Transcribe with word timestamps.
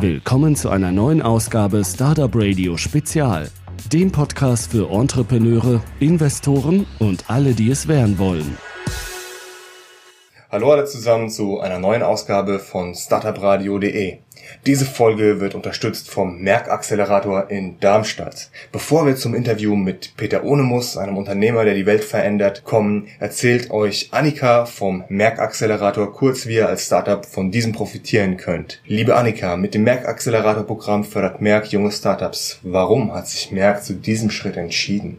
Willkommen 0.00 0.54
zu 0.56 0.68
einer 0.68 0.92
neuen 0.92 1.22
Ausgabe 1.22 1.82
Startup 1.82 2.30
Radio 2.34 2.76
Spezial, 2.76 3.48
dem 3.90 4.12
Podcast 4.12 4.70
für 4.70 4.90
Entrepreneure, 4.90 5.82
Investoren 6.00 6.86
und 6.98 7.24
alle, 7.30 7.54
die 7.54 7.70
es 7.70 7.88
werden 7.88 8.18
wollen. 8.18 8.58
Hallo 10.50 10.72
alle 10.72 10.84
zusammen 10.84 11.30
zu 11.30 11.60
einer 11.60 11.78
neuen 11.78 12.02
Ausgabe 12.02 12.58
von 12.58 12.94
startupradio.de. 12.94 14.18
Diese 14.66 14.84
Folge 14.84 15.40
wird 15.40 15.54
unterstützt 15.54 16.10
vom 16.10 16.40
Merck-Accelerator 16.40 17.50
in 17.50 17.78
Darmstadt. 17.80 18.50
Bevor 18.72 19.06
wir 19.06 19.16
zum 19.16 19.34
Interview 19.34 19.76
mit 19.76 20.16
Peter 20.16 20.44
Ohnemus, 20.44 20.96
einem 20.96 21.16
Unternehmer, 21.16 21.64
der 21.64 21.74
die 21.74 21.86
Welt 21.86 22.04
verändert, 22.04 22.64
kommen, 22.64 23.08
erzählt 23.18 23.70
euch 23.70 24.08
Annika 24.12 24.66
vom 24.66 25.04
Merck-Accelerator 25.08 26.12
kurz, 26.12 26.46
wie 26.46 26.56
ihr 26.56 26.68
als 26.68 26.86
Startup 26.86 27.24
von 27.24 27.50
diesem 27.50 27.72
profitieren 27.72 28.36
könnt. 28.36 28.80
Liebe 28.86 29.16
Annika, 29.16 29.56
mit 29.56 29.74
dem 29.74 29.84
Merck-Accelerator-Programm 29.84 31.04
fördert 31.04 31.40
Merck 31.40 31.66
junge 31.72 31.92
Startups. 31.92 32.58
Warum 32.62 33.12
hat 33.14 33.28
sich 33.28 33.50
Merck 33.52 33.84
zu 33.84 33.94
diesem 33.94 34.30
Schritt 34.30 34.56
entschieden? 34.56 35.18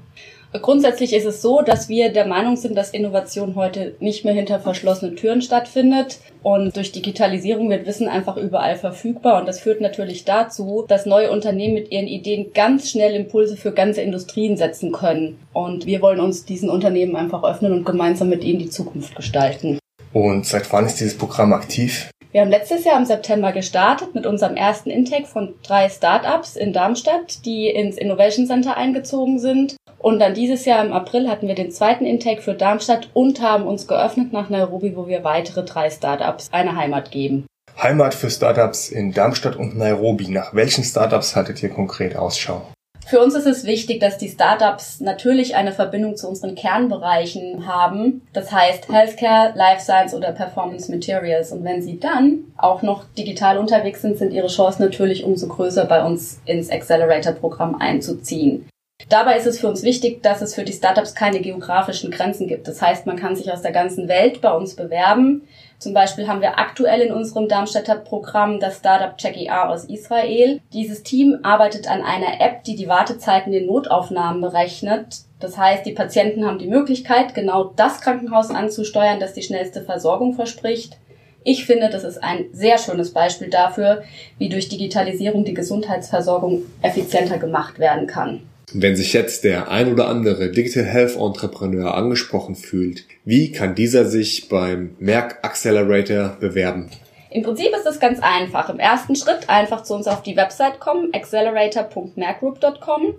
Grundsätzlich 0.61 1.13
ist 1.13 1.25
es 1.25 1.41
so, 1.41 1.61
dass 1.61 1.89
wir 1.89 2.11
der 2.11 2.25
Meinung 2.25 2.55
sind, 2.55 2.75
dass 2.75 2.91
Innovation 2.91 3.55
heute 3.55 3.95
nicht 3.99 4.25
mehr 4.25 4.33
hinter 4.33 4.59
verschlossenen 4.59 5.15
Türen 5.15 5.41
stattfindet. 5.41 6.19
Und 6.43 6.75
durch 6.75 6.91
Digitalisierung 6.91 7.69
wird 7.69 7.85
Wissen 7.85 8.07
einfach 8.07 8.37
überall 8.37 8.75
verfügbar. 8.75 9.39
Und 9.39 9.47
das 9.47 9.59
führt 9.59 9.81
natürlich 9.81 10.25
dazu, 10.25 10.85
dass 10.87 11.05
neue 11.05 11.31
Unternehmen 11.31 11.73
mit 11.73 11.91
ihren 11.91 12.07
Ideen 12.07 12.53
ganz 12.53 12.89
schnell 12.89 13.15
Impulse 13.15 13.57
für 13.57 13.71
ganze 13.71 14.01
Industrien 14.01 14.57
setzen 14.57 14.91
können. 14.91 15.39
Und 15.53 15.85
wir 15.85 16.01
wollen 16.01 16.19
uns 16.19 16.45
diesen 16.45 16.69
Unternehmen 16.69 17.15
einfach 17.15 17.43
öffnen 17.43 17.73
und 17.73 17.85
gemeinsam 17.85 18.29
mit 18.29 18.43
ihnen 18.43 18.59
die 18.59 18.69
Zukunft 18.69 19.15
gestalten. 19.15 19.79
Und 20.13 20.45
seit 20.45 20.71
wann 20.71 20.85
ist 20.85 20.99
dieses 20.99 21.17
Programm 21.17 21.53
aktiv? 21.53 22.09
Wir 22.31 22.41
haben 22.41 22.49
letztes 22.49 22.83
Jahr 22.83 22.99
im 22.99 23.05
September 23.05 23.51
gestartet 23.51 24.13
mit 24.13 24.25
unserem 24.25 24.55
ersten 24.55 24.89
Intake 24.89 25.25
von 25.25 25.55
drei 25.63 25.89
Startups 25.89 26.55
in 26.55 26.73
Darmstadt, 26.73 27.45
die 27.45 27.67
ins 27.67 27.97
Innovation 27.97 28.45
Center 28.45 28.75
eingezogen 28.77 29.39
sind. 29.39 29.75
Und 29.99 30.19
dann 30.19 30.33
dieses 30.33 30.65
Jahr 30.65 30.85
im 30.85 30.93
April 30.93 31.29
hatten 31.29 31.47
wir 31.47 31.55
den 31.55 31.71
zweiten 31.71 32.05
Intake 32.05 32.41
für 32.41 32.53
Darmstadt 32.53 33.09
und 33.13 33.41
haben 33.41 33.65
uns 33.65 33.87
geöffnet 33.87 34.31
nach 34.31 34.49
Nairobi, 34.49 34.95
wo 34.95 35.07
wir 35.07 35.23
weitere 35.23 35.63
drei 35.63 35.89
Startups 35.89 36.49
eine 36.51 36.75
Heimat 36.75 37.11
geben. 37.11 37.45
Heimat 37.81 38.15
für 38.15 38.29
Startups 38.29 38.89
in 38.89 39.13
Darmstadt 39.13 39.55
und 39.55 39.77
Nairobi. 39.77 40.29
Nach 40.29 40.53
welchen 40.53 40.83
Startups 40.83 41.35
haltet 41.35 41.61
ihr 41.61 41.69
konkret 41.69 42.15
Ausschau? 42.15 42.63
Für 43.07 43.21
uns 43.21 43.35
ist 43.35 43.45
es 43.45 43.63
wichtig, 43.63 44.01
dass 44.01 44.17
die 44.17 44.27
Startups 44.27 44.99
natürlich 44.99 45.55
eine 45.55 45.71
Verbindung 45.71 46.17
zu 46.17 46.27
unseren 46.27 46.55
Kernbereichen 46.55 47.65
haben. 47.65 48.27
Das 48.33 48.51
heißt 48.51 48.91
Healthcare, 48.91 49.53
Life 49.55 49.81
Science 49.81 50.13
oder 50.13 50.33
Performance 50.33 50.91
Materials. 50.91 51.53
Und 51.53 51.63
wenn 51.63 51.81
sie 51.81 52.01
dann 52.01 52.51
auch 52.57 52.81
noch 52.81 53.05
digital 53.17 53.59
unterwegs 53.59 54.01
sind, 54.01 54.17
sind 54.17 54.33
ihre 54.33 54.47
Chancen 54.47 54.81
natürlich 54.81 55.23
umso 55.23 55.47
größer, 55.47 55.85
bei 55.85 56.03
uns 56.03 56.41
ins 56.45 56.69
Accelerator-Programm 56.69 57.75
einzuziehen. 57.79 58.67
Dabei 59.09 59.37
ist 59.37 59.47
es 59.47 59.59
für 59.59 59.69
uns 59.69 59.83
wichtig, 59.83 60.21
dass 60.21 60.41
es 60.41 60.53
für 60.53 60.65
die 60.65 60.73
Startups 60.73 61.15
keine 61.15 61.39
geografischen 61.39 62.11
Grenzen 62.11 62.47
gibt. 62.47 62.67
Das 62.67 62.81
heißt, 62.81 63.05
man 63.05 63.15
kann 63.15 63.37
sich 63.37 63.51
aus 63.51 63.61
der 63.61 63.71
ganzen 63.71 64.09
Welt 64.09 64.41
bei 64.41 64.51
uns 64.51 64.75
bewerben. 64.75 65.47
Zum 65.79 65.93
Beispiel 65.93 66.27
haben 66.27 66.41
wir 66.41 66.59
aktuell 66.59 67.01
in 67.01 67.13
unserem 67.13 67.47
Darmstädter 67.47 67.95
Programm 67.95 68.59
das 68.59 68.79
Startup 68.79 69.17
Check 69.17 69.49
aus 69.49 69.85
Israel. 69.85 70.59
Dieses 70.73 71.03
Team 71.03 71.39
arbeitet 71.43 71.89
an 71.89 72.01
einer 72.01 72.41
App, 72.41 72.65
die 72.65 72.75
die 72.75 72.89
Wartezeiten 72.89 73.53
in 73.53 73.67
Notaufnahmen 73.67 74.41
berechnet. 74.41 75.19
Das 75.39 75.57
heißt, 75.57 75.85
die 75.85 75.93
Patienten 75.93 76.45
haben 76.45 76.59
die 76.59 76.67
Möglichkeit, 76.67 77.33
genau 77.33 77.71
das 77.75 78.01
Krankenhaus 78.01 78.49
anzusteuern, 78.49 79.21
das 79.21 79.33
die 79.33 79.43
schnellste 79.43 79.83
Versorgung 79.83 80.33
verspricht. 80.33 80.97
Ich 81.43 81.65
finde, 81.65 81.89
das 81.89 82.03
ist 82.03 82.21
ein 82.21 82.47
sehr 82.51 82.77
schönes 82.77 83.13
Beispiel 83.13 83.49
dafür, 83.49 84.03
wie 84.37 84.49
durch 84.49 84.67
Digitalisierung 84.67 85.45
die 85.45 85.53
Gesundheitsversorgung 85.53 86.63
effizienter 86.81 87.37
gemacht 87.37 87.79
werden 87.79 88.07
kann. 88.07 88.41
Wenn 88.73 88.97
sich 88.97 89.13
jetzt 89.13 89.45
der 89.45 89.69
ein 89.69 89.93
oder 89.93 90.09
andere 90.09 90.51
Digital 90.51 90.83
Health 90.83 91.15
Entrepreneur 91.15 91.95
angesprochen 91.95 92.55
fühlt, 92.55 93.05
wie 93.23 93.53
kann 93.53 93.75
dieser 93.75 94.03
sich 94.03 94.49
beim 94.49 94.97
Merck 94.99 95.39
Accelerator 95.41 96.35
bewerben? 96.39 96.89
Im 97.29 97.43
Prinzip 97.43 97.73
ist 97.73 97.85
es 97.85 98.01
ganz 98.01 98.19
einfach. 98.21 98.69
Im 98.69 98.79
ersten 98.79 99.15
Schritt 99.15 99.49
einfach 99.49 99.83
zu 99.83 99.93
uns 99.93 100.07
auf 100.07 100.21
die 100.21 100.35
Website 100.35 100.81
kommen, 100.81 101.13
accelerator.merckgroup.com, 101.13 103.15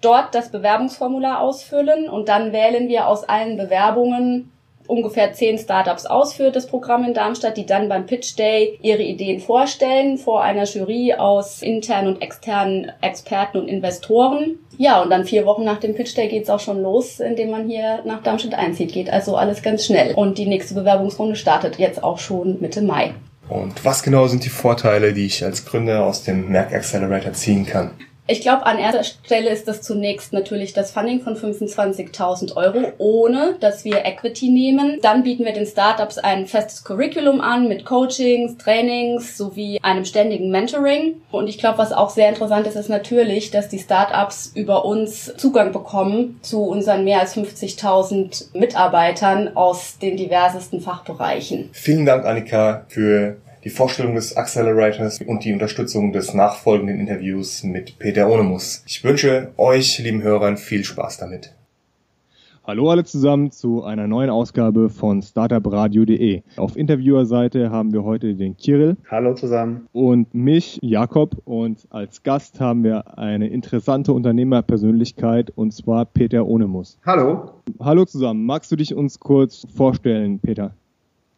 dort 0.00 0.32
das 0.32 0.52
Bewerbungsformular 0.52 1.40
ausfüllen 1.40 2.08
und 2.08 2.28
dann 2.28 2.52
wählen 2.52 2.88
wir 2.88 3.08
aus 3.08 3.24
allen 3.24 3.56
Bewerbungen 3.56 4.52
ungefähr 4.86 5.32
zehn 5.32 5.58
Startups 5.58 6.06
aus 6.06 6.34
für 6.34 6.50
das 6.50 6.66
Programm 6.66 7.04
in 7.04 7.14
Darmstadt, 7.14 7.56
die 7.56 7.66
dann 7.66 7.88
beim 7.88 8.06
Pitch 8.06 8.38
Day 8.38 8.78
ihre 8.82 9.02
Ideen 9.02 9.40
vorstellen 9.40 10.18
vor 10.18 10.42
einer 10.42 10.64
Jury 10.64 11.14
aus 11.14 11.62
internen 11.62 12.08
und 12.08 12.22
externen 12.22 12.92
Experten 13.00 13.58
und 13.58 13.68
Investoren. 13.68 14.58
Ja, 14.76 15.02
und 15.02 15.10
dann 15.10 15.24
vier 15.24 15.46
Wochen 15.46 15.64
nach 15.64 15.78
dem 15.78 15.94
Pitch 15.94 16.16
Day 16.16 16.28
geht's 16.28 16.50
auch 16.50 16.60
schon 16.60 16.82
los, 16.82 17.20
indem 17.20 17.50
man 17.50 17.68
hier 17.68 18.00
nach 18.04 18.22
Darmstadt 18.22 18.54
einzieht. 18.54 18.92
Geht 18.92 19.10
also 19.10 19.36
alles 19.36 19.62
ganz 19.62 19.84
schnell. 19.84 20.14
Und 20.14 20.38
die 20.38 20.46
nächste 20.46 20.74
Bewerbungsrunde 20.74 21.36
startet 21.36 21.78
jetzt 21.78 22.02
auch 22.02 22.18
schon 22.18 22.60
Mitte 22.60 22.82
Mai. 22.82 23.14
Und 23.48 23.84
was 23.84 24.02
genau 24.02 24.26
sind 24.26 24.44
die 24.44 24.50
Vorteile, 24.50 25.12
die 25.12 25.26
ich 25.26 25.44
als 25.44 25.64
Gründer 25.64 26.04
aus 26.06 26.24
dem 26.24 26.48
Merck 26.48 26.72
Accelerator 26.72 27.32
ziehen 27.32 27.66
kann? 27.66 27.90
Ich 28.26 28.40
glaube, 28.40 28.64
an 28.64 28.78
erster 28.78 29.04
Stelle 29.04 29.50
ist 29.50 29.68
das 29.68 29.82
zunächst 29.82 30.32
natürlich 30.32 30.72
das 30.72 30.92
Funding 30.92 31.20
von 31.20 31.36
25.000 31.36 32.56
Euro, 32.56 32.92
ohne 32.96 33.56
dass 33.60 33.84
wir 33.84 34.06
Equity 34.06 34.48
nehmen. 34.48 34.98
Dann 35.02 35.24
bieten 35.24 35.44
wir 35.44 35.52
den 35.52 35.66
Startups 35.66 36.16
ein 36.16 36.46
festes 36.46 36.84
Curriculum 36.84 37.42
an 37.42 37.68
mit 37.68 37.84
Coachings, 37.84 38.56
Trainings 38.56 39.36
sowie 39.36 39.78
einem 39.82 40.06
ständigen 40.06 40.50
Mentoring. 40.50 41.20
Und 41.30 41.48
ich 41.48 41.58
glaube, 41.58 41.76
was 41.76 41.92
auch 41.92 42.08
sehr 42.08 42.30
interessant 42.30 42.66
ist, 42.66 42.76
ist 42.76 42.88
natürlich, 42.88 43.50
dass 43.50 43.68
die 43.68 43.78
Startups 43.78 44.52
über 44.54 44.86
uns 44.86 45.34
Zugang 45.36 45.72
bekommen 45.72 46.38
zu 46.40 46.62
unseren 46.62 47.04
mehr 47.04 47.20
als 47.20 47.36
50.000 47.36 48.56
Mitarbeitern 48.56 49.54
aus 49.54 49.98
den 49.98 50.16
diversesten 50.16 50.80
Fachbereichen. 50.80 51.68
Vielen 51.72 52.06
Dank, 52.06 52.24
Annika, 52.24 52.86
für 52.88 53.36
die 53.64 53.70
Vorstellung 53.70 54.14
des 54.14 54.36
Accelerators 54.36 55.22
und 55.22 55.44
die 55.44 55.52
Unterstützung 55.52 56.12
des 56.12 56.34
nachfolgenden 56.34 57.00
Interviews 57.00 57.64
mit 57.64 57.98
Peter 57.98 58.28
Ohnemus. 58.28 58.84
Ich 58.86 59.02
wünsche 59.02 59.52
euch, 59.56 59.98
lieben 59.98 60.22
Hörern, 60.22 60.58
viel 60.58 60.84
Spaß 60.84 61.16
damit. 61.16 61.54
Hallo 62.66 62.90
alle 62.90 63.04
zusammen 63.04 63.50
zu 63.50 63.84
einer 63.84 64.06
neuen 64.06 64.30
Ausgabe 64.30 64.88
von 64.88 65.20
startupradio.de. 65.20 66.42
Auf 66.56 66.76
Interviewerseite 66.76 67.70
haben 67.70 67.92
wir 67.92 68.04
heute 68.04 68.34
den 68.34 68.56
Kirill. 68.56 68.96
Hallo 69.10 69.34
zusammen. 69.34 69.86
Und 69.92 70.32
mich, 70.32 70.78
Jakob. 70.80 71.36
Und 71.44 71.86
als 71.90 72.22
Gast 72.22 72.60
haben 72.60 72.82
wir 72.82 73.18
eine 73.18 73.48
interessante 73.48 74.14
Unternehmerpersönlichkeit 74.14 75.50
und 75.54 75.72
zwar 75.72 76.06
Peter 76.06 76.46
Ohnemus. 76.46 76.98
Hallo. 77.04 77.50
Hallo 77.80 78.06
zusammen. 78.06 78.46
Magst 78.46 78.72
du 78.72 78.76
dich 78.76 78.94
uns 78.94 79.20
kurz 79.20 79.66
vorstellen, 79.74 80.38
Peter? 80.38 80.74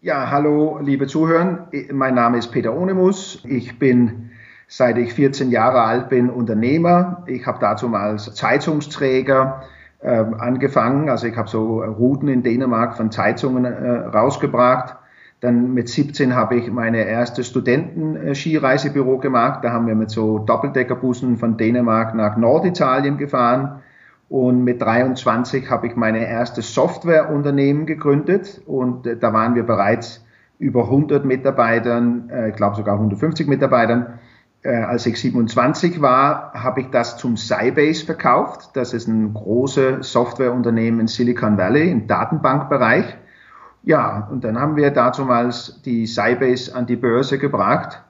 Ja, 0.07 0.31
hallo, 0.31 0.79
liebe 0.81 1.09
Zuhörer. 1.09 1.67
Mein 1.93 2.15
Name 2.15 2.39
ist 2.39 2.53
Peter 2.53 2.73
Ohnemus. 2.77 3.43
Ich 3.45 3.81
bin, 3.81 4.31
seit 4.69 4.99
ich 4.99 5.13
14 5.13 5.51
Jahre 5.51 5.81
alt 5.81 6.11
bin, 6.11 6.31
Unternehmer. 6.31 7.25
Ich 7.27 7.45
habe 7.45 7.59
dazu 7.61 7.89
mal 7.89 8.11
als 8.11 8.33
Zeitungsträger 8.33 9.65
äh, 9.99 10.25
angefangen. 10.39 11.09
Also 11.09 11.27
ich 11.27 11.37
habe 11.37 11.49
so 11.49 11.81
Routen 11.81 12.29
in 12.29 12.45
Dänemark 12.45 12.97
von 12.97 13.11
Zeitungen 13.11 13.65
äh, 13.65 14.07
rausgebracht. 14.07 14.95
Dann 15.41 15.75
mit 15.75 15.89
17 15.89 16.37
habe 16.37 16.55
ich 16.55 16.71
meine 16.71 17.05
erste 17.05 17.43
Studenten-Skireisebüro 17.43 19.19
gemacht. 19.19 19.65
Da 19.65 19.73
haben 19.73 19.89
wir 19.89 19.97
mit 19.97 20.11
so 20.11 20.39
Doppeldeckerbussen 20.39 21.37
von 21.37 21.57
Dänemark 21.57 22.15
nach 22.15 22.37
Norditalien 22.37 23.19
gefahren. 23.19 23.83
Und 24.29 24.65
mit 24.65 24.83
23 24.83 25.71
habe 25.71 25.87
ich 25.87 25.97
meine 25.97 26.27
erste 26.27 26.63
Softwareunternehmen 26.63 27.87
gegründet 27.87 28.61
und 28.67 29.07
äh, 29.07 29.17
da 29.17 29.33
waren 29.33 29.55
wir 29.55 29.63
bereits 29.63 30.25
über 30.59 30.85
100 30.85 31.25
Mitarbeitern, 31.25 32.29
äh, 32.31 32.51
ich 32.51 32.57
glaube 32.57 32.77
sogar 32.77 32.95
150 32.95 33.47
Mitarbeitern. 33.47 34.19
Äh, 34.63 34.75
als 34.75 35.07
ich 35.07 35.21
27 35.21 36.03
war, 36.03 36.53
habe 36.55 36.81
ich 36.81 36.91
das 36.91 37.19
zum 37.19 37.37
Sybase 37.37 38.05
verkauft. 38.05 38.71
Das 38.75 38.93
ist 38.93 39.07
ein 39.07 39.33
großes 39.33 40.11
Softwareunternehmen 40.11 41.01
in 41.01 41.07
Silicon 41.07 41.57
Valley 41.57 41.89
im 41.91 42.09
Datenbankbereich. 42.09 43.17
Ja, 43.85 44.27
und 44.33 44.43
dann 44.43 44.59
haben 44.59 44.75
wir 44.75 44.91
damals 44.91 45.81
die 45.85 46.07
Sybase 46.07 46.75
an 46.75 46.87
die 46.87 46.97
Börse 46.97 47.39
gebracht. 47.39 48.03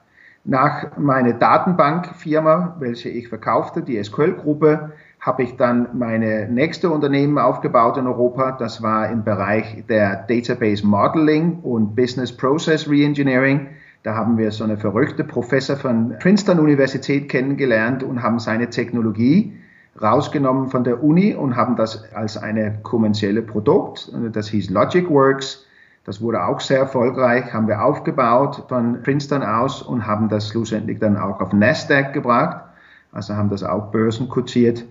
Nach 0.43 0.97
meiner 0.97 1.33
Datenbankfirma, 1.33 2.77
welche 2.79 3.09
ich 3.09 3.27
verkaufte, 3.27 3.83
die 3.83 4.03
SQL-Gruppe, 4.03 4.93
habe 5.27 5.43
ich 5.43 5.57
dann 5.57 5.89
meine 5.91 6.47
nächste 6.47 6.89
Unternehmen 6.89 7.37
aufgebaut 7.37 7.97
in 7.97 8.07
Europa. 8.07 8.53
Das 8.53 8.81
war 8.81 9.11
im 9.11 9.25
Bereich 9.25 9.83
der 9.89 10.25
Database 10.25 10.87
Modeling 10.87 11.59
und 11.63 11.97
Business 11.97 12.31
Process 12.31 12.89
Reengineering. 12.89 13.67
Da 14.03 14.15
haben 14.15 14.37
wir 14.37 14.51
so 14.51 14.63
eine 14.63 14.77
verrückte 14.77 15.25
Professor 15.25 15.75
von 15.75 16.15
Princeton 16.19 16.59
Universität 16.59 17.27
kennengelernt 17.27 18.03
und 18.03 18.23
haben 18.23 18.39
seine 18.39 18.69
Technologie 18.69 19.53
rausgenommen 20.01 20.69
von 20.69 20.85
der 20.85 21.03
Uni 21.03 21.35
und 21.35 21.57
haben 21.57 21.75
das 21.75 22.05
als 22.13 22.37
eine 22.37 22.79
kommerzielle 22.83 23.41
Produkt, 23.41 24.09
das 24.31 24.47
hieß 24.47 24.69
LogicWorks. 24.69 25.65
Das 26.05 26.21
wurde 26.21 26.45
auch 26.45 26.61
sehr 26.61 26.79
erfolgreich, 26.79 27.51
haben 27.53 27.67
wir 27.67 27.83
aufgebaut 27.83 28.63
von 28.69 29.01
Princeton 29.03 29.43
aus 29.43 29.81
und 29.81 30.07
haben 30.07 30.29
das 30.29 30.47
schlussendlich 30.47 30.99
dann 30.99 31.17
auch 31.17 31.41
auf 31.41 31.51
Nasdaq 31.51 32.13
gebracht. 32.13 32.63
Also 33.11 33.35
haben 33.35 33.49
das 33.49 33.63
auch 33.63 33.91
börsenkotiert. 33.91 34.85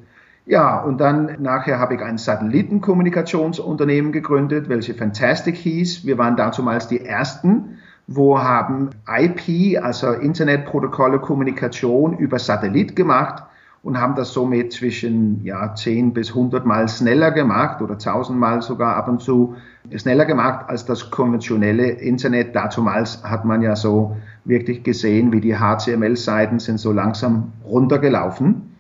Ja, 0.49 0.81
und 0.81 0.99
dann 1.01 1.43
nachher 1.43 1.81
habe 1.81 1.97
ich 1.97 2.03
ein 2.03 2.19
Satellitenkommunikationsunternehmen 2.19 4.13
gegründet, 4.13 4.69
welche 4.69 4.95
Fantastic 4.95 5.57
hieß. 5.57 6.07
Wir 6.07 6.19
waren 6.19 6.37
damals 6.37 6.87
die 6.87 7.05
ersten, 7.05 7.79
wo 8.07 8.39
haben 8.39 8.91
IP, 9.09 9.83
also 9.83 10.13
Internetprotokolle 10.13 11.19
Kommunikation 11.19 12.17
über 12.17 12.39
Satellit 12.39 12.95
gemacht 12.95 13.43
und 13.83 14.01
haben 14.01 14.15
das 14.15 14.33
somit 14.33 14.73
zwischen 14.73 15.45
ja, 15.45 15.75
10 15.75 16.13
bis 16.13 16.29
100 16.29 16.65
Mal 16.65 16.89
schneller 16.89 17.33
gemacht 17.33 17.83
oder 17.83 17.95
1000 17.95 18.39
Mal 18.39 18.63
sogar 18.63 18.95
ab 18.95 19.09
und 19.09 19.21
zu 19.21 19.57
schneller 19.97 20.27
gemacht 20.27 20.67
als 20.69 20.85
das 20.85 21.11
konventionelle 21.11 21.91
Internet. 21.91 22.55
Damals 22.55 23.25
hat 23.25 23.45
man 23.45 23.63
ja 23.63 23.75
so 23.75 24.17
wirklich 24.45 24.85
gesehen, 24.85 25.33
wie 25.33 25.41
die 25.41 25.57
HTML-Seiten 25.57 26.61
sind 26.61 26.79
so 26.79 26.93
langsam 26.93 27.53
runtergelaufen. 27.65 28.76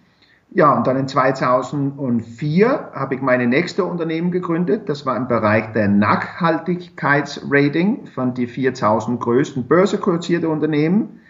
Ja, 0.56 0.74
und 0.74 0.86
dann 0.86 0.96
in 0.96 1.06
2004 1.06 2.92
habe 2.94 3.14
ich 3.14 3.20
meine 3.20 3.46
nächste 3.46 3.84
Unternehmen 3.84 4.30
gegründet. 4.30 4.88
Das 4.88 5.04
war 5.04 5.14
im 5.14 5.28
Bereich 5.28 5.74
der 5.74 5.86
Nachhaltigkeitsrating 5.86 8.06
von 8.06 8.32
die 8.32 8.46
4000 8.46 9.20
größten 9.20 9.68
börsenkursierte 9.68 10.48
Unternehmen. 10.48 11.20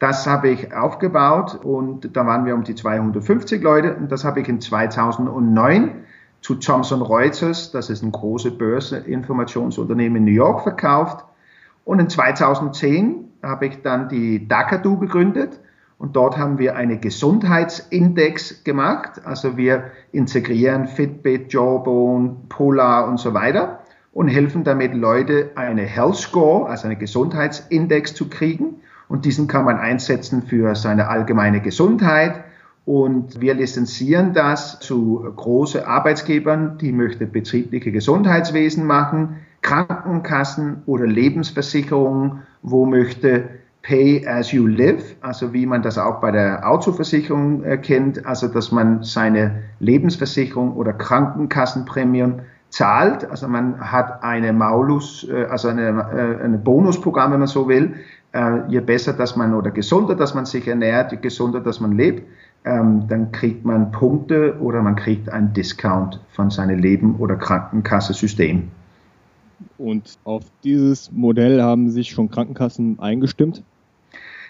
Das 0.00 0.26
habe 0.26 0.50
ich 0.50 0.74
aufgebaut 0.74 1.60
und 1.62 2.14
da 2.14 2.26
waren 2.26 2.44
wir 2.44 2.54
um 2.54 2.62
die 2.62 2.74
250 2.74 3.62
Leute 3.62 3.94
und 3.94 4.12
das 4.12 4.22
habe 4.22 4.42
ich 4.42 4.50
in 4.50 4.60
2009 4.60 6.04
zu 6.42 6.56
Thomson 6.56 7.00
Reuters, 7.00 7.72
das 7.72 7.88
ist 7.88 8.02
ein 8.02 8.12
großes 8.12 8.58
Börseninformationsunternehmen 8.58 10.18
in 10.18 10.26
New 10.26 10.32
York, 10.32 10.62
verkauft. 10.62 11.24
Und 11.86 12.00
in 12.00 12.10
2010 12.10 13.32
habe 13.42 13.64
ich 13.64 13.80
dann 13.80 14.10
die 14.10 14.46
Dakadu 14.46 14.98
gegründet 14.98 15.58
und 16.04 16.14
dort 16.16 16.36
haben 16.36 16.58
wir 16.58 16.76
einen 16.76 17.00
Gesundheitsindex 17.00 18.62
gemacht. 18.62 19.22
Also 19.24 19.56
wir 19.56 19.84
integrieren 20.12 20.86
Fitbit, 20.86 21.50
Jawbone, 21.50 22.36
Polar 22.50 23.08
und 23.08 23.18
so 23.18 23.32
weiter 23.32 23.78
und 24.12 24.28
helfen 24.28 24.64
damit 24.64 24.92
Leute 24.92 25.52
eine 25.54 25.80
Health 25.80 26.16
Score, 26.16 26.68
also 26.68 26.88
einen 26.88 26.98
Gesundheitsindex 26.98 28.12
zu 28.12 28.28
kriegen. 28.28 28.82
Und 29.08 29.24
diesen 29.24 29.46
kann 29.46 29.64
man 29.64 29.78
einsetzen 29.78 30.42
für 30.42 30.74
seine 30.74 31.08
allgemeine 31.08 31.62
Gesundheit. 31.62 32.44
Und 32.84 33.40
wir 33.40 33.54
lizenzieren 33.54 34.34
das 34.34 34.80
zu 34.80 35.24
großen 35.34 35.84
Arbeitsgebern, 35.84 36.76
die 36.76 36.92
möchten 36.92 37.32
betriebliche 37.32 37.92
Gesundheitswesen 37.92 38.84
machen, 38.84 39.36
Krankenkassen 39.62 40.82
oder 40.84 41.06
Lebensversicherungen, 41.06 42.42
wo 42.60 42.84
möchte 42.84 43.48
Pay 43.84 44.26
as 44.26 44.50
you 44.50 44.66
live, 44.66 45.14
also 45.20 45.52
wie 45.52 45.66
man 45.66 45.82
das 45.82 45.98
auch 45.98 46.20
bei 46.20 46.30
der 46.30 46.68
Autoversicherung 46.68 47.62
kennt, 47.82 48.24
also 48.24 48.48
dass 48.48 48.72
man 48.72 49.02
seine 49.02 49.62
Lebensversicherung 49.78 50.74
oder 50.74 50.94
Krankenkassenprämien 50.94 52.40
zahlt. 52.74 53.30
Also 53.30 53.46
man 53.46 53.78
hat 53.80 54.22
eine 54.22 54.52
Maulus, 54.52 55.28
äh, 55.28 55.44
also 55.44 55.68
eine, 55.68 55.88
äh, 55.88 56.44
eine 56.44 56.58
Bonusprogramm, 56.58 57.32
wenn 57.32 57.38
man 57.38 57.48
so 57.48 57.68
will, 57.68 57.94
äh, 58.32 58.68
je 58.68 58.80
besser, 58.80 59.12
dass 59.12 59.36
man 59.36 59.54
oder 59.54 59.70
gesunder, 59.70 60.14
dass 60.14 60.34
man 60.34 60.44
sich 60.44 60.66
ernährt, 60.66 61.12
je 61.12 61.18
gesunder, 61.18 61.60
dass 61.60 61.80
man 61.80 61.92
lebt, 61.92 62.24
ähm, 62.64 63.06
dann 63.08 63.30
kriegt 63.30 63.64
man 63.64 63.92
Punkte 63.92 64.56
oder 64.60 64.82
man 64.82 64.96
kriegt 64.96 65.28
einen 65.28 65.52
Discount 65.52 66.20
von 66.30 66.50
seinem 66.50 66.78
Leben- 66.78 67.16
oder 67.16 67.36
Krankenkassensystem. 67.36 68.70
Und 69.78 70.18
auf 70.24 70.44
dieses 70.64 71.12
Modell 71.12 71.62
haben 71.62 71.90
sich 71.90 72.10
schon 72.10 72.30
Krankenkassen 72.30 72.98
eingestimmt? 72.98 73.62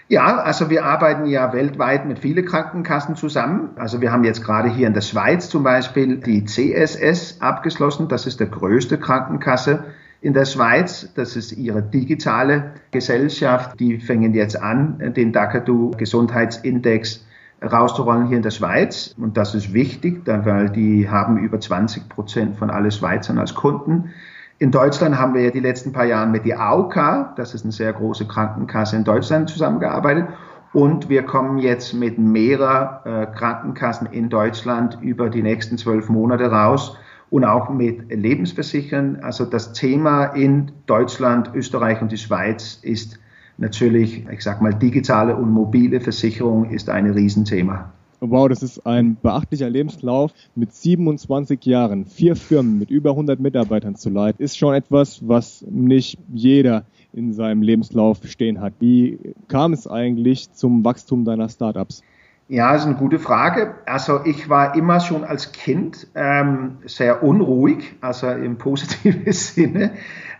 Ja, 0.07 0.37
also 0.37 0.69
wir 0.69 0.85
arbeiten 0.85 1.25
ja 1.25 1.51
weltweit 1.51 2.05
mit 2.05 2.19
vielen 2.19 2.45
Krankenkassen 2.45 3.15
zusammen. 3.15 3.71
Also 3.75 4.01
wir 4.01 4.11
haben 4.11 4.23
jetzt 4.23 4.43
gerade 4.43 4.69
hier 4.69 4.85
in 4.85 4.93
der 4.93 5.01
Schweiz 5.01 5.49
zum 5.49 5.63
Beispiel 5.63 6.17
die 6.17 6.45
CSS 6.45 7.41
abgeschlossen. 7.41 8.07
Das 8.07 8.27
ist 8.27 8.39
der 8.39 8.47
größte 8.47 8.99
Krankenkasse 8.99 9.85
in 10.21 10.33
der 10.33 10.45
Schweiz. 10.45 11.11
Das 11.15 11.35
ist 11.35 11.53
ihre 11.53 11.81
digitale 11.81 12.73
Gesellschaft. 12.91 13.79
Die 13.79 13.99
fängen 13.99 14.35
jetzt 14.35 14.61
an, 14.61 15.13
den 15.15 15.33
Dakadu 15.33 15.91
Gesundheitsindex 15.97 17.25
rauszurollen 17.63 18.27
hier 18.27 18.37
in 18.37 18.43
der 18.43 18.51
Schweiz. 18.51 19.15
Und 19.17 19.37
das 19.37 19.55
ist 19.55 19.73
wichtig, 19.73 20.21
weil 20.25 20.69
die 20.69 21.09
haben 21.09 21.39
über 21.39 21.59
20 21.59 22.09
Prozent 22.09 22.57
von 22.57 22.69
allen 22.69 22.91
Schweizern 22.91 23.39
als 23.39 23.55
Kunden. 23.55 24.13
In 24.57 24.71
Deutschland 24.71 25.17
haben 25.17 25.33
wir 25.33 25.41
ja 25.41 25.51
die 25.51 25.59
letzten 25.59 25.91
paar 25.91 26.05
Jahre 26.05 26.29
mit 26.29 26.45
der 26.45 26.61
AOK, 26.61 27.35
das 27.35 27.53
ist 27.53 27.65
eine 27.65 27.73
sehr 27.73 27.91
große 27.91 28.25
Krankenkasse 28.25 28.95
in 28.95 29.03
Deutschland, 29.03 29.49
zusammengearbeitet. 29.49 30.27
Und 30.71 31.09
wir 31.09 31.23
kommen 31.23 31.57
jetzt 31.57 31.93
mit 31.93 32.17
mehreren 32.17 32.99
äh, 33.05 33.27
Krankenkassen 33.27 34.07
in 34.07 34.29
Deutschland 34.29 34.97
über 35.01 35.29
die 35.29 35.41
nächsten 35.41 35.77
zwölf 35.77 36.07
Monate 36.07 36.51
raus 36.51 36.97
und 37.29 37.43
auch 37.43 37.69
mit 37.69 38.09
Lebensversichern. 38.09 39.19
Also 39.21 39.43
das 39.43 39.73
Thema 39.73 40.25
in 40.27 40.71
Deutschland, 40.85 41.51
Österreich 41.53 42.01
und 42.01 42.13
die 42.13 42.17
Schweiz 42.17 42.79
ist 42.81 43.19
natürlich, 43.57 44.25
ich 44.29 44.41
sag 44.41 44.61
mal, 44.61 44.73
digitale 44.73 45.35
und 45.35 45.51
mobile 45.51 45.99
Versicherung 45.99 46.69
ist 46.69 46.89
ein 46.89 47.09
Riesenthema. 47.09 47.91
Wow, 48.21 48.47
das 48.47 48.63
ist 48.63 48.85
ein 48.85 49.17
beachtlicher 49.21 49.69
Lebenslauf. 49.69 50.31
Mit 50.55 50.73
27 50.73 51.65
Jahren, 51.65 52.05
vier 52.05 52.35
Firmen 52.35 52.79
mit 52.79 52.89
über 52.89 53.11
100 53.11 53.39
Mitarbeitern 53.39 53.95
zu 53.95 54.09
leiten, 54.09 54.43
ist 54.43 54.57
schon 54.57 54.73
etwas, 54.73 55.27
was 55.27 55.65
nicht 55.69 56.17
jeder 56.33 56.85
in 57.13 57.33
seinem 57.33 57.61
Lebenslauf 57.61 58.19
stehen 58.25 58.61
hat. 58.61 58.73
Wie 58.79 59.19
kam 59.47 59.73
es 59.73 59.87
eigentlich 59.87 60.51
zum 60.53 60.83
Wachstum 60.83 61.25
deiner 61.25 61.49
Startups? 61.49 62.03
Ja, 62.47 62.73
das 62.73 62.81
ist 62.81 62.87
eine 62.87 62.97
gute 62.97 63.17
Frage. 63.17 63.75
Also 63.87 64.23
ich 64.23 64.49
war 64.49 64.75
immer 64.75 64.99
schon 64.99 65.23
als 65.23 65.51
Kind 65.51 66.07
ähm, 66.13 66.77
sehr 66.85 67.23
unruhig, 67.23 67.95
also 68.01 68.29
im 68.29 68.57
positiven 68.57 69.23
Sinne. 69.31 69.91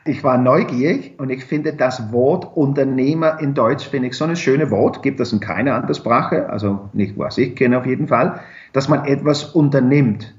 Ich 0.07 0.24
war 0.24 0.38
neugierig 0.38 1.16
und 1.18 1.31
ich 1.31 1.44
finde 1.46 1.74
das 1.74 2.12
Wort 2.12 2.56
Unternehmer 2.56 3.40
in 3.40 3.56
Deutsch 3.56 3.88
finde 3.88 4.10
ich 4.10 4.16
so 4.16 4.25
ein 4.25 4.36
schönes 4.36 4.69
Wort. 4.69 5.02
Gibt 5.02 5.19
es 5.19 5.34
in 5.34 5.40
keiner 5.40 5.74
anderen 5.74 5.96
Sprache, 5.96 6.48
also 6.48 6.90
nicht 6.94 7.18
was 7.18 7.40
ich 7.40 7.56
kenne 7.56 7.80
auf 7.80 7.88
jeden 7.88 8.07
Fall, 8.07 8.40
dass 8.72 8.88
man 8.88 9.06
etwas 9.06 9.44
unternimmt. 9.44 10.36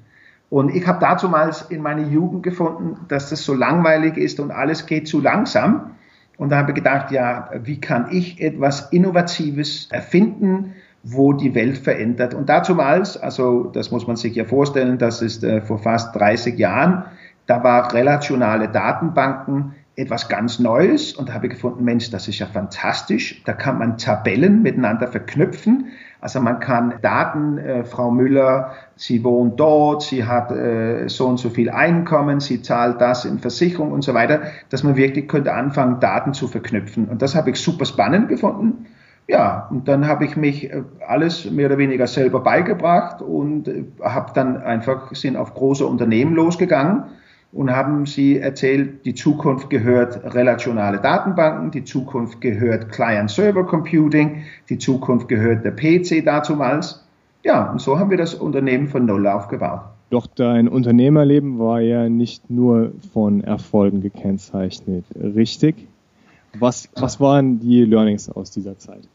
Und 0.50 0.72
ich 0.72 0.86
habe 0.86 1.00
damals 1.00 1.62
in 1.62 1.82
meiner 1.82 2.06
Jugend 2.06 2.44
gefunden, 2.44 2.96
dass 3.08 3.30
das 3.30 3.44
so 3.44 3.54
langweilig 3.54 4.16
ist 4.16 4.38
und 4.38 4.52
alles 4.52 4.86
geht 4.86 5.08
zu 5.08 5.20
langsam. 5.20 5.96
Und 6.36 6.50
da 6.50 6.58
habe 6.58 6.70
ich 6.70 6.76
gedacht, 6.76 7.10
ja, 7.10 7.50
wie 7.64 7.80
kann 7.80 8.06
ich 8.12 8.40
etwas 8.40 8.92
Innovatives 8.92 9.88
erfinden, 9.90 10.74
wo 11.02 11.32
die 11.32 11.56
Welt 11.56 11.78
verändert. 11.78 12.34
Und 12.34 12.48
dazumals, 12.48 13.16
also 13.16 13.64
das 13.64 13.90
muss 13.90 14.06
man 14.06 14.14
sich 14.16 14.36
ja 14.36 14.44
vorstellen, 14.44 14.98
das 14.98 15.22
ist 15.22 15.42
äh, 15.42 15.60
vor 15.60 15.78
fast 15.78 16.14
30 16.14 16.56
Jahren, 16.56 17.04
da 17.46 17.62
war 17.62 17.92
relationale 17.92 18.68
Datenbanken 18.68 19.74
etwas 19.96 20.28
ganz 20.28 20.58
Neues 20.58 21.14
und 21.14 21.28
da 21.28 21.34
habe 21.34 21.46
ich 21.46 21.54
gefunden, 21.54 21.82
Mensch, 21.82 22.10
das 22.10 22.28
ist 22.28 22.38
ja 22.38 22.46
fantastisch. 22.46 23.42
Da 23.44 23.54
kann 23.54 23.78
man 23.78 23.96
Tabellen 23.96 24.62
miteinander 24.62 25.08
verknüpfen. 25.08 25.86
Also 26.20 26.40
man 26.40 26.60
kann 26.60 26.94
Daten, 27.00 27.56
äh, 27.56 27.84
Frau 27.84 28.10
Müller, 28.10 28.72
sie 28.96 29.24
wohnt 29.24 29.58
dort, 29.58 30.02
sie 30.02 30.24
hat 30.24 30.50
äh, 30.50 31.08
so 31.08 31.26
und 31.26 31.38
so 31.38 31.48
viel 31.48 31.70
Einkommen, 31.70 32.40
sie 32.40 32.60
zahlt 32.60 33.00
das 33.00 33.24
in 33.24 33.38
Versicherung 33.38 33.92
und 33.92 34.02
so 34.02 34.12
weiter, 34.12 34.42
dass 34.68 34.82
man 34.82 34.96
wirklich 34.96 35.28
könnte 35.28 35.54
anfangen, 35.54 35.98
Daten 36.00 36.34
zu 36.34 36.48
verknüpfen. 36.48 37.08
Und 37.08 37.22
das 37.22 37.34
habe 37.34 37.50
ich 37.50 37.56
super 37.56 37.86
spannend 37.86 38.28
gefunden. 38.28 38.86
Ja, 39.28 39.66
und 39.70 39.88
dann 39.88 40.06
habe 40.06 40.24
ich 40.24 40.36
mich 40.36 40.70
äh, 40.70 40.82
alles 41.06 41.50
mehr 41.50 41.66
oder 41.66 41.78
weniger 41.78 42.06
selber 42.06 42.40
beigebracht 42.40 43.22
und 43.22 43.66
äh, 43.66 43.84
habe 44.02 44.32
dann 44.34 44.58
einfach 44.58 45.14
sind 45.14 45.36
auf 45.36 45.54
große 45.54 45.86
Unternehmen 45.86 46.34
losgegangen 46.34 47.04
und 47.56 47.70
haben 47.70 48.04
sie 48.04 48.38
erzählt, 48.38 49.06
die 49.06 49.14
Zukunft 49.14 49.70
gehört 49.70 50.34
relationale 50.34 50.98
Datenbanken, 50.98 51.70
die 51.70 51.84
Zukunft 51.84 52.40
gehört 52.42 52.90
Client-Server-Computing, 52.90 54.42
die 54.68 54.78
Zukunft 54.78 55.28
gehört 55.28 55.64
der 55.64 55.70
PC 55.70 56.24
dazumals. 56.24 57.02
Ja, 57.42 57.70
und 57.70 57.80
so 57.80 57.98
haben 57.98 58.10
wir 58.10 58.18
das 58.18 58.34
Unternehmen 58.34 58.88
von 58.88 59.06
Null 59.06 59.26
aufgebaut. 59.26 59.80
Doch 60.10 60.26
dein 60.26 60.68
Unternehmerleben 60.68 61.58
war 61.58 61.80
ja 61.80 62.08
nicht 62.08 62.50
nur 62.50 62.92
von 63.12 63.42
Erfolgen 63.42 64.02
gekennzeichnet, 64.02 65.04
richtig? 65.14 65.88
Was, 66.58 66.90
was 66.94 67.20
waren 67.20 67.58
die 67.58 67.84
Learnings 67.84 68.30
aus 68.30 68.50
dieser 68.50 68.78
Zeit? 68.78 69.08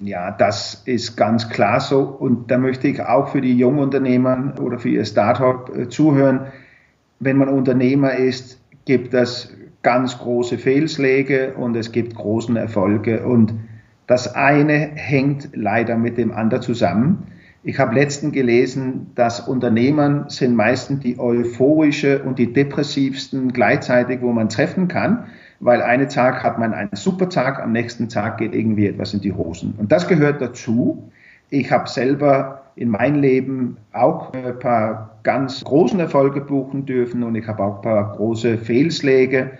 Ja, 0.00 0.30
das 0.30 0.82
ist 0.84 1.16
ganz 1.16 1.48
klar 1.48 1.80
so. 1.80 2.00
Und 2.00 2.50
da 2.50 2.58
möchte 2.58 2.86
ich 2.86 3.02
auch 3.02 3.28
für 3.28 3.40
die 3.40 3.56
Jungunternehmer 3.56 4.54
oder 4.60 4.78
für 4.78 4.90
ihr 4.90 5.04
Startup 5.04 5.74
äh, 5.76 5.88
zuhören. 5.88 6.46
Wenn 7.20 7.36
man 7.36 7.48
Unternehmer 7.48 8.14
ist, 8.14 8.60
gibt 8.84 9.14
es 9.14 9.54
ganz 9.82 10.18
große 10.18 10.58
Fehlschläge 10.58 11.54
und 11.54 11.76
es 11.76 11.92
gibt 11.92 12.14
großen 12.14 12.56
Erfolge. 12.56 13.26
Und 13.26 13.54
das 14.06 14.34
eine 14.34 14.90
hängt 14.94 15.50
leider 15.54 15.96
mit 15.96 16.18
dem 16.18 16.32
anderen 16.32 16.62
zusammen. 16.62 17.26
Ich 17.62 17.78
habe 17.78 17.94
letztens 17.94 18.32
gelesen, 18.32 19.08
dass 19.14 19.40
Unternehmer 19.40 20.26
sind 20.28 20.54
meistens 20.54 21.00
die 21.00 21.18
euphorische 21.18 22.22
und 22.22 22.38
die 22.38 22.52
depressivsten 22.52 23.52
gleichzeitig, 23.52 24.22
wo 24.22 24.32
man 24.32 24.48
treffen 24.48 24.88
kann 24.88 25.26
weil 25.60 25.82
einen 25.82 26.08
Tag 26.08 26.42
hat 26.42 26.58
man 26.58 26.72
einen 26.72 26.94
super 26.94 27.28
Tag, 27.28 27.60
am 27.60 27.72
nächsten 27.72 28.08
Tag 28.08 28.38
geht 28.38 28.54
irgendwie 28.54 28.86
etwas 28.86 29.14
in 29.14 29.20
die 29.20 29.32
Hosen. 29.32 29.74
Und 29.76 29.90
das 29.90 30.06
gehört 30.06 30.40
dazu. 30.40 31.10
Ich 31.50 31.72
habe 31.72 31.88
selber 31.88 32.62
in 32.76 32.90
meinem 32.90 33.20
Leben 33.20 33.76
auch 33.92 34.32
ein 34.32 34.58
paar 34.58 35.07
ganz 35.22 35.64
großen 35.64 36.00
Erfolge 36.00 36.40
buchen 36.40 36.86
dürfen 36.86 37.22
und 37.22 37.34
ich 37.34 37.46
habe 37.46 37.62
auch 37.62 37.76
ein 37.76 37.82
paar 37.82 38.16
große 38.16 38.58
Fehlschläge. 38.58 39.50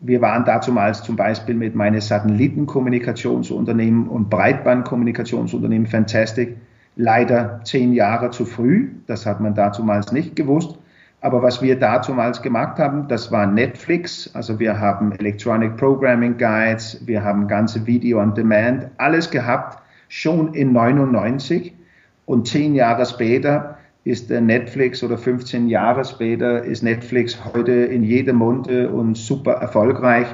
Wir 0.00 0.20
waren 0.20 0.44
dazumals 0.44 1.02
zum 1.02 1.16
Beispiel 1.16 1.54
mit 1.54 1.74
meinen 1.74 2.00
Satellitenkommunikationsunternehmen 2.00 4.08
und 4.08 4.30
Breitbandkommunikationsunternehmen 4.30 5.86
Fantastic 5.86 6.56
leider 6.96 7.60
zehn 7.64 7.92
Jahre 7.92 8.30
zu 8.30 8.44
früh. 8.44 8.90
Das 9.06 9.26
hat 9.26 9.40
man 9.40 9.54
dazumals 9.54 10.12
nicht 10.12 10.36
gewusst. 10.36 10.78
Aber 11.20 11.40
was 11.40 11.62
wir 11.62 11.78
dazumals 11.78 12.42
gemacht 12.42 12.78
haben, 12.78 13.06
das 13.06 13.30
war 13.30 13.46
Netflix. 13.46 14.30
Also 14.34 14.58
wir 14.58 14.80
haben 14.80 15.12
Electronic 15.12 15.76
Programming 15.76 16.36
Guides, 16.36 17.00
wir 17.06 17.22
haben 17.22 17.46
ganze 17.46 17.86
Video 17.86 18.20
on 18.20 18.34
Demand, 18.34 18.88
alles 18.98 19.30
gehabt, 19.30 19.80
schon 20.08 20.52
in 20.54 20.72
99. 20.72 21.74
Und 22.26 22.48
zehn 22.48 22.74
Jahre 22.74 23.06
später 23.06 23.71
ist 24.04 24.30
Netflix 24.30 25.02
oder 25.04 25.16
15 25.16 25.68
Jahre 25.68 26.04
später 26.04 26.64
ist 26.64 26.82
Netflix 26.82 27.38
heute 27.44 27.72
in 27.72 28.02
jedem 28.02 28.36
Munde 28.36 28.90
und 28.90 29.16
super 29.16 29.52
erfolgreich 29.52 30.26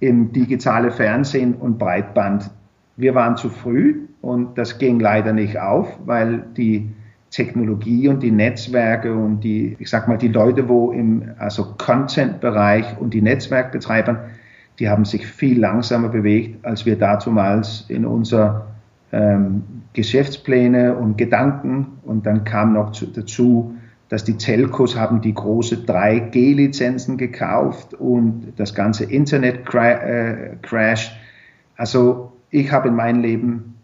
im 0.00 0.32
digitale 0.32 0.90
Fernsehen 0.90 1.54
und 1.54 1.78
Breitband. 1.78 2.50
Wir 2.96 3.14
waren 3.14 3.36
zu 3.36 3.48
früh 3.48 4.08
und 4.20 4.58
das 4.58 4.78
ging 4.78 5.00
leider 5.00 5.32
nicht 5.32 5.58
auf, 5.58 5.98
weil 6.04 6.44
die 6.56 6.90
Technologie 7.30 8.08
und 8.08 8.22
die 8.22 8.30
Netzwerke 8.30 9.14
und 9.14 9.40
die, 9.40 9.76
ich 9.78 9.90
sag 9.90 10.08
mal, 10.08 10.18
die 10.18 10.28
Leute, 10.28 10.68
wo 10.68 10.92
im 10.92 11.30
also 11.38 11.74
Content-Bereich 11.78 12.98
und 12.98 13.12
die 13.14 13.22
Netzwerkbetreiber, 13.22 14.24
die 14.78 14.88
haben 14.88 15.04
sich 15.04 15.26
viel 15.26 15.58
langsamer 15.58 16.08
bewegt, 16.08 16.64
als 16.64 16.86
wir 16.86 16.96
dazumals 16.96 17.84
in 17.88 18.06
unser 18.06 18.66
ähm, 19.12 19.62
Geschäftspläne 19.98 20.94
und 20.94 21.18
Gedanken. 21.18 21.98
Und 22.04 22.24
dann 22.24 22.44
kam 22.44 22.74
noch 22.74 22.92
zu, 22.92 23.06
dazu, 23.06 23.74
dass 24.08 24.22
die 24.22 24.36
Telcos 24.36 24.96
haben 24.96 25.20
die 25.20 25.34
große 25.34 25.74
3G-Lizenzen 25.74 27.16
gekauft 27.16 27.94
und 27.94 28.52
das 28.56 28.76
ganze 28.76 29.04
Internet 29.04 29.74
äh. 29.74 30.50
Also 31.76 32.32
ich 32.50 32.70
habe 32.70 32.88
in 32.88 32.94
meinem 32.94 33.22
Leben 33.22 33.74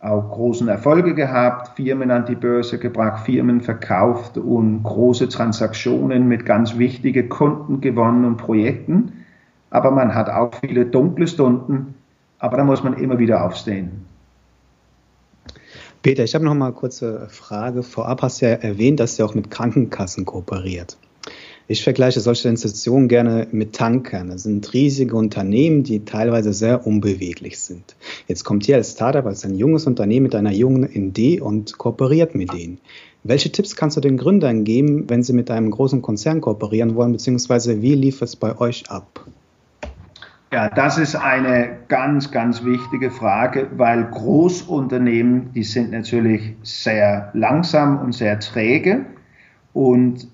auch 0.00 0.30
großen 0.30 0.68
Erfolge 0.68 1.14
gehabt, 1.14 1.76
Firmen 1.76 2.10
an 2.10 2.26
die 2.26 2.34
Börse 2.34 2.78
gebracht, 2.78 3.24
Firmen 3.24 3.62
verkauft 3.62 4.36
und 4.36 4.82
große 4.82 5.30
Transaktionen 5.30 6.28
mit 6.28 6.44
ganz 6.44 6.76
wichtigen 6.76 7.30
Kunden 7.30 7.80
gewonnen 7.80 8.26
und 8.26 8.36
Projekten. 8.36 9.24
Aber 9.70 9.90
man 9.90 10.14
hat 10.14 10.28
auch 10.28 10.52
viele 10.60 10.84
dunkle 10.84 11.26
Stunden, 11.26 11.94
aber 12.40 12.58
da 12.58 12.64
muss 12.64 12.84
man 12.84 12.92
immer 12.94 13.18
wieder 13.18 13.42
aufstehen. 13.42 14.11
Peter, 16.02 16.24
ich 16.24 16.34
habe 16.34 16.44
noch 16.44 16.54
mal 16.54 16.66
eine 16.66 16.74
kurze 16.74 17.28
Frage. 17.30 17.84
Vorab 17.84 18.22
hast 18.22 18.42
du 18.42 18.46
ja 18.46 18.52
erwähnt, 18.54 18.98
dass 18.98 19.16
ihr 19.20 19.24
auch 19.24 19.36
mit 19.36 19.52
Krankenkassen 19.52 20.24
kooperiert. 20.24 20.96
Ich 21.68 21.84
vergleiche 21.84 22.18
solche 22.18 22.48
Institutionen 22.48 23.06
gerne 23.06 23.46
mit 23.52 23.72
Tankern. 23.72 24.28
Das 24.30 24.42
sind 24.42 24.72
riesige 24.72 25.14
Unternehmen, 25.14 25.84
die 25.84 26.04
teilweise 26.04 26.52
sehr 26.52 26.88
unbeweglich 26.88 27.60
sind. 27.60 27.94
Jetzt 28.26 28.42
kommt 28.42 28.66
hier 28.66 28.74
als 28.74 28.90
Startup, 28.90 29.24
als 29.24 29.44
ein 29.44 29.54
junges 29.54 29.86
Unternehmen 29.86 30.24
mit 30.24 30.34
einer 30.34 30.52
jungen 30.52 30.90
Idee 30.92 31.40
und 31.40 31.78
kooperiert 31.78 32.34
mit 32.34 32.52
denen. 32.52 32.80
Welche 33.22 33.52
Tipps 33.52 33.76
kannst 33.76 33.96
du 33.96 34.00
den 34.00 34.16
Gründern 34.16 34.64
geben, 34.64 35.08
wenn 35.08 35.22
sie 35.22 35.32
mit 35.32 35.52
einem 35.52 35.70
großen 35.70 36.02
Konzern 36.02 36.40
kooperieren 36.40 36.96
wollen, 36.96 37.12
beziehungsweise 37.12 37.80
wie 37.80 37.94
lief 37.94 38.22
es 38.22 38.34
bei 38.34 38.58
euch 38.58 38.90
ab? 38.90 39.24
Ja, 40.52 40.68
das 40.68 40.98
ist 40.98 41.16
eine 41.16 41.78
ganz, 41.88 42.30
ganz 42.30 42.62
wichtige 42.62 43.10
Frage, 43.10 43.68
weil 43.74 44.04
Großunternehmen, 44.04 45.50
die 45.54 45.62
sind 45.62 45.92
natürlich 45.92 46.54
sehr 46.62 47.30
langsam 47.32 47.98
und 47.98 48.12
sehr 48.12 48.38
träge. 48.38 49.06
Und 49.72 50.28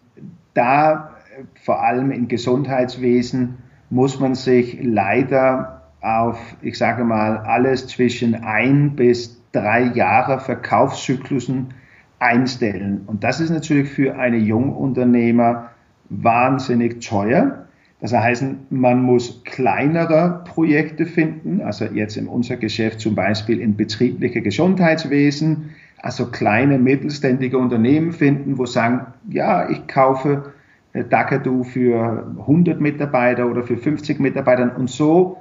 da 0.55 1.15
vor 1.63 1.85
allem 1.85 2.11
im 2.11 2.27
Gesundheitswesen 2.27 3.59
muss 3.91 4.19
man 4.19 4.35
sich 4.35 4.81
leider 4.83 5.83
auf, 6.01 6.41
ich 6.63 6.77
sage 6.77 7.05
mal, 7.05 7.37
alles 7.37 7.87
zwischen 7.87 8.35
ein 8.35 8.97
bis 8.97 9.41
drei 9.53 9.83
Jahre 9.83 10.41
Verkaufszyklusen 10.41 11.69
einstellen. 12.19 13.03
Und 13.07 13.23
das 13.23 13.39
ist 13.39 13.51
natürlich 13.51 13.89
für 13.89 14.19
eine 14.19 14.39
Jungunternehmer 14.39 15.71
wahnsinnig 16.09 17.07
teuer. 17.07 17.68
Das 18.01 18.13
heißt, 18.13 18.45
man 18.71 19.03
muss 19.03 19.43
kleinere 19.45 20.45
Projekte 20.45 21.05
finden, 21.05 21.61
also 21.61 21.85
jetzt 21.87 22.17
in 22.17 22.29
unser 22.29 22.57
Geschäft 22.57 23.01
zum 23.01 23.15
Beispiel 23.17 23.61
in 23.61 23.77
betriebliche 23.77 24.41
Gesundheitswesen, 24.41 25.71
also 26.01 26.27
kleine 26.27 26.79
mittelständige 26.79 27.59
Unternehmen 27.59 28.13
finden, 28.13 28.57
wo 28.57 28.67
sagen, 28.67 29.07
ja, 29.29 29.69
ich 29.69 29.89
kaufe 29.89 30.53
Dakadu 31.11 31.65
für 31.65 32.33
100 32.39 32.81
Mitarbeiter 32.81 33.51
oder 33.51 33.65
für 33.65 33.77
50 33.77 34.21
Mitarbeiter 34.21 34.77
und 34.77 34.89
so 34.89 35.39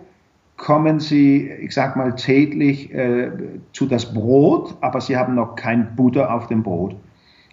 kommen 0.58 1.00
sie, 1.00 1.50
ich 1.62 1.74
sag 1.74 1.96
mal, 1.96 2.16
täglich 2.16 2.92
äh, 2.94 3.30
zu 3.74 3.86
das 3.86 4.12
Brot, 4.14 4.76
aber 4.82 5.00
sie 5.00 5.16
haben 5.16 5.36
noch 5.36 5.56
kein 5.56 5.96
Butter 5.96 6.34
auf 6.34 6.48
dem 6.48 6.64
Brot. 6.64 6.96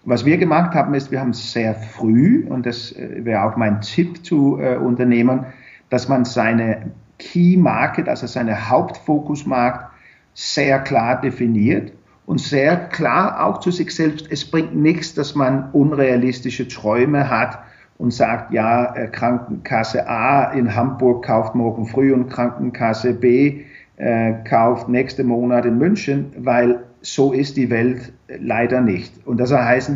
Was 0.06 0.24
wir 0.24 0.36
gemacht 0.36 0.74
haben, 0.74 0.94
ist, 0.94 1.10
wir 1.10 1.20
haben 1.20 1.32
sehr 1.32 1.74
früh, 1.74 2.46
und 2.48 2.66
das 2.66 2.92
äh, 2.92 3.24
wäre 3.24 3.44
auch 3.44 3.56
mein 3.56 3.80
Tipp 3.80 4.24
zu 4.24 4.58
äh, 4.60 4.76
Unternehmern, 4.76 5.46
dass 5.88 6.08
man 6.08 6.24
seine 6.24 6.92
Key 7.18 7.56
Market, 7.56 8.08
also 8.08 8.26
seine 8.26 8.68
Hauptfokusmarkt, 8.68 9.90
sehr 10.34 10.80
klar 10.80 11.20
definiert 11.20 11.92
und 12.26 12.40
sehr 12.40 12.76
klar 12.76 13.46
auch 13.46 13.60
zu 13.60 13.70
sich 13.70 13.94
selbst, 13.94 14.26
es 14.30 14.44
bringt 14.50 14.74
nichts, 14.74 15.14
dass 15.14 15.34
man 15.34 15.70
unrealistische 15.72 16.68
Träume 16.68 17.30
hat 17.30 17.60
und 17.96 18.12
sagt, 18.12 18.52
ja, 18.52 18.94
äh, 18.94 19.08
Krankenkasse 19.08 20.08
A 20.08 20.52
in 20.52 20.74
Hamburg 20.74 21.24
kauft 21.24 21.54
morgen 21.54 21.86
früh 21.86 22.12
und 22.12 22.28
Krankenkasse 22.28 23.14
B 23.14 23.62
äh, 23.96 24.32
kauft 24.44 24.88
nächste 24.88 25.24
Monat 25.24 25.64
in 25.64 25.78
München, 25.78 26.32
weil 26.36 26.80
so 27.04 27.32
ist 27.32 27.56
die 27.56 27.70
Welt 27.70 28.12
leider 28.28 28.80
nicht. 28.80 29.26
Und 29.26 29.38
das 29.38 29.52
heißt, 29.52 29.92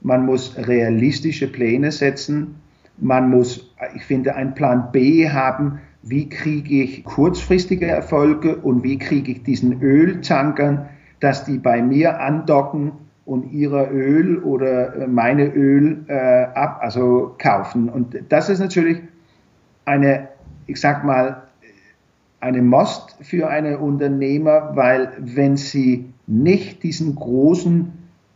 man 0.00 0.26
muss 0.26 0.56
realistische 0.56 1.46
Pläne 1.50 1.92
setzen, 1.92 2.56
man 2.98 3.30
muss, 3.30 3.74
ich 3.94 4.04
finde, 4.04 4.34
einen 4.34 4.54
Plan 4.54 4.90
B 4.90 5.28
haben, 5.30 5.78
wie 6.02 6.28
kriege 6.28 6.82
ich 6.82 7.04
kurzfristige 7.04 7.86
Erfolge 7.86 8.56
und 8.56 8.82
wie 8.82 8.98
kriege 8.98 9.32
ich 9.32 9.42
diesen 9.44 9.80
Öltankern, 9.82 10.88
dass 11.20 11.44
die 11.44 11.58
bei 11.58 11.80
mir 11.80 12.20
andocken 12.20 12.92
und 13.24 13.52
ihrer 13.52 13.90
Öl 13.92 14.38
oder 14.38 14.96
äh, 14.96 15.06
meine 15.06 15.46
Öl 15.54 16.04
äh, 16.08 16.44
ab, 16.54 16.78
also 16.80 17.36
kaufen. 17.38 17.88
Und 17.88 18.16
das 18.30 18.48
ist 18.48 18.58
natürlich 18.58 19.00
eine, 19.84 20.28
ich 20.66 20.80
sag 20.80 21.04
mal, 21.04 21.47
eine 22.40 22.62
Most 22.62 23.16
für 23.20 23.48
eine 23.48 23.78
Unternehmer, 23.78 24.72
weil 24.74 25.12
wenn 25.18 25.56
sie 25.56 26.12
nicht 26.26 26.82
diesen 26.82 27.14
großen 27.14 27.92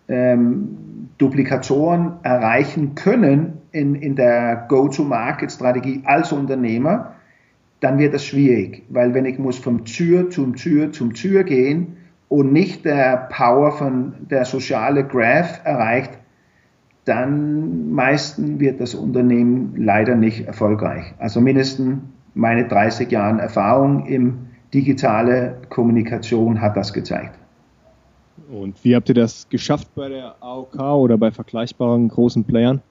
ähm, 0.09 1.09
Duplikatoren 1.19 2.15
erreichen 2.23 2.95
können 2.95 3.59
in, 3.71 3.95
in 3.95 4.17
der 4.17 4.67
Go-to-Market-Strategie 4.69 6.03
als 6.05 6.33
Unternehmer, 6.33 7.15
dann 7.81 7.99
wird 7.99 8.15
das 8.15 8.25
schwierig, 8.25 8.83
weil 8.89 9.13
wenn 9.15 9.25
ich 9.25 9.39
muss 9.39 9.59
vom 9.59 9.85
Tür 9.85 10.31
zum 10.31 10.55
Tür 10.55 10.93
zum 10.93 11.15
Tür 11.15 11.43
gehen 11.45 11.97
und 12.29 12.53
nicht 12.53 12.85
der 12.85 13.29
Power 13.31 13.73
von 13.73 14.15
der 14.31 14.45
soziale 14.45 15.05
Graph 15.05 15.61
erreicht, 15.65 16.13
dann 17.05 17.91
meistens 17.93 18.61
wird 18.61 18.81
das 18.81 18.95
Unternehmen 18.95 19.75
leider 19.77 20.15
nicht 20.15 20.47
erfolgreich. 20.47 21.13
Also 21.19 21.41
mindestens 21.41 21.99
meine 22.35 22.67
30 22.67 23.11
Jahre 23.11 23.41
Erfahrung 23.41 24.07
im 24.07 24.47
digitale 24.73 25.59
Kommunikation 25.69 26.61
hat 26.61 26.77
das 26.77 26.93
gezeigt. 26.93 27.39
Und 28.51 28.83
wie 28.85 28.95
habt 28.95 29.09
ihr 29.09 29.15
das 29.15 29.49
geschafft 29.49 29.89
bei 29.95 30.09
der 30.09 30.35
AOK 30.41 30.79
oder 30.79 31.19
bei 31.19 31.31
vergleichbaren 31.31 32.09
großen 32.09 32.45
Playern? 32.45 32.83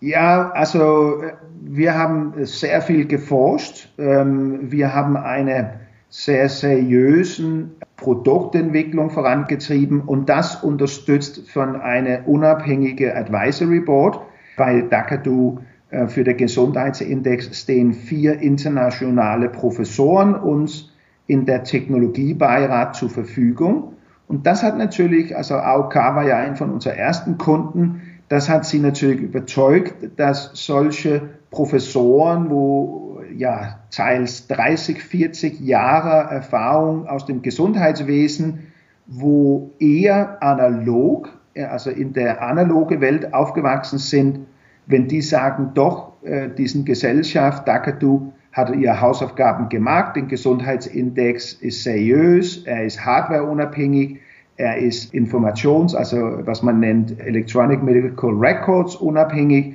Ja, 0.00 0.50
also 0.50 1.22
äh, 1.22 1.32
wir 1.60 1.94
haben 1.94 2.34
sehr 2.44 2.82
viel 2.82 3.06
geforscht. 3.06 3.88
Ähm, 3.98 4.70
wir 4.72 4.92
haben 4.92 5.16
eine 5.16 5.80
sehr 6.08 6.48
seriösen 6.48 7.70
Produktentwicklung 7.96 9.10
vorangetrieben 9.10 10.00
und 10.00 10.28
das 10.28 10.56
unterstützt 10.56 11.48
von 11.48 11.80
einer 11.80 12.26
unabhängigen 12.26 13.16
Advisory 13.16 13.80
Board. 13.80 14.20
Dakadu 14.56 15.58
äh, 15.58 15.71
für 16.06 16.24
den 16.24 16.36
Gesundheitsindex 16.36 17.58
stehen 17.58 17.92
vier 17.92 18.40
internationale 18.40 19.48
Professoren 19.48 20.34
uns 20.34 20.90
in 21.26 21.44
der 21.44 21.64
Technologiebeirat 21.64 22.96
zur 22.96 23.10
Verfügung. 23.10 23.94
Und 24.26 24.46
das 24.46 24.62
hat 24.62 24.78
natürlich, 24.78 25.36
also 25.36 25.54
AOK 25.54 25.94
war 25.94 26.26
ja 26.26 26.38
ein 26.38 26.56
von 26.56 26.70
unseren 26.70 26.96
ersten 26.96 27.36
Kunden, 27.36 28.02
das 28.28 28.48
hat 28.48 28.64
sie 28.64 28.78
natürlich 28.78 29.20
überzeugt, 29.20 30.18
dass 30.18 30.52
solche 30.54 31.20
Professoren, 31.50 32.48
wo 32.48 33.20
ja, 33.36 33.80
teils 33.90 34.46
30, 34.46 35.02
40 35.02 35.60
Jahre 35.60 36.32
Erfahrung 36.32 37.06
aus 37.06 37.26
dem 37.26 37.42
Gesundheitswesen, 37.42 38.72
wo 39.06 39.72
eher 39.78 40.42
analog, 40.42 41.28
also 41.54 41.90
in 41.90 42.14
der 42.14 42.42
analoge 42.42 43.02
Welt 43.02 43.34
aufgewachsen 43.34 43.98
sind, 43.98 44.46
wenn 44.86 45.08
die 45.08 45.22
sagen, 45.22 45.70
doch, 45.74 46.12
äh, 46.22 46.48
diesen 46.48 46.84
Gesellschaft, 46.84 47.66
Dakatu, 47.66 48.32
hat 48.52 48.74
ihr 48.76 49.00
Hausaufgaben 49.00 49.68
gemacht, 49.68 50.16
den 50.16 50.28
Gesundheitsindex 50.28 51.54
ist 51.54 51.82
seriös, 51.84 52.64
er 52.66 52.84
ist 52.84 53.04
hardwareunabhängig, 53.04 54.20
er 54.56 54.76
ist 54.76 55.14
Informations-, 55.14 55.94
also 55.94 56.40
was 56.44 56.62
man 56.62 56.80
nennt 56.80 57.18
Electronic 57.18 57.82
Medical 57.82 58.30
Records 58.30 58.96
unabhängig. 58.96 59.74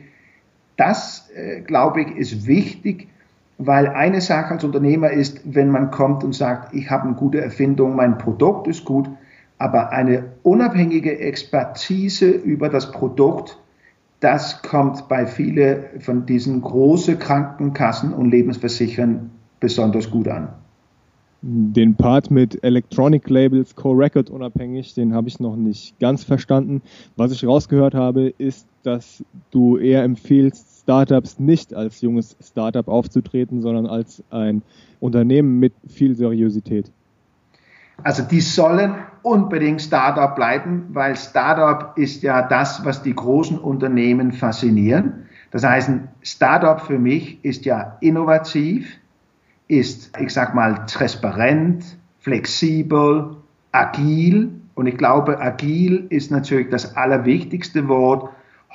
Das, 0.76 1.30
äh, 1.36 1.62
glaube 1.62 2.02
ich, 2.02 2.16
ist 2.16 2.46
wichtig, 2.46 3.08
weil 3.58 3.88
eine 3.88 4.22
Sache 4.22 4.54
als 4.54 4.64
Unternehmer 4.64 5.10
ist, 5.10 5.42
wenn 5.44 5.72
man 5.72 5.90
kommt 5.90 6.24
und 6.24 6.36
sagt, 6.36 6.76
ich 6.76 6.92
habe 6.92 7.06
eine 7.06 7.16
gute 7.16 7.42
Erfindung, 7.42 7.96
mein 7.96 8.20
Produkt 8.20 8.68
ist 8.68 8.86
gut, 8.86 9.10
aber 9.58 9.90
eine 9.90 10.26
unabhängige 10.44 11.20
Expertise 11.20 12.30
über 12.30 12.70
das 12.70 12.92
Produkt, 12.92 13.58
das 14.20 14.62
kommt 14.62 15.08
bei 15.08 15.26
vielen 15.26 16.02
von 16.02 16.26
diesen 16.26 16.62
großen 16.62 17.20
Krankenkassen 17.20 18.14
und 18.14 18.32
Lebensversichern 18.32 19.30
besonders 19.60 20.10
gut 20.10 20.28
an. 20.28 20.50
Den 21.42 21.96
Part 21.96 22.32
mit 22.32 22.64
Electronic 22.64 23.30
Labels, 23.30 23.76
Co-Record 23.76 24.32
unabhängig, 24.32 24.96
den 24.96 25.14
habe 25.14 25.28
ich 25.28 25.40
noch 25.40 25.56
nicht 25.56 26.00
ganz 26.00 26.24
verstanden. 26.24 26.82
Was 27.16 27.32
ich 27.32 27.46
rausgehört 27.46 27.94
habe, 27.94 28.34
ist, 28.38 28.68
dass 28.82 29.24
du 29.52 29.78
eher 29.78 30.04
empfiehlst, 30.04 30.82
Startups 30.82 31.38
nicht 31.38 31.76
als 31.76 32.02
junges 32.02 32.36
Startup 32.42 32.88
aufzutreten, 32.88 33.62
sondern 33.62 33.86
als 33.86 34.24
ein 34.32 34.64
Unternehmen 35.00 35.60
mit 35.60 35.74
viel 35.88 36.16
Seriosität. 36.16 36.92
Also 38.04 38.24
die 38.24 38.42
sollen 38.42 38.96
unbedingt 39.24 39.82
Startup 39.82 40.36
bleiben, 40.36 40.88
weil 40.90 41.16
Startup 41.16 41.98
ist 41.98 42.24
ja 42.24 42.48
das, 42.48 42.86
was 42.86 43.02
die 43.02 43.16
großen 43.16 43.58
Unternehmen 43.58 44.32
faszinieren. 44.32 45.26
Das 45.52 45.64
heißt, 45.64 45.92
Startup 46.22 46.80
für 46.80 47.00
mich 47.00 47.44
ist 47.44 47.66
ja 47.66 47.98
innovativ, 48.02 48.98
ist, 49.68 50.18
ich 50.20 50.32
sag 50.32 50.56
mal, 50.56 50.86
transparent, 50.86 51.98
flexibel, 52.20 53.38
agil. 53.72 54.52
Und 54.76 54.88
ich 54.88 54.98
glaube, 54.98 55.42
agil 55.42 56.06
ist 56.10 56.32
natürlich 56.32 56.70
das 56.70 56.96
allerwichtigste 56.96 57.88
Wort 57.88 58.30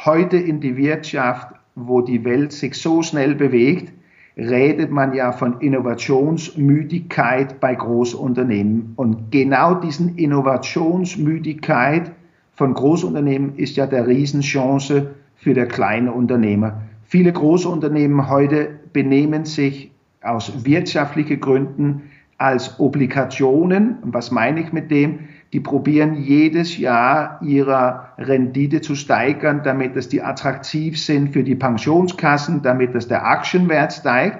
heute 0.05 0.37
in 0.37 0.61
die 0.61 0.77
Wirtschaft, 0.77 1.55
wo 1.75 2.01
die 2.01 2.25
Welt 2.25 2.53
sich 2.53 2.75
so 2.75 3.03
schnell 3.03 3.35
bewegt 3.35 3.93
redet 4.37 4.91
man 4.91 5.15
ja 5.15 5.33
von 5.33 5.61
Innovationsmüdigkeit 5.61 7.61
bei 7.61 7.75
Großunternehmen. 7.75 8.93
Und 8.97 9.31
genau 9.31 9.75
diesen 9.75 10.17
Innovationsmüdigkeit 10.17 12.13
von 12.55 12.75
Großunternehmen 12.75 13.57
ist 13.57 13.77
ja 13.77 13.87
der 13.87 14.07
Riesenchance 14.07 15.15
für 15.37 15.55
der 15.55 15.67
kleine 15.67 16.13
Unternehmer. 16.13 16.83
Viele 17.05 17.33
Großunternehmen 17.33 18.31
heute 18.31 18.69
benehmen 18.93 19.45
sich 19.45 19.91
aus 20.23 20.65
wirtschaftlichen 20.65 21.41
Gründen 21.41 22.03
als 22.39 22.81
Obligationen. 22.81 23.97
Und 24.03 24.15
was 24.15 24.31
meine 24.31 24.61
ich 24.61 24.73
mit 24.73 24.91
dem? 24.91 25.19
Die 25.53 25.61
probieren 25.61 26.15
jedes 26.15 26.79
Jahr 26.79 27.39
ihre 27.43 28.07
Rendite 28.17 28.81
zu 28.81 28.95
steigern, 28.95 29.63
damit 29.63 29.97
dass 29.97 30.09
die 30.09 30.23
attraktiv 30.23 30.99
sind 30.99 31.35
für 31.35 31.45
die 31.45 31.55
Pensionskassen, 31.55 32.63
damit 32.63 32.95
dass 32.95 33.07
der 33.07 33.27
Aktienwert 33.27 33.93
steigt. 33.93 34.39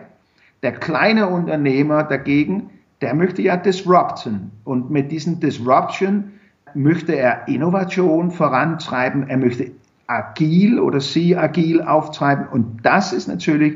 Der 0.63 0.73
kleine 0.73 1.29
Unternehmer 1.29 2.03
dagegen, 2.05 2.71
der 3.03 3.15
möchte 3.15 3.43
ja 3.43 3.59
disrupten. 3.59 4.53
Und 4.65 4.91
mit 4.91 5.13
diesen 5.13 5.39
Disruption 5.39 6.33
möchte 6.73 7.15
er 7.15 7.47
Innovation 7.47 8.31
vorantreiben, 8.31 9.29
er 9.29 9.37
möchte 9.37 9.73
agil 10.07 10.79
oder 10.79 11.01
sie 11.01 11.37
agil 11.37 11.83
auftreiben. 11.83 12.47
Und 12.49 12.85
das 12.85 13.13
ist 13.13 13.29
natürlich 13.29 13.75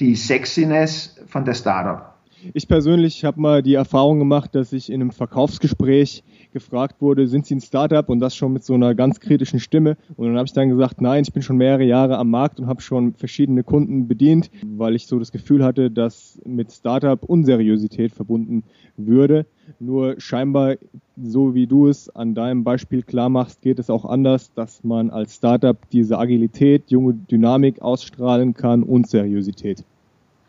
die 0.00 0.16
Sexiness 0.16 1.16
von 1.28 1.46
der 1.46 1.54
Startup. 1.54 2.14
Ich 2.52 2.68
persönlich 2.68 3.24
habe 3.24 3.40
mal 3.40 3.62
die 3.62 3.74
Erfahrung 3.74 4.18
gemacht, 4.18 4.54
dass 4.54 4.74
ich 4.74 4.90
in 4.90 5.00
einem 5.00 5.12
Verkaufsgespräch 5.12 6.22
gefragt 6.54 7.02
wurde, 7.02 7.26
sind 7.26 7.44
Sie 7.44 7.56
ein 7.56 7.60
Startup 7.60 8.08
und 8.08 8.20
das 8.20 8.34
schon 8.34 8.54
mit 8.54 8.64
so 8.64 8.72
einer 8.72 8.94
ganz 8.94 9.20
kritischen 9.20 9.60
Stimme. 9.60 9.98
Und 10.16 10.28
dann 10.28 10.36
habe 10.36 10.46
ich 10.46 10.54
dann 10.54 10.70
gesagt, 10.70 11.02
nein, 11.02 11.24
ich 11.24 11.32
bin 11.34 11.42
schon 11.42 11.58
mehrere 11.58 11.84
Jahre 11.84 12.16
am 12.16 12.30
Markt 12.30 12.58
und 12.58 12.66
habe 12.66 12.80
schon 12.80 13.12
verschiedene 13.12 13.62
Kunden 13.62 14.08
bedient, 14.08 14.50
weil 14.64 14.94
ich 14.94 15.06
so 15.06 15.18
das 15.18 15.32
Gefühl 15.32 15.62
hatte, 15.62 15.90
dass 15.90 16.40
mit 16.46 16.72
Startup 16.72 17.22
Unseriosität 17.22 18.12
verbunden 18.12 18.64
würde. 18.96 19.44
Nur 19.80 20.18
scheinbar, 20.18 20.76
so 21.22 21.54
wie 21.54 21.66
du 21.66 21.88
es 21.88 22.08
an 22.08 22.34
deinem 22.34 22.64
Beispiel 22.64 23.02
klar 23.02 23.28
machst, 23.28 23.60
geht 23.60 23.78
es 23.78 23.90
auch 23.90 24.04
anders, 24.04 24.54
dass 24.54 24.82
man 24.84 25.10
als 25.10 25.36
Startup 25.36 25.76
diese 25.90 26.18
Agilität, 26.18 26.90
junge 26.90 27.14
Dynamik 27.14 27.82
ausstrahlen 27.82 28.54
kann 28.54 28.82
und 28.82 29.08
Seriosität. 29.08 29.84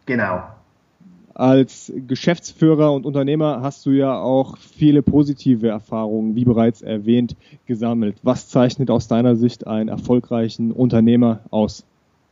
Genau, 0.05 0.43
als 1.35 1.91
Geschäftsführer 2.07 2.93
und 2.93 3.05
Unternehmer 3.05 3.59
hast 3.61 3.85
du 3.85 3.91
ja 3.91 4.17
auch 4.17 4.57
viele 4.57 5.01
positive 5.01 5.67
Erfahrungen, 5.67 6.35
wie 6.35 6.45
bereits 6.45 6.81
erwähnt, 6.81 7.35
gesammelt. 7.65 8.17
Was 8.23 8.47
zeichnet 8.47 8.89
aus 8.89 9.07
deiner 9.07 9.35
Sicht 9.35 9.67
einen 9.67 9.89
erfolgreichen 9.89 10.71
Unternehmer 10.71 11.41
aus? 11.51 11.85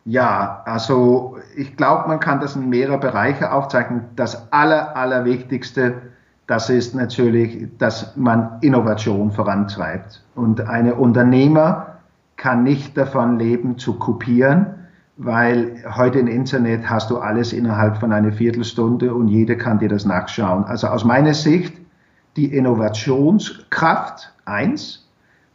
Ja, 0.05 0.61
also 0.65 1.37
ich 1.55 1.75
glaube, 1.77 2.07
man 2.07 2.19
kann 2.19 2.39
das 2.39 2.55
in 2.55 2.69
mehrere 2.69 2.97
Bereiche 2.97 3.51
aufzeichnen. 3.51 4.05
Das 4.15 4.51
Aller, 4.51 4.95
Allerwichtigste, 4.95 5.93
das 6.47 6.69
ist 6.69 6.95
natürlich, 6.95 7.69
dass 7.77 8.15
man 8.15 8.57
Innovation 8.61 9.31
vorantreibt. 9.31 10.21
Und 10.35 10.61
ein 10.61 10.91
Unternehmer 10.91 11.97
kann 12.35 12.63
nicht 12.63 12.97
davon 12.97 13.39
leben, 13.39 13.77
zu 13.77 13.93
kopieren, 13.93 14.82
weil 15.17 15.83
heute 15.95 16.19
im 16.19 16.27
Internet 16.27 16.89
hast 16.89 17.09
du 17.11 17.17
alles 17.17 17.53
innerhalb 17.53 17.97
von 17.97 18.11
einer 18.11 18.31
Viertelstunde 18.31 19.13
und 19.13 19.27
jeder 19.27 19.55
kann 19.55 19.79
dir 19.79 19.89
das 19.89 20.05
nachschauen. 20.05 20.63
Also 20.63 20.87
aus 20.87 21.05
meiner 21.05 21.33
Sicht 21.33 21.73
die 22.35 22.53
Innovationskraft, 22.53 24.33
eins. 24.45 25.07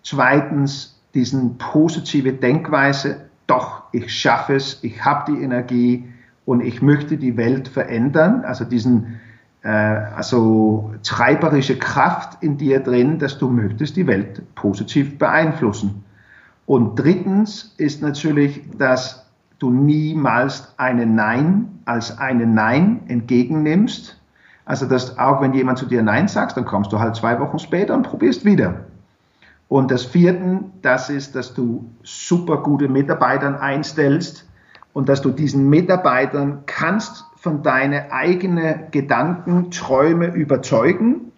Zweitens, 0.02 1.00
diesen 1.14 1.58
positive 1.58 2.32
Denkweise, 2.32 3.28
doch, 3.46 3.82
ich 3.92 4.14
schaffe 4.14 4.54
es, 4.54 4.82
ich 4.84 5.04
habe 5.04 5.32
die 5.32 5.42
Energie 5.42 6.08
und 6.44 6.60
ich 6.60 6.80
möchte 6.80 7.16
die 7.16 7.36
Welt 7.36 7.66
verändern. 7.66 8.44
Also 8.44 8.64
diesen 8.64 9.18
äh, 9.62 9.68
also 9.68 10.94
treiberische 11.02 11.78
Kraft 11.78 12.42
in 12.42 12.58
dir 12.58 12.80
drin, 12.80 13.18
dass 13.18 13.38
du 13.38 13.48
möchtest 13.48 13.96
die 13.96 14.06
Welt 14.06 14.42
positiv 14.54 15.18
beeinflussen. 15.18 16.04
Und 16.66 16.96
drittens 16.96 17.74
ist 17.78 18.02
natürlich, 18.02 18.62
dass 18.76 19.27
du 19.58 19.70
niemals 19.70 20.74
einen 20.78 21.14
Nein 21.14 21.80
als 21.84 22.18
einen 22.18 22.54
Nein 22.54 23.00
entgegennimmst. 23.08 24.20
Also, 24.64 24.86
dass 24.86 25.18
auch 25.18 25.40
wenn 25.40 25.54
jemand 25.54 25.78
zu 25.78 25.86
dir 25.86 26.02
Nein 26.02 26.28
sagt, 26.28 26.56
dann 26.56 26.66
kommst 26.66 26.92
du 26.92 26.98
halt 26.98 27.16
zwei 27.16 27.40
Wochen 27.40 27.58
später 27.58 27.94
und 27.94 28.02
probierst 28.02 28.44
wieder. 28.44 28.84
Und 29.68 29.90
das 29.90 30.04
vierte, 30.04 30.60
das 30.82 31.10
ist, 31.10 31.34
dass 31.34 31.54
du 31.54 31.90
super 32.02 32.58
gute 32.58 32.88
Mitarbeitern 32.88 33.56
einstellst 33.56 34.48
und 34.92 35.08
dass 35.08 35.22
du 35.22 35.30
diesen 35.30 35.68
Mitarbeitern 35.68 36.62
kannst 36.66 37.24
von 37.36 37.62
deine 37.62 38.12
eigenen 38.12 38.90
Gedanken, 38.90 39.70
Träume 39.70 40.26
überzeugen, 40.26 41.32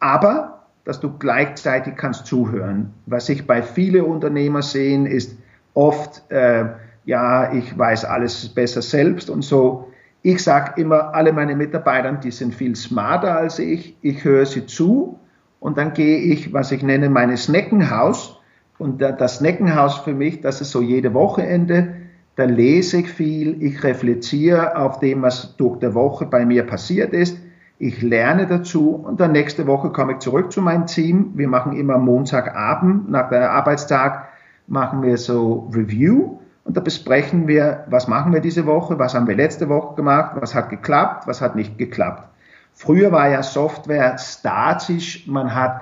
aber 0.00 0.62
dass 0.84 1.00
du 1.00 1.18
gleichzeitig 1.18 1.96
kannst 1.96 2.26
zuhören. 2.26 2.94
Was 3.06 3.28
ich 3.28 3.46
bei 3.46 3.62
vielen 3.62 4.04
Unternehmern 4.04 4.62
sehen, 4.62 5.06
ist 5.06 5.36
oft, 5.74 6.30
äh, 6.30 6.66
ja, 7.08 7.54
ich 7.54 7.78
weiß 7.78 8.04
alles 8.04 8.50
besser 8.50 8.82
selbst 8.82 9.30
und 9.30 9.40
so. 9.40 9.88
Ich 10.20 10.44
sage 10.44 10.78
immer, 10.78 11.14
alle 11.14 11.32
meine 11.32 11.56
Mitarbeiter, 11.56 12.12
die 12.12 12.30
sind 12.30 12.54
viel 12.54 12.76
smarter 12.76 13.34
als 13.34 13.58
ich. 13.58 13.96
Ich 14.02 14.24
höre 14.24 14.44
sie 14.44 14.66
zu 14.66 15.18
und 15.58 15.78
dann 15.78 15.94
gehe 15.94 16.18
ich, 16.18 16.52
was 16.52 16.70
ich 16.70 16.82
nenne, 16.82 17.08
meine 17.08 17.38
Snackenhaus. 17.38 18.38
Und 18.76 19.00
das 19.00 19.38
Snackenhaus 19.38 19.96
für 20.00 20.12
mich, 20.12 20.42
das 20.42 20.60
ist 20.60 20.70
so 20.70 20.82
jede 20.82 21.14
Wochenende. 21.14 21.94
Da 22.36 22.44
lese 22.44 22.98
ich 22.98 23.08
viel, 23.08 23.62
ich 23.62 23.82
reflektiere 23.82 24.76
auf 24.76 24.98
dem, 24.98 25.22
was 25.22 25.56
durch 25.56 25.78
die 25.78 25.94
Woche 25.94 26.26
bei 26.26 26.44
mir 26.44 26.64
passiert 26.64 27.14
ist. 27.14 27.38
Ich 27.78 28.02
lerne 28.02 28.46
dazu 28.46 28.90
und 28.96 29.18
dann 29.18 29.32
nächste 29.32 29.66
Woche 29.66 29.92
komme 29.92 30.12
ich 30.12 30.18
zurück 30.18 30.52
zu 30.52 30.60
meinem 30.60 30.84
Team. 30.84 31.32
Wir 31.36 31.48
machen 31.48 31.74
immer 31.74 31.96
Montagabend 31.96 33.10
nach 33.10 33.30
der 33.30 33.50
Arbeitstag 33.50 34.28
machen 34.66 35.02
wir 35.02 35.16
so 35.16 35.70
Review 35.72 36.38
und 36.68 36.76
da 36.76 36.82
besprechen 36.82 37.48
wir, 37.48 37.84
was 37.88 38.08
machen 38.08 38.34
wir 38.34 38.42
diese 38.42 38.66
Woche, 38.66 38.98
was 38.98 39.14
haben 39.14 39.26
wir 39.26 39.34
letzte 39.34 39.70
Woche 39.70 39.96
gemacht, 39.96 40.36
was 40.38 40.54
hat 40.54 40.68
geklappt, 40.68 41.26
was 41.26 41.40
hat 41.40 41.56
nicht 41.56 41.78
geklappt. 41.78 42.28
Früher 42.74 43.10
war 43.10 43.30
ja 43.30 43.42
Software 43.42 44.18
statisch, 44.18 45.26
man 45.26 45.54
hat 45.54 45.80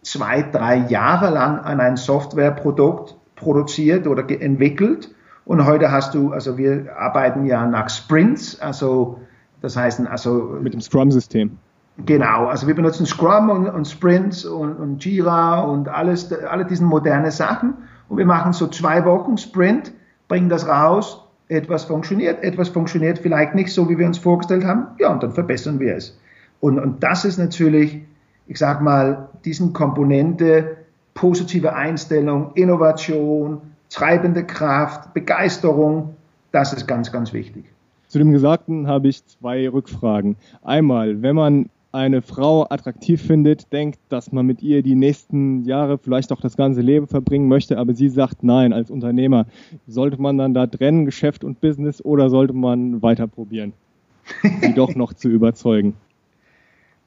zwei, 0.00 0.40
drei 0.40 0.76
Jahre 0.88 1.28
lang 1.28 1.58
an 1.58 1.80
ein 1.80 1.98
Softwareprodukt 1.98 3.14
produziert 3.36 4.06
oder 4.06 4.24
entwickelt. 4.30 5.14
Und 5.44 5.66
heute 5.66 5.92
hast 5.92 6.14
du, 6.14 6.32
also 6.32 6.56
wir 6.56 6.96
arbeiten 6.96 7.44
ja 7.44 7.66
nach 7.66 7.90
Sprints, 7.90 8.58
also 8.58 9.20
Das 9.60 9.76
heißt 9.76 10.00
also. 10.08 10.56
Mit 10.62 10.72
dem 10.72 10.80
Scrum-System. 10.80 11.58
Genau, 12.06 12.46
also 12.46 12.66
wir 12.66 12.74
benutzen 12.74 13.04
Scrum 13.04 13.50
und, 13.50 13.68
und 13.68 13.86
Sprints 13.86 14.46
und, 14.46 14.76
und, 14.76 15.04
Jira 15.04 15.60
und 15.60 15.90
alles, 15.90 16.32
alle 16.32 16.64
diesen 16.64 16.86
moderne 16.86 17.30
Sachen. 17.30 17.74
Und 18.08 18.16
wir 18.16 18.24
machen 18.24 18.54
so 18.54 18.66
zwei 18.68 19.04
Wochen 19.04 19.36
Sprint, 19.36 19.92
bringen 20.32 20.48
das 20.48 20.66
raus, 20.66 21.22
etwas 21.48 21.84
funktioniert, 21.84 22.42
etwas 22.42 22.70
funktioniert 22.70 23.18
vielleicht 23.18 23.54
nicht 23.54 23.70
so, 23.70 23.90
wie 23.90 23.98
wir 23.98 24.06
uns 24.06 24.16
vorgestellt 24.16 24.64
haben, 24.64 24.86
ja, 24.98 25.12
und 25.12 25.22
dann 25.22 25.32
verbessern 25.32 25.78
wir 25.78 25.94
es. 25.94 26.18
Und, 26.60 26.78
und 26.78 27.02
das 27.02 27.26
ist 27.26 27.36
natürlich, 27.36 28.00
ich 28.46 28.56
sag 28.56 28.80
mal, 28.80 29.28
diesen 29.44 29.74
Komponente 29.74 30.78
positive 31.12 31.74
Einstellung, 31.74 32.52
Innovation, 32.54 33.60
treibende 33.90 34.42
Kraft, 34.44 35.12
Begeisterung, 35.12 36.14
das 36.50 36.72
ist 36.72 36.88
ganz, 36.88 37.12
ganz 37.12 37.34
wichtig. 37.34 37.66
Zu 38.08 38.16
dem 38.18 38.32
Gesagten 38.32 38.86
habe 38.86 39.08
ich 39.08 39.26
zwei 39.26 39.68
Rückfragen. 39.68 40.36
Einmal, 40.62 41.20
wenn 41.20 41.36
man 41.36 41.68
eine 41.92 42.22
Frau 42.22 42.66
attraktiv 42.68 43.22
findet, 43.22 43.72
denkt, 43.72 44.00
dass 44.08 44.32
man 44.32 44.46
mit 44.46 44.62
ihr 44.62 44.82
die 44.82 44.94
nächsten 44.94 45.64
Jahre, 45.64 45.98
vielleicht 45.98 46.32
auch 46.32 46.40
das 46.40 46.56
ganze 46.56 46.80
Leben 46.80 47.06
verbringen 47.06 47.48
möchte, 47.48 47.78
aber 47.78 47.94
sie 47.94 48.08
sagt 48.08 48.42
nein 48.42 48.72
als 48.72 48.90
Unternehmer. 48.90 49.46
Sollte 49.86 50.20
man 50.20 50.38
dann 50.38 50.54
da 50.54 50.66
trennen, 50.66 51.04
Geschäft 51.04 51.44
und 51.44 51.60
Business, 51.60 52.02
oder 52.02 52.30
sollte 52.30 52.54
man 52.54 53.02
weiter 53.02 53.26
probieren, 53.26 53.74
sie 54.62 54.74
doch 54.74 54.94
noch 54.94 55.12
zu 55.12 55.28
überzeugen? 55.28 55.94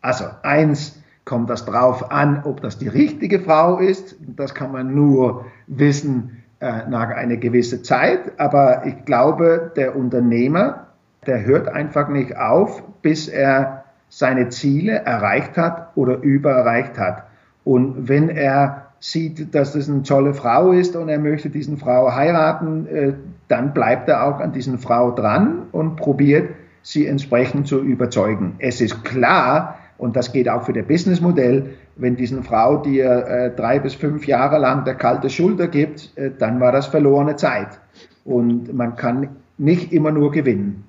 Also 0.01 0.25
eins 0.43 1.01
kommt 1.25 1.49
das 1.49 1.65
drauf 1.65 2.11
an, 2.11 2.43
ob 2.43 2.61
das 2.61 2.77
die 2.77 2.87
richtige 2.87 3.39
Frau 3.39 3.79
ist. 3.79 4.15
Das 4.35 4.53
kann 4.53 4.71
man 4.71 4.93
nur 4.93 5.45
wissen 5.65 6.43
äh, 6.59 6.87
nach 6.87 7.09
einer 7.09 7.37
gewissen 7.37 7.83
Zeit. 7.83 8.39
Aber 8.39 8.85
ich 8.85 9.03
glaube, 9.05 9.71
der 9.75 9.95
Unternehmer, 9.95 10.87
der 11.25 11.43
hört 11.43 11.67
einfach 11.67 12.07
nicht 12.07 12.37
auf, 12.37 12.83
bis 13.01 13.27
er 13.27 13.84
seine 14.09 14.49
Ziele 14.49 14.93
erreicht 14.93 15.57
hat 15.57 15.91
oder 15.95 16.21
übererreicht 16.21 16.97
hat. 16.97 17.23
Und 17.63 18.07
wenn 18.07 18.29
er 18.29 18.85
sieht, 18.99 19.53
dass 19.53 19.73
das 19.73 19.89
eine 19.89 20.03
tolle 20.03 20.33
Frau 20.33 20.71
ist 20.71 20.95
und 20.95 21.09
er 21.09 21.19
möchte 21.19 21.49
diesen 21.49 21.77
Frau 21.77 22.13
heiraten, 22.13 22.87
äh, 22.87 23.13
dann 23.47 23.73
bleibt 23.73 24.09
er 24.09 24.23
auch 24.25 24.39
an 24.39 24.51
diesen 24.51 24.79
Frau 24.79 25.11
dran 25.11 25.63
und 25.71 25.95
probiert, 25.95 26.49
sie 26.81 27.07
entsprechend 27.07 27.67
zu 27.67 27.81
überzeugen. 27.81 28.55
Es 28.59 28.81
ist 28.81 29.03
klar, 29.03 29.77
und 29.97 30.15
das 30.15 30.31
geht 30.31 30.49
auch 30.49 30.63
für 30.63 30.73
das 30.73 30.85
Businessmodell, 30.85 31.71
wenn 31.95 32.15
diesen 32.15 32.43
Frau 32.43 32.77
dir 32.77 33.27
äh, 33.27 33.55
drei 33.55 33.79
bis 33.79 33.95
fünf 33.95 34.27
Jahre 34.27 34.59
lang 34.59 34.83
der 34.85 34.95
kalte 34.95 35.29
Schulter 35.29 35.67
gibt, 35.67 36.11
äh, 36.15 36.31
dann 36.37 36.59
war 36.59 36.71
das 36.71 36.87
verlorene 36.87 37.35
Zeit. 37.35 37.79
Und 38.23 38.73
man 38.73 38.95
kann 38.95 39.29
nicht 39.57 39.93
immer 39.93 40.11
nur 40.11 40.31
gewinnen. 40.31 40.83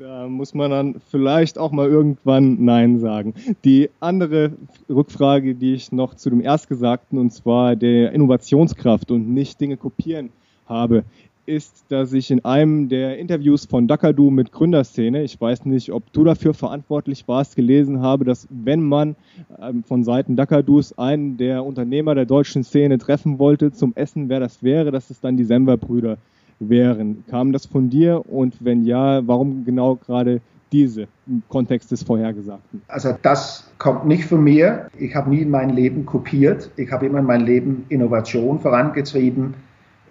Da 0.00 0.28
muss 0.28 0.54
man 0.54 0.70
dann 0.70 0.94
vielleicht 1.10 1.58
auch 1.58 1.72
mal 1.72 1.86
irgendwann 1.86 2.64
Nein 2.64 3.00
sagen. 3.00 3.34
Die 3.66 3.90
andere 4.00 4.52
Rückfrage, 4.88 5.54
die 5.54 5.74
ich 5.74 5.92
noch 5.92 6.14
zu 6.14 6.30
dem 6.30 6.40
Erstgesagten, 6.40 7.18
und 7.18 7.34
zwar 7.34 7.76
der 7.76 8.12
Innovationskraft 8.12 9.10
und 9.10 9.28
nicht 9.28 9.60
Dinge 9.60 9.76
kopieren 9.76 10.30
habe, 10.66 11.04
ist, 11.44 11.84
dass 11.90 12.14
ich 12.14 12.30
in 12.30 12.46
einem 12.46 12.88
der 12.88 13.18
Interviews 13.18 13.66
von 13.66 13.88
Dakadu 13.88 14.30
mit 14.30 14.52
Gründerszene, 14.52 15.22
ich 15.22 15.38
weiß 15.38 15.66
nicht, 15.66 15.92
ob 15.92 16.10
du 16.14 16.24
dafür 16.24 16.54
verantwortlich 16.54 17.28
warst, 17.28 17.54
gelesen 17.54 18.00
habe, 18.00 18.24
dass 18.24 18.48
wenn 18.48 18.82
man 18.82 19.16
ähm, 19.60 19.84
von 19.84 20.02
Seiten 20.02 20.34
Dakadus 20.34 20.96
einen 20.96 21.36
der 21.36 21.62
Unternehmer 21.62 22.14
der 22.14 22.24
deutschen 22.24 22.64
Szene 22.64 22.96
treffen 22.96 23.38
wollte 23.38 23.70
zum 23.70 23.92
Essen, 23.96 24.30
wer 24.30 24.40
das 24.40 24.62
wäre, 24.62 24.92
dass 24.92 25.10
es 25.10 25.20
dann 25.20 25.36
die 25.36 25.44
Sember-Brüder 25.44 26.16
wären. 26.60 27.24
Kam 27.28 27.52
das 27.52 27.66
von 27.66 27.90
dir 27.90 28.22
und 28.30 28.54
wenn 28.60 28.84
ja, 28.84 29.26
warum 29.26 29.64
genau 29.64 29.96
gerade 29.96 30.40
diese 30.72 31.08
im 31.26 31.42
Kontext 31.48 31.90
des 31.90 32.02
Vorhergesagten? 32.02 32.82
Also 32.88 33.16
das 33.22 33.68
kommt 33.78 34.06
nicht 34.06 34.24
von 34.24 34.44
mir. 34.44 34.88
Ich 34.98 35.14
habe 35.14 35.30
nie 35.30 35.40
in 35.40 35.50
meinem 35.50 35.74
Leben 35.74 36.06
kopiert. 36.06 36.70
Ich 36.76 36.92
habe 36.92 37.06
immer 37.06 37.18
in 37.18 37.24
meinem 37.24 37.46
Leben 37.46 37.84
Innovation 37.88 38.60
vorangetrieben. 38.60 39.54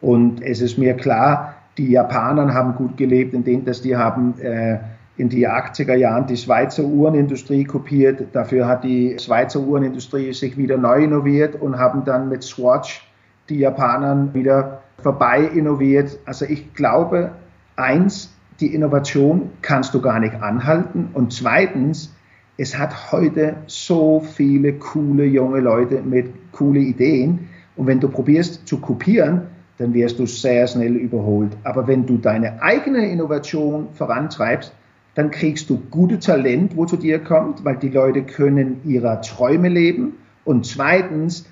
Und 0.01 0.41
es 0.41 0.61
ist 0.61 0.77
mir 0.77 0.95
klar, 0.95 1.55
die 1.77 1.91
Japaner 1.91 2.53
haben 2.53 2.75
gut 2.75 2.97
gelebt, 2.97 3.33
indem 3.33 3.63
dass 3.63 3.81
die 3.81 3.95
haben 3.95 4.37
äh, 4.39 4.79
in 5.17 5.29
die 5.29 5.47
80er 5.47 5.95
Jahren 5.95 6.27
die 6.27 6.37
Schweizer 6.37 6.83
Uhrenindustrie 6.83 7.65
kopiert. 7.65 8.27
Dafür 8.33 8.67
hat 8.67 8.83
die 8.83 9.17
Schweizer 9.19 9.59
Uhrenindustrie 9.59 10.33
sich 10.33 10.57
wieder 10.57 10.77
neu 10.77 11.03
innoviert 11.03 11.61
und 11.61 11.77
haben 11.77 12.05
dann 12.05 12.29
mit 12.29 12.43
Swatch 12.43 13.05
die 13.49 13.59
Japaner 13.59 14.33
wieder 14.33 14.78
vorbei 15.01 15.41
innoviert. 15.43 16.19
Also 16.25 16.45
ich 16.45 16.73
glaube, 16.73 17.31
eins, 17.75 18.31
die 18.59 18.73
Innovation 18.73 19.51
kannst 19.61 19.93
du 19.93 20.01
gar 20.01 20.19
nicht 20.19 20.35
anhalten. 20.35 21.09
Und 21.13 21.33
zweitens, 21.33 22.13
es 22.57 22.77
hat 22.77 23.11
heute 23.11 23.55
so 23.67 24.19
viele 24.19 24.73
coole 24.73 25.25
junge 25.25 25.61
Leute 25.61 26.01
mit 26.01 26.33
coole 26.51 26.79
Ideen. 26.79 27.47
Und 27.75 27.87
wenn 27.87 28.01
du 28.01 28.09
probierst 28.09 28.67
zu 28.67 28.79
kopieren, 28.79 29.43
dann 29.77 29.93
wirst 29.93 30.19
du 30.19 30.25
sehr 30.25 30.67
schnell 30.67 30.95
überholt. 30.95 31.55
Aber 31.63 31.87
wenn 31.87 32.05
du 32.05 32.17
deine 32.17 32.61
eigene 32.61 33.09
Innovation 33.09 33.87
vorantreibst, 33.93 34.73
dann 35.15 35.31
kriegst 35.31 35.69
du 35.69 35.81
gute 35.89 36.19
Talent, 36.19 36.75
wo 36.75 36.85
zu 36.85 36.97
dir 36.97 37.19
kommt, 37.19 37.63
weil 37.63 37.77
die 37.77 37.89
Leute 37.89 38.23
können 38.23 38.81
ihrer 38.83 39.21
Träume 39.21 39.69
leben. 39.69 40.17
Und 40.43 40.65
zweitens, 40.65 41.45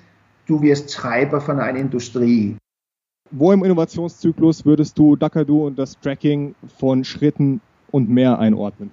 du 0.46 0.60
wirst 0.62 0.94
Treiber 0.94 1.40
von 1.40 1.58
einer 1.58 1.78
Industrie. 1.78 2.56
Wo 3.30 3.52
im 3.52 3.62
Innovationszyklus 3.62 4.64
würdest 4.64 4.98
du 4.98 5.14
Dakadu 5.14 5.66
und 5.66 5.78
das 5.78 5.98
Tracking 6.00 6.54
von 6.78 7.04
Schritten 7.04 7.60
und 7.90 8.08
mehr 8.08 8.38
einordnen? 8.38 8.90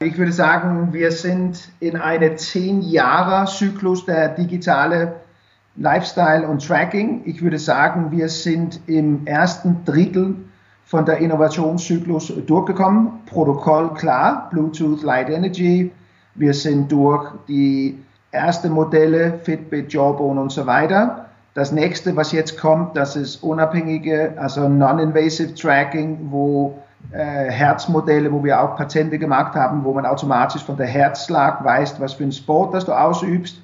Ich 0.00 0.16
würde 0.18 0.32
sagen, 0.32 0.92
wir 0.92 1.12
sind 1.12 1.70
in 1.80 1.96
einem 1.96 2.36
zehn 2.36 2.82
Jahre 2.82 3.46
Zyklus 3.46 4.04
der 4.04 4.28
digitale 4.30 5.14
Lifestyle 5.76 6.46
und 6.46 6.66
Tracking. 6.66 7.22
Ich 7.24 7.42
würde 7.42 7.58
sagen, 7.58 8.10
wir 8.10 8.28
sind 8.28 8.80
im 8.86 9.26
ersten 9.26 9.84
Drittel 9.84 10.36
von 10.84 11.04
der 11.04 11.18
Innovationszyklus 11.18 12.32
durchgekommen. 12.46 13.24
Protokoll 13.26 13.94
klar, 13.94 14.48
Bluetooth 14.50 15.02
Light 15.02 15.30
Energy. 15.30 15.90
Wir 16.34 16.54
sind 16.54 16.90
durch 16.90 17.30
die 17.48 17.98
ersten 18.30 18.72
Modelle, 18.72 19.38
Fitbit, 19.42 19.92
Jawbone 19.92 20.40
und 20.40 20.52
so 20.52 20.66
weiter. 20.66 21.26
Das 21.54 21.70
nächste, 21.70 22.16
was 22.16 22.32
jetzt 22.32 22.58
kommt, 22.58 22.96
das 22.96 23.14
ist 23.14 23.42
unabhängige, 23.42 24.34
also 24.36 24.68
non-invasive 24.68 25.54
Tracking, 25.54 26.18
wo 26.30 26.78
äh, 27.10 27.50
Herzmodelle, 27.50 28.32
wo 28.32 28.42
wir 28.42 28.60
auch 28.60 28.76
Patente 28.76 29.18
gemacht 29.18 29.54
haben, 29.54 29.84
wo 29.84 29.92
man 29.92 30.06
automatisch 30.06 30.64
von 30.64 30.76
der 30.76 30.86
Herzschlag 30.86 31.62
weiß, 31.62 32.00
was 32.00 32.14
für 32.14 32.24
ein 32.24 32.32
Sport 32.32 32.74
das 32.74 32.86
du 32.86 32.92
ausübst. 32.92 33.60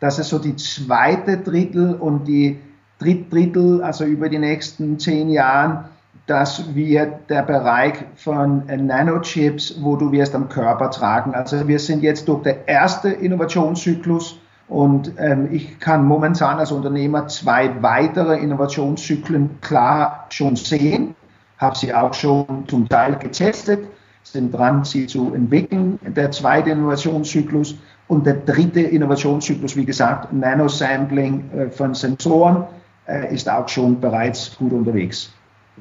Das 0.00 0.18
ist 0.18 0.30
so 0.30 0.38
die 0.38 0.56
zweite 0.56 1.38
Drittel 1.38 1.94
und 1.94 2.26
die 2.26 2.58
dritt 2.98 3.32
Drittel, 3.32 3.82
also 3.82 4.04
über 4.04 4.28
die 4.28 4.38
nächsten 4.38 4.98
zehn 4.98 5.28
Jahren, 5.28 5.84
das 6.26 6.74
wird 6.74 7.30
der 7.30 7.42
Bereich 7.42 8.04
von 8.16 8.64
Nanochips, 8.66 9.76
wo 9.80 9.96
du 9.96 10.12
wirst 10.12 10.34
am 10.34 10.48
Körper 10.48 10.90
tragen. 10.90 11.34
Also 11.34 11.68
wir 11.68 11.78
sind 11.78 12.02
jetzt 12.02 12.28
durch 12.28 12.42
der 12.42 12.68
erste 12.68 13.08
Innovationszyklus 13.08 14.38
und 14.68 15.12
ähm, 15.18 15.48
ich 15.50 15.80
kann 15.80 16.04
momentan 16.04 16.58
als 16.58 16.72
Unternehmer 16.72 17.26
zwei 17.28 17.82
weitere 17.82 18.38
Innovationszyklen 18.38 19.60
klar 19.60 20.26
schon 20.28 20.56
sehen, 20.56 21.14
habe 21.56 21.76
sie 21.76 21.94
auch 21.94 22.12
schon 22.12 22.64
zum 22.68 22.88
Teil 22.88 23.16
getestet, 23.16 23.80
sind 24.22 24.52
dran, 24.52 24.84
sie 24.84 25.06
zu 25.06 25.32
entwickeln. 25.32 25.98
Der 26.02 26.30
zweite 26.30 26.70
Innovationszyklus 26.70 27.76
und 28.08 28.26
der 28.26 28.34
dritte 28.34 28.80
Innovationszyklus, 28.80 29.74
wie 29.74 29.86
gesagt, 29.86 30.32
Nanosampling 30.32 31.50
äh, 31.50 31.70
von 31.70 31.94
Sensoren, 31.94 32.64
äh, 33.06 33.34
ist 33.34 33.48
auch 33.48 33.68
schon 33.68 34.00
bereits 34.00 34.56
gut 34.58 34.72
unterwegs. 34.72 35.32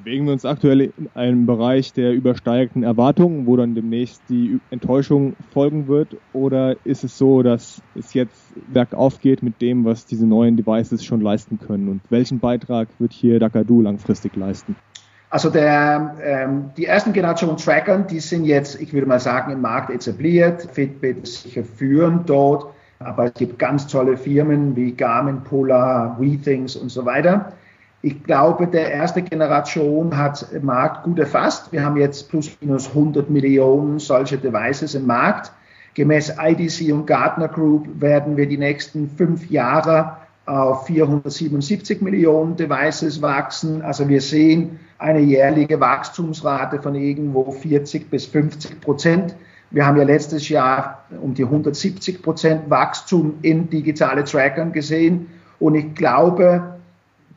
Bewegen 0.04 0.26
wir 0.26 0.34
uns 0.34 0.46
aktuell 0.46 0.82
in 0.82 1.10
einem 1.16 1.48
Bereich 1.48 1.92
der 1.92 2.14
übersteigten 2.14 2.84
Erwartungen, 2.84 3.48
wo 3.48 3.56
dann 3.56 3.74
demnächst 3.74 4.22
die 4.30 4.60
Enttäuschung 4.70 5.36
folgen 5.52 5.88
wird? 5.88 6.16
Oder 6.34 6.76
ist 6.86 7.04
es 7.04 7.18
so, 7.18 7.42
dass 7.42 7.82
es 7.96 8.14
jetzt 8.14 8.54
bergauf 8.72 9.20
geht 9.20 9.42
mit 9.42 9.60
dem, 9.60 9.86
was 9.86 10.06
diese 10.06 10.28
neuen 10.28 10.56
Devices 10.56 11.04
schon 11.04 11.22
leisten 11.22 11.58
können? 11.60 11.90
Und 11.90 12.02
welchen 12.10 12.40
Beitrag 12.40 12.90
wird 13.00 13.12
hier 13.12 13.40
Dakadu 13.40 13.82
langfristig 13.82 14.36
leisten? 14.36 14.76
Also 15.30 15.50
der, 15.50 16.16
ähm, 16.24 16.70
die 16.78 16.86
ersten 16.86 17.12
Generation 17.12 17.58
Tracker, 17.58 17.98
die 18.00 18.20
sind 18.20 18.46
jetzt, 18.46 18.80
ich 18.80 18.94
würde 18.94 19.08
mal 19.08 19.20
sagen, 19.20 19.52
im 19.52 19.62
Markt 19.62 19.90
etabliert. 19.90 20.70
Fitbit 20.72 21.24
ist 21.24 21.44
sicher 21.44 21.64
führend 21.64 22.30
dort, 22.30 22.72
aber 23.00 23.26
es 23.26 23.34
gibt 23.34 23.60
ganz 23.60 23.88
tolle 23.88 24.16
Firmen 24.16 24.76
wie 24.76 24.94
Garmin, 24.94 25.44
Polar, 25.44 26.18
WeThings 26.20 26.76
und 26.76 26.90
so 26.90 27.04
weiter. 27.06 27.52
Ich 28.02 28.24
glaube, 28.24 28.68
der 28.68 28.92
erste 28.92 29.24
Generation 29.24 30.16
hat 30.16 30.52
im 30.52 30.66
Markt 30.66 31.04
gut 31.04 31.18
erfasst. 31.18 31.72
Wir 31.72 31.84
haben 31.84 31.98
jetzt 31.98 32.30
plus 32.30 32.56
minus 32.62 32.90
100 32.90 33.30
Millionen 33.30 34.00
solche 34.00 34.38
Devices 34.38 34.94
im 34.94 35.08
Markt. 35.08 35.52
Gemäß 35.96 36.36
IDC 36.40 36.94
und 36.94 37.08
Gartner 37.08 37.48
Group 37.48 37.88
werden 38.00 38.38
wir 38.38 38.48
die 38.48 38.60
nächsten 38.60 39.10
fünf 39.10 39.50
Jahre 39.50 40.18
auf 40.46 40.86
477 40.86 42.02
Millionen 42.02 42.56
Devices 42.56 43.22
wachsen. 43.22 43.82
Also 43.82 44.08
wir 44.08 44.22
sehen 44.22 44.80
eine 45.00 45.20
jährliche 45.20 45.80
Wachstumsrate 45.80 46.82
von 46.82 46.94
irgendwo 46.94 47.52
40 47.52 48.12
bis 48.12 48.28
50 48.28 48.80
Prozent. 48.80 49.36
Wir 49.72 49.86
haben 49.86 49.98
ja 49.98 50.04
letztes 50.04 50.48
Jahr 50.50 51.04
um 51.22 51.34
die 51.34 51.44
170 51.44 52.22
Prozent 52.22 52.70
Wachstum 52.70 53.40
in 53.42 53.70
digitale 53.70 54.24
Trackern 54.24 54.72
gesehen. 54.72 55.28
Und 55.60 55.76
ich 55.76 55.96
glaube, 55.96 56.77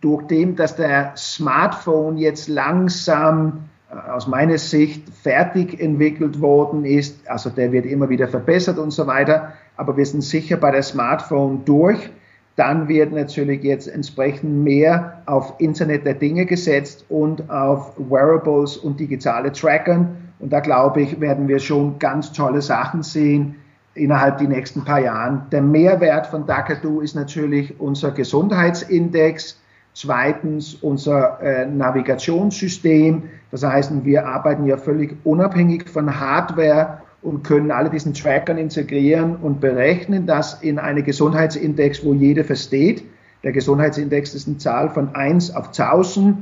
durch 0.01 0.27
dem, 0.27 0.57
dass 0.57 0.77
der 0.77 1.13
Smartphone 1.17 2.17
jetzt 2.17 2.49
langsam 2.49 3.65
äh, 3.91 4.11
aus 4.11 4.27
meiner 4.27 4.59
Sicht 4.59 5.09
fertig 5.23 5.81
entwickelt 5.81 6.41
worden 6.41 6.85
ist, 6.85 7.29
also 7.29 7.51
der 7.51 7.73
wird 7.73 7.87
immer 7.87 8.09
wieder 8.09 8.29
verbessert 8.29 8.79
und 8.79 8.93
so 8.93 9.07
weiter, 9.07 9.53
aber 9.77 9.97
wir 9.97 10.07
sind 10.07 10.23
sicher 10.23 10.57
bei 10.57 10.71
der 10.71 10.83
Smartphone 10.83 11.65
durch. 11.65 12.11
Dann 12.57 12.89
wird 12.89 13.13
natürlich 13.13 13.63
jetzt 13.63 13.87
entsprechend 13.87 14.65
mehr 14.65 15.23
auf 15.25 15.55
Internet 15.59 16.05
der 16.05 16.15
Dinge 16.15 16.45
gesetzt 16.45 17.07
und 17.09 17.49
auf 17.49 17.95
Wearables 17.97 18.77
und 18.77 19.01
digitale 19.01 19.53
Trackern. 19.53 20.17
Und 20.41 20.53
da 20.53 20.61
glaube 20.61 21.01
ich, 21.01 21.21
werden 21.21 21.49
wir 21.49 21.59
schon 21.59 21.99
ganz 21.99 22.33
tolle 22.33 22.61
Sachen 22.61 23.03
sehen 23.03 23.57
innerhalb 23.95 24.39
die 24.39 24.47
nächsten 24.47 24.85
paar 24.85 25.01
Jahren. 25.01 25.47
Der 25.53 25.63
Mehrwert 25.63 26.27
von 26.27 26.47
Dakadu 26.47 27.01
ist 27.01 27.15
natürlich 27.15 27.79
unser 27.81 28.11
Gesundheitsindex. 28.11 29.61
Zweitens 29.93 30.75
unser 30.75 31.41
äh, 31.43 31.67
Navigationssystem. 31.67 33.25
Das 33.51 33.65
heißt, 33.65 33.93
wir 34.05 34.27
arbeiten 34.27 34.67
ja 34.67 34.77
völlig 34.77 35.17
unabhängig 35.25 35.89
von 35.89 36.21
Hardware 36.21 36.99
und 37.23 37.43
können 37.43 37.71
alle 37.71 37.91
diesen 37.91 38.15
Trackern 38.15 38.57
integrieren 38.57 39.37
und 39.37 39.61
berechnen 39.61 40.27
das 40.27 40.63
in 40.63 40.79
eine 40.79 41.03
Gesundheitsindex, 41.03 42.05
wo 42.05 42.15
jeder 42.15 42.45
versteht. 42.45 43.05
Der 43.43 43.53
Gesundheitsindex 43.53 44.35
ist 44.35 44.47
eine 44.47 44.59
Zahl 44.59 44.91
von 44.91 45.15
1 45.15 45.55
auf 45.55 45.69
1000 45.69 46.39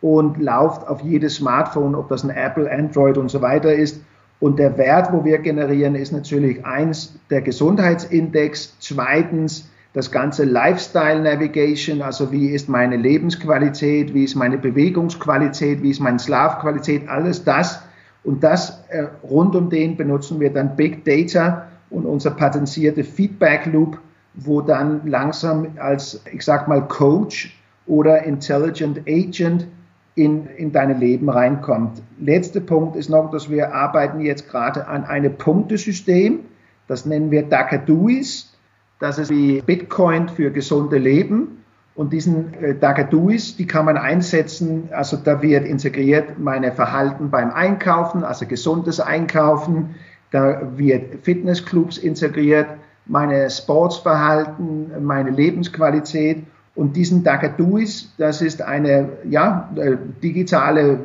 und 0.00 0.38
läuft 0.38 0.86
auf 0.86 1.00
jedes 1.02 1.36
Smartphone, 1.36 1.94
ob 1.94 2.08
das 2.08 2.24
ein 2.24 2.30
Apple, 2.30 2.70
Android 2.70 3.18
und 3.18 3.30
so 3.30 3.40
weiter 3.42 3.72
ist. 3.72 4.00
Und 4.40 4.58
der 4.58 4.78
Wert, 4.78 5.12
wo 5.12 5.24
wir 5.24 5.38
generieren, 5.38 5.94
ist 5.94 6.12
natürlich 6.12 6.64
eins 6.64 7.18
der 7.30 7.42
Gesundheitsindex, 7.42 8.76
zweitens 8.78 9.68
das 9.98 10.12
ganze 10.12 10.44
Lifestyle 10.44 11.20
Navigation, 11.20 12.02
also 12.02 12.30
wie 12.30 12.50
ist 12.50 12.68
meine 12.68 12.96
Lebensqualität, 12.96 14.14
wie 14.14 14.22
ist 14.22 14.36
meine 14.36 14.56
Bewegungsqualität, 14.56 15.82
wie 15.82 15.90
ist 15.90 15.98
meine 15.98 16.20
Schlafqualität, 16.20 17.08
alles 17.08 17.42
das. 17.42 17.82
Und 18.22 18.44
das 18.44 18.84
äh, 18.90 19.06
rund 19.24 19.56
um 19.56 19.70
den 19.70 19.96
benutzen 19.96 20.38
wir 20.38 20.52
dann 20.52 20.76
Big 20.76 21.04
Data 21.04 21.66
und 21.90 22.06
unser 22.06 22.30
patenzierte 22.30 23.02
Feedback 23.02 23.66
Loop, 23.66 23.98
wo 24.34 24.60
dann 24.60 25.04
langsam 25.04 25.66
als, 25.80 26.22
ich 26.32 26.44
sag 26.44 26.68
mal, 26.68 26.86
Coach 26.86 27.60
oder 27.88 28.22
Intelligent 28.22 29.00
Agent 29.08 29.66
in, 30.14 30.46
in 30.46 30.70
dein 30.70 31.00
Leben 31.00 31.28
reinkommt. 31.28 32.02
Letzter 32.20 32.60
Punkt 32.60 32.94
ist 32.94 33.10
noch, 33.10 33.32
dass 33.32 33.50
wir 33.50 33.74
arbeiten 33.74 34.20
jetzt 34.20 34.48
gerade 34.48 34.86
an 34.86 35.02
einem 35.02 35.36
Punktesystem. 35.36 36.38
Das 36.86 37.04
nennen 37.04 37.32
wir 37.32 37.42
Dakaduis. 37.42 38.54
Das 38.98 39.18
ist 39.18 39.30
wie 39.30 39.60
Bitcoin 39.62 40.28
für 40.28 40.50
gesunde 40.50 40.98
Leben. 40.98 41.58
Und 41.94 42.12
diesen 42.12 42.54
äh, 42.54 42.74
Dagaduis, 42.76 43.56
die 43.56 43.66
kann 43.66 43.84
man 43.84 43.96
einsetzen, 43.96 44.88
also 44.92 45.16
da 45.16 45.42
wird 45.42 45.66
integriert 45.66 46.38
meine 46.38 46.70
Verhalten 46.70 47.28
beim 47.28 47.50
Einkaufen, 47.50 48.22
also 48.22 48.46
gesundes 48.46 49.00
Einkaufen, 49.00 49.96
da 50.30 50.62
wird 50.76 51.24
Fitnessclubs 51.24 51.98
integriert, 51.98 52.68
meine 53.06 53.50
Sportsverhalten, 53.50 55.04
meine 55.04 55.30
Lebensqualität. 55.30 56.44
Und 56.76 56.94
diesen 56.94 57.24
Dagaduis, 57.24 58.12
das 58.18 58.42
ist 58.42 58.62
eine 58.62 59.08
ja, 59.28 59.68
äh, 59.74 59.96
digitale 60.22 61.00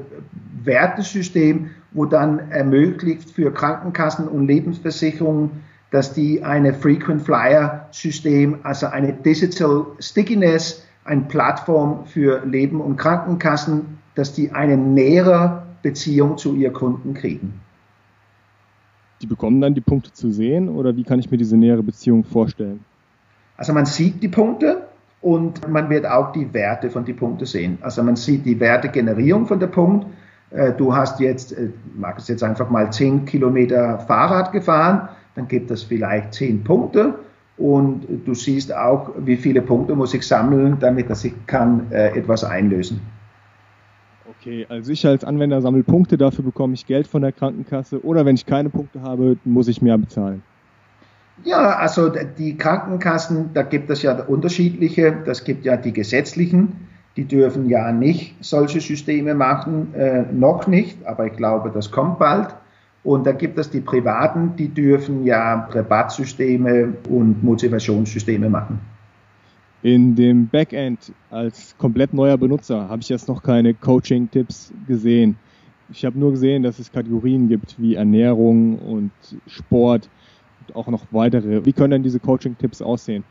Wertesystem, 0.64 1.72
wo 1.94 2.06
dann 2.06 2.52
ermöglicht 2.52 3.32
für 3.32 3.52
Krankenkassen 3.52 4.28
und 4.28 4.46
Lebensversicherungen 4.46 5.64
dass 5.94 6.12
die 6.12 6.44
eine 6.44 6.74
Frequent 6.74 7.22
Flyer 7.22 7.88
System, 7.92 8.58
also 8.64 8.88
eine 8.88 9.14
Digital 9.14 9.86
Stickiness, 10.00 10.84
eine 11.06 11.22
Plattform 11.22 12.08
für 12.08 12.44
Leben 12.48 12.82
und 12.82 12.98
Krankenkassen, 12.98 14.00
dass 14.16 14.34
die 14.34 14.52
eine 14.52 14.76
nähere 14.76 15.62
Beziehung 15.84 16.40
zu 16.40 16.56
ihren 16.56 16.74
Kunden 16.74 17.14
kriegen. 17.14 17.62
Die 19.22 19.28
bekommen 19.28 19.62
dann 19.62 19.76
die 19.76 19.82
Punkte 19.82 20.12
zu 20.12 20.32
sehen 20.32 20.68
oder 20.68 20.96
wie 20.96 21.04
kann 21.04 21.20
ich 21.20 21.30
mir 21.30 21.38
diese 21.38 21.58
nähere 21.58 21.84
Beziehung 21.84 22.24
vorstellen? 22.24 22.84
Also 23.56 23.72
man 23.72 23.86
sieht 23.86 24.24
die 24.24 24.30
Punkte 24.30 24.88
und 25.22 25.70
man 25.70 25.92
wird 25.92 26.08
auch 26.08 26.32
die 26.32 26.52
Werte 26.56 26.90
von 26.90 27.06
den 27.06 27.18
Punkten 27.18 27.46
sehen. 27.46 27.78
Also 27.82 28.02
man 28.02 28.16
sieht 28.16 28.48
die 28.48 28.60
Wertegenerierung 28.60 29.46
von 29.46 29.60
der 29.60 29.68
Punkt. 29.68 30.08
Äh, 30.50 30.74
du 30.74 30.96
hast 30.96 31.20
jetzt, 31.20 31.56
äh, 31.56 31.70
mag 31.96 32.18
es 32.18 32.28
jetzt 32.30 32.42
einfach 32.42 32.72
mal 32.72 32.92
10 32.92 33.26
Kilometer 33.26 34.00
Fahrrad 34.00 34.52
gefahren 34.52 35.10
dann 35.36 35.48
gibt 35.48 35.72
es 35.72 35.84
vielleicht 35.84 36.34
zehn 36.34 36.64
Punkte 36.64 37.16
und 37.58 38.06
du 38.26 38.34
siehst 38.34 38.74
auch, 38.74 39.12
wie 39.18 39.38
viele 39.38 39.62
Punkte 39.62 39.96
muss 39.96 40.14
ich 40.14 40.26
sammeln, 40.26 40.78
damit 40.80 41.10
dass 41.10 41.24
ich 41.24 41.34
kann 41.48 41.92
äh, 41.92 42.18
etwas 42.18 42.44
einlösen. 42.44 43.02
Okay, 44.40 44.66
also 44.70 44.92
ich 44.92 45.06
als 45.06 45.24
Anwender 45.24 45.62
sammle 45.62 45.84
Punkte, 45.84 46.18
dafür 46.18 46.44
bekomme 46.44 46.74
ich 46.74 46.86
Geld 46.86 47.08
von 47.08 47.22
der 47.22 47.32
Krankenkasse 47.32 48.04
oder 48.04 48.26
wenn 48.26 48.36
ich 48.36 48.46
keine 48.46 48.70
Punkte 48.70 49.02
habe, 49.02 49.38
muss 49.46 49.68
ich 49.68 49.82
mehr 49.82 49.98
bezahlen. 49.98 50.42
Ja, 51.44 51.78
also 51.78 52.10
die 52.10 52.58
Krankenkassen, 52.58 53.52
da 53.54 53.64
gibt 53.64 53.90
es 53.90 54.02
ja 54.02 54.22
unterschiedliche, 54.24 55.16
das 55.26 55.44
gibt 55.44 55.66
ja 55.66 55.78
die 55.78 55.92
gesetzlichen, 55.92 56.88
die 57.18 57.26
dürfen 57.26 57.70
ja 57.70 57.92
nicht 57.92 58.36
solche 58.44 58.82
Systeme 58.82 59.34
machen, 59.34 59.94
äh, 59.94 60.24
noch 60.32 60.68
nicht, 60.68 61.06
aber 61.06 61.28
ich 61.28 61.34
glaube, 61.34 61.72
das 61.74 61.92
kommt 61.92 62.20
bald. 62.20 62.56
Und 63.04 63.28
dann 63.28 63.38
gibt 63.38 63.58
es 63.58 63.70
die 63.70 63.82
Privaten, 63.82 64.56
die 64.56 64.70
dürfen 64.70 65.26
ja 65.26 65.68
Rabattsysteme 65.72 66.94
und 67.10 67.44
Motivationssysteme 67.44 68.50
machen. 68.50 68.80
In 69.82 70.16
dem 70.16 70.48
Backend 70.48 71.12
als 71.30 71.76
komplett 71.78 72.14
neuer 72.14 72.38
Benutzer 72.38 72.88
habe 72.88 73.02
ich 73.02 73.10
jetzt 73.10 73.28
noch 73.28 73.44
keine 73.44 73.74
Coaching-Tipps 73.74 74.72
gesehen. 74.88 75.36
Ich 75.90 76.06
habe 76.06 76.18
nur 76.18 76.32
gesehen, 76.32 76.64
dass 76.64 76.80
es 76.80 76.90
Kategorien 76.90 77.50
gibt 77.50 77.76
wie 77.78 77.96
Ernährung 77.96 78.80
und 78.80 79.12
Sport 79.48 80.10
und 80.62 80.76
auch 80.78 80.88
noch 80.88 81.02
weitere. 81.12 81.66
Wie 81.66 81.74
können 81.74 81.92
denn 81.92 82.04
diese 82.04 82.22
Coaching-Tipps 82.22 82.82
aussehen? 82.82 83.26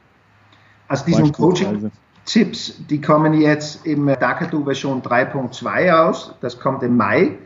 Also 0.88 1.06
diese 1.06 1.32
Coaching-Tipps, 1.32 2.86
die 2.90 3.00
kommen 3.00 3.40
jetzt 3.40 3.86
im 3.86 4.06
Dakatu 4.06 4.62
Version 4.64 5.00
3.2 5.00 5.90
aus. 5.90 6.34
Das 6.42 6.60
kommt 6.60 6.82
im 6.82 6.98
Mai. 6.98 7.38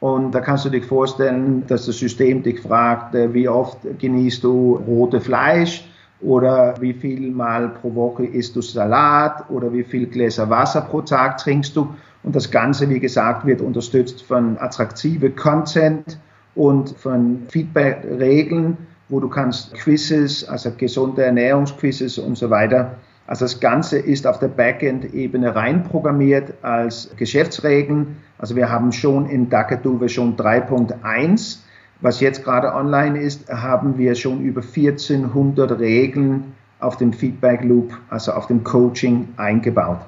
Und 0.00 0.32
da 0.32 0.40
kannst 0.40 0.64
du 0.64 0.68
dich 0.68 0.84
vorstellen, 0.84 1.64
dass 1.66 1.86
das 1.86 1.98
System 1.98 2.42
dich 2.42 2.60
fragt, 2.60 3.14
äh, 3.14 3.32
wie 3.34 3.48
oft 3.48 3.78
genießt 3.98 4.44
du 4.44 4.76
rote 4.86 5.20
Fleisch 5.20 5.84
oder 6.20 6.74
wie 6.80 6.92
viel 6.92 7.30
Mal 7.30 7.68
pro 7.68 7.94
Woche 7.94 8.24
isst 8.24 8.54
du 8.56 8.62
Salat 8.62 9.48
oder 9.50 9.72
wie 9.72 9.84
viel 9.84 10.06
Gläser 10.06 10.48
Wasser 10.50 10.82
pro 10.82 11.00
Tag 11.00 11.38
trinkst 11.38 11.74
du. 11.76 11.88
Und 12.22 12.34
das 12.36 12.50
Ganze, 12.50 12.88
wie 12.88 13.00
gesagt, 13.00 13.46
wird 13.46 13.60
unterstützt 13.60 14.22
von 14.22 14.58
attraktive 14.58 15.30
Content 15.30 16.18
und 16.54 16.90
von 16.90 17.42
Feedback-Regeln, 17.48 18.76
wo 19.08 19.20
du 19.20 19.28
kannst 19.28 19.74
Quizzes, 19.74 20.46
also 20.48 20.72
gesunde 20.76 21.24
Ernährungsquizzes 21.24 22.18
und 22.18 22.36
so 22.36 22.50
weiter. 22.50 22.96
Also 23.28 23.44
das 23.44 23.60
Ganze 23.60 23.98
ist 23.98 24.26
auf 24.26 24.40
der 24.40 24.48
Backend-Ebene 24.48 25.54
reinprogrammiert 25.54 26.54
als 26.62 27.10
Geschäftsregeln 27.16 28.16
also 28.38 28.54
wir 28.54 28.70
haben 28.70 28.92
schon 28.92 29.28
in 29.28 29.50
Dakadu 29.50 29.98
Version 29.98 30.36
3.1, 30.36 31.58
was 32.00 32.20
jetzt 32.20 32.44
gerade 32.44 32.72
online 32.72 33.20
ist, 33.20 33.50
haben 33.50 33.98
wir 33.98 34.14
schon 34.14 34.40
über 34.42 34.62
1400 34.62 35.78
Regeln 35.80 36.54
auf 36.78 36.96
dem 36.96 37.12
Feedback 37.12 37.64
Loop, 37.64 37.92
also 38.08 38.32
auf 38.32 38.46
dem 38.46 38.62
Coaching 38.62 39.28
eingebaut. 39.36 39.98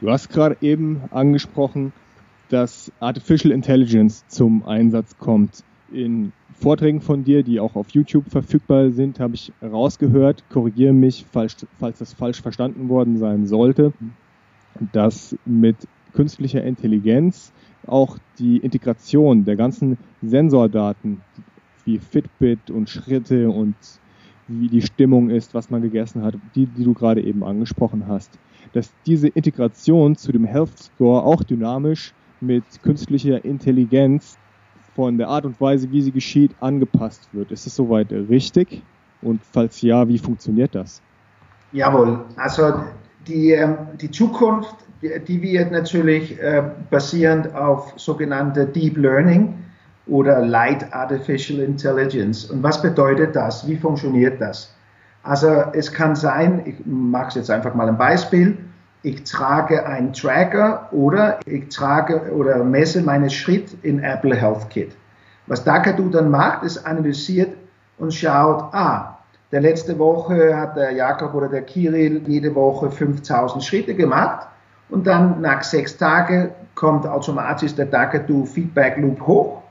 Du 0.00 0.08
hast 0.08 0.30
gerade 0.30 0.56
eben 0.60 1.02
angesprochen, 1.10 1.92
dass 2.48 2.92
Artificial 3.00 3.52
Intelligence 3.52 4.24
zum 4.28 4.64
Einsatz 4.64 5.18
kommt. 5.18 5.64
In 5.92 6.32
Vorträgen 6.52 7.00
von 7.00 7.24
dir, 7.24 7.42
die 7.42 7.58
auch 7.58 7.74
auf 7.74 7.90
YouTube 7.90 8.30
verfügbar 8.30 8.90
sind, 8.90 9.18
habe 9.18 9.34
ich 9.34 9.52
rausgehört, 9.62 10.44
korrigiere 10.50 10.92
mich, 10.92 11.26
falls, 11.32 11.66
falls 11.78 11.98
das 11.98 12.12
falsch 12.12 12.40
verstanden 12.40 12.88
worden 12.88 13.16
sein 13.16 13.46
sollte, 13.46 13.92
dass 14.92 15.36
mit 15.46 15.76
künstlicher 16.12 16.62
Intelligenz 16.62 17.52
auch 17.86 18.18
die 18.38 18.58
Integration 18.58 19.44
der 19.44 19.56
ganzen 19.56 19.96
Sensordaten 20.22 21.20
wie 21.84 21.98
Fitbit 21.98 22.70
und 22.70 22.88
Schritte 22.88 23.50
und 23.50 23.74
wie 24.48 24.68
die 24.68 24.82
Stimmung 24.82 25.30
ist, 25.30 25.54
was 25.54 25.70
man 25.70 25.82
gegessen 25.82 26.22
hat, 26.22 26.34
die, 26.54 26.66
die 26.66 26.84
du 26.84 26.92
gerade 26.92 27.22
eben 27.22 27.42
angesprochen 27.44 28.06
hast, 28.06 28.38
dass 28.72 28.92
diese 29.06 29.28
Integration 29.28 30.16
zu 30.16 30.32
dem 30.32 30.44
Health 30.44 30.76
Score 30.78 31.22
auch 31.24 31.42
dynamisch 31.42 32.12
mit 32.40 32.64
künstlicher 32.82 33.44
Intelligenz 33.44 34.38
von 34.94 35.18
der 35.18 35.28
Art 35.28 35.44
und 35.44 35.60
Weise, 35.60 35.90
wie 35.90 36.02
sie 36.02 36.12
geschieht, 36.12 36.52
angepasst 36.60 37.28
wird. 37.32 37.50
Ist 37.52 37.66
es 37.66 37.74
soweit 37.74 38.12
richtig? 38.12 38.82
Und 39.22 39.40
falls 39.52 39.82
ja, 39.82 40.06
wie 40.08 40.18
funktioniert 40.18 40.74
das? 40.74 41.00
Jawohl, 41.72 42.24
also 42.36 42.74
die, 43.26 43.52
ähm, 43.52 43.76
die 44.00 44.10
Zukunft 44.10 44.74
die 45.02 45.42
wird 45.42 45.72
natürlich 45.72 46.38
äh, 46.40 46.62
basierend 46.90 47.54
auf 47.54 47.92
sogenannte 47.96 48.66
Deep 48.66 48.96
Learning 48.98 49.54
oder 50.06 50.44
Light 50.44 50.92
Artificial 50.92 51.60
Intelligence. 51.60 52.44
Und 52.46 52.62
was 52.62 52.82
bedeutet 52.82 53.34
das? 53.34 53.66
Wie 53.66 53.76
funktioniert 53.76 54.40
das? 54.40 54.74
Also 55.22 55.48
es 55.72 55.92
kann 55.92 56.16
sein, 56.16 56.62
ich 56.64 56.74
mache 56.84 57.28
es 57.28 57.34
jetzt 57.34 57.50
einfach 57.50 57.74
mal 57.74 57.88
ein 57.88 57.96
Beispiel, 57.96 58.56
ich 59.02 59.24
trage 59.24 59.86
einen 59.86 60.12
Tracker 60.12 60.88
oder 60.92 61.40
ich 61.46 61.68
trage 61.68 62.32
oder 62.32 62.62
messe 62.62 63.02
meinen 63.02 63.30
Schritt 63.30 63.76
in 63.82 64.00
Apple 64.00 64.34
Health 64.34 64.68
Kit. 64.70 64.96
Was 65.46 65.64
Dakadu 65.64 66.10
dann 66.10 66.30
macht, 66.30 66.64
ist 66.64 66.86
analysiert 66.86 67.56
und 67.98 68.12
schaut, 68.12 68.72
ah, 68.74 69.18
der 69.52 69.62
letzte 69.62 69.98
Woche 69.98 70.56
hat 70.56 70.76
der 70.76 70.92
Jakob 70.92 71.34
oder 71.34 71.48
der 71.48 71.62
Kirill 71.62 72.22
jede 72.26 72.54
Woche 72.54 72.90
5000 72.90 73.64
Schritte 73.64 73.94
gemacht 73.94 74.46
und 74.90 75.06
dann 75.06 75.40
nach 75.40 75.62
sechs 75.62 75.96
Tagen 75.96 76.50
kommt 76.74 77.06
automatisch 77.06 77.74
der 77.74 77.86
Dakadu 77.86 78.44
Feedback 78.44 78.96
Loop 78.98 79.26
hoch 79.26 79.62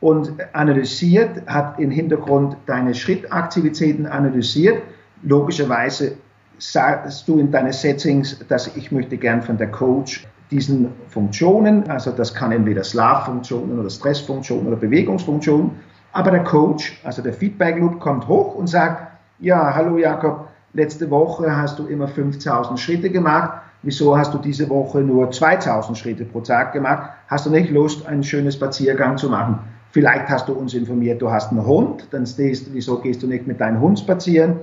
und 0.00 0.32
analysiert, 0.52 1.46
hat 1.46 1.78
im 1.78 1.90
Hintergrund 1.90 2.56
deine 2.66 2.94
Schrittaktivitäten 2.94 4.06
analysiert. 4.06 4.82
Logischerweise 5.22 6.18
sagst 6.58 7.28
du 7.28 7.38
in 7.38 7.50
deine 7.50 7.72
Settings, 7.72 8.38
dass 8.48 8.76
ich 8.76 8.92
möchte 8.92 9.16
gern 9.16 9.42
von 9.42 9.56
der 9.56 9.70
Coach 9.70 10.26
diesen 10.50 10.92
Funktionen, 11.08 11.88
also 11.90 12.10
das 12.10 12.34
kann 12.34 12.52
entweder 12.52 12.84
Schlaffunktionen 12.84 13.78
oder 13.78 13.90
Stressfunktionen 13.90 14.66
oder 14.66 14.76
Bewegungsfunktionen, 14.76 15.72
aber 16.12 16.30
der 16.30 16.44
Coach, 16.44 17.00
also 17.02 17.22
der 17.22 17.32
Feedback 17.32 17.78
Loop 17.78 17.98
kommt 17.98 18.28
hoch 18.28 18.54
und 18.54 18.68
sagt, 18.68 19.10
ja, 19.40 19.74
hallo 19.74 19.98
Jakob, 19.98 20.48
letzte 20.72 21.10
Woche 21.10 21.56
hast 21.56 21.78
du 21.78 21.86
immer 21.86 22.06
5000 22.06 22.78
Schritte 22.78 23.10
gemacht, 23.10 23.60
wieso 23.82 24.16
hast 24.16 24.32
du 24.32 24.38
diese 24.38 24.68
Woche 24.68 25.00
nur 25.00 25.30
2000 25.30 25.98
Schritte 25.98 26.24
pro 26.24 26.40
Tag 26.40 26.72
gemacht? 26.72 27.10
Hast 27.28 27.46
du 27.46 27.50
nicht 27.50 27.70
Lust, 27.70 28.06
einen 28.06 28.22
schönen 28.22 28.52
Spaziergang 28.52 29.16
zu 29.18 29.28
machen? 29.28 29.58
Vielleicht 29.90 30.28
hast 30.28 30.48
du 30.48 30.52
uns 30.52 30.74
informiert, 30.74 31.22
du 31.22 31.30
hast 31.30 31.50
einen 31.50 31.64
Hund, 31.64 32.06
dann 32.10 32.26
stehst, 32.26 32.72
wieso 32.72 32.98
gehst 32.98 33.22
du 33.22 33.26
nicht 33.26 33.46
mit 33.46 33.60
deinem 33.60 33.80
Hund 33.80 33.98
spazieren? 33.98 34.56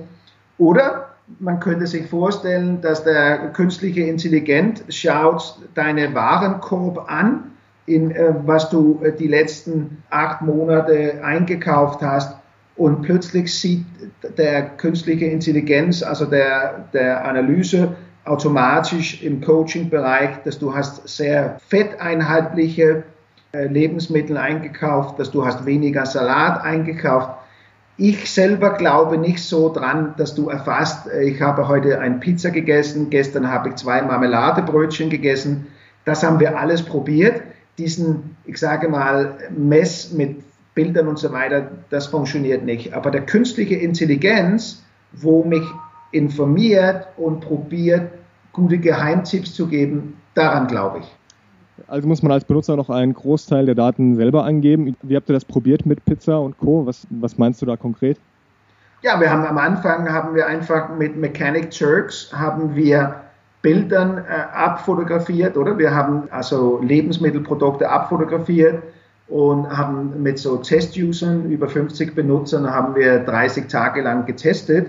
Oder 0.58 1.11
man 1.38 1.60
könnte 1.60 1.86
sich 1.86 2.06
vorstellen, 2.06 2.80
dass 2.80 3.04
der 3.04 3.50
künstliche 3.50 4.02
Intelligenz 4.02 4.82
schaut 4.88 5.58
deine 5.74 6.14
Warenkorb 6.14 7.10
an, 7.10 7.52
in 7.86 8.10
äh, 8.12 8.34
was 8.44 8.70
du 8.70 9.00
äh, 9.02 9.12
die 9.12 9.28
letzten 9.28 10.02
acht 10.10 10.42
Monate 10.42 11.22
eingekauft 11.24 12.00
hast. 12.02 12.36
Und 12.76 13.02
plötzlich 13.02 13.54
sieht 13.54 13.84
der 14.38 14.62
künstliche 14.62 15.26
Intelligenz, 15.26 16.02
also 16.02 16.24
der, 16.24 16.86
der 16.92 17.24
Analyse 17.24 17.94
automatisch 18.24 19.22
im 19.22 19.40
Coaching-Bereich, 19.40 20.42
dass 20.44 20.58
du 20.58 20.74
hast 20.74 21.06
sehr 21.06 21.60
fetteinhaltliche 21.68 23.04
äh, 23.52 23.66
Lebensmittel 23.66 24.36
eingekauft, 24.36 25.18
dass 25.18 25.30
du 25.30 25.44
hast 25.44 25.66
weniger 25.66 26.06
Salat 26.06 26.62
eingekauft 26.62 27.41
ich 27.96 28.30
selber 28.30 28.70
glaube 28.70 29.18
nicht 29.18 29.42
so 29.42 29.72
dran, 29.72 30.14
dass 30.16 30.34
du 30.34 30.48
erfasst, 30.48 31.08
äh, 31.08 31.24
ich 31.24 31.40
habe 31.40 31.68
heute 31.68 32.00
ein 32.00 32.20
Pizza 32.20 32.50
gegessen, 32.50 33.10
gestern 33.10 33.50
habe 33.50 33.70
ich 33.70 33.76
zwei 33.76 34.02
Marmeladebrötchen 34.02 35.10
gegessen. 35.10 35.66
Das 36.04 36.22
haben 36.22 36.40
wir 36.40 36.58
alles 36.58 36.82
probiert. 36.82 37.42
Diesen, 37.78 38.36
ich 38.44 38.58
sage 38.58 38.88
mal, 38.88 39.38
Mess 39.56 40.12
mit 40.12 40.42
Bildern 40.74 41.08
und 41.08 41.18
so 41.18 41.32
weiter, 41.32 41.70
das 41.90 42.06
funktioniert 42.06 42.64
nicht. 42.64 42.94
Aber 42.94 43.10
der 43.10 43.26
künstliche 43.26 43.74
Intelligenz, 43.74 44.82
wo 45.12 45.44
mich 45.44 45.64
informiert 46.12 47.08
und 47.16 47.40
probiert, 47.40 48.10
gute 48.52 48.78
Geheimtipps 48.78 49.54
zu 49.54 49.66
geben, 49.66 50.18
daran 50.34 50.66
glaube 50.66 51.00
ich. 51.00 51.16
Also 51.88 52.08
muss 52.08 52.22
man 52.22 52.32
als 52.32 52.44
Benutzer 52.44 52.76
noch 52.76 52.90
einen 52.90 53.14
Großteil 53.14 53.66
der 53.66 53.74
Daten 53.74 54.16
selber 54.16 54.44
angeben. 54.44 54.96
Wie 55.02 55.16
habt 55.16 55.28
ihr 55.28 55.34
das 55.34 55.44
probiert 55.44 55.86
mit 55.86 56.04
Pizza 56.04 56.40
und 56.40 56.58
Co? 56.58 56.86
Was, 56.86 57.06
was 57.10 57.38
meinst 57.38 57.62
du 57.62 57.66
da 57.66 57.76
konkret? 57.76 58.18
Ja, 59.02 59.20
wir 59.20 59.30
haben 59.30 59.44
am 59.44 59.58
Anfang 59.58 60.08
haben 60.12 60.34
wir 60.34 60.46
einfach 60.46 60.96
mit 60.96 61.16
Mechanic 61.16 61.70
Turks 61.70 62.32
haben 62.32 62.74
wir 62.76 63.16
Bildern 63.62 64.18
äh, 64.18 64.22
abfotografiert, 64.54 65.56
oder? 65.56 65.78
Wir 65.78 65.94
haben 65.94 66.24
also 66.30 66.80
Lebensmittelprodukte 66.82 67.88
abfotografiert 67.88 68.82
und 69.28 69.68
haben 69.68 70.22
mit 70.22 70.38
so 70.38 70.56
Test-Usern, 70.56 71.50
über 71.50 71.68
50 71.68 72.14
Benutzern, 72.14 72.68
haben 72.68 72.94
wir 72.94 73.20
30 73.20 73.68
Tage 73.68 74.02
lang 74.02 74.26
getestet 74.26 74.88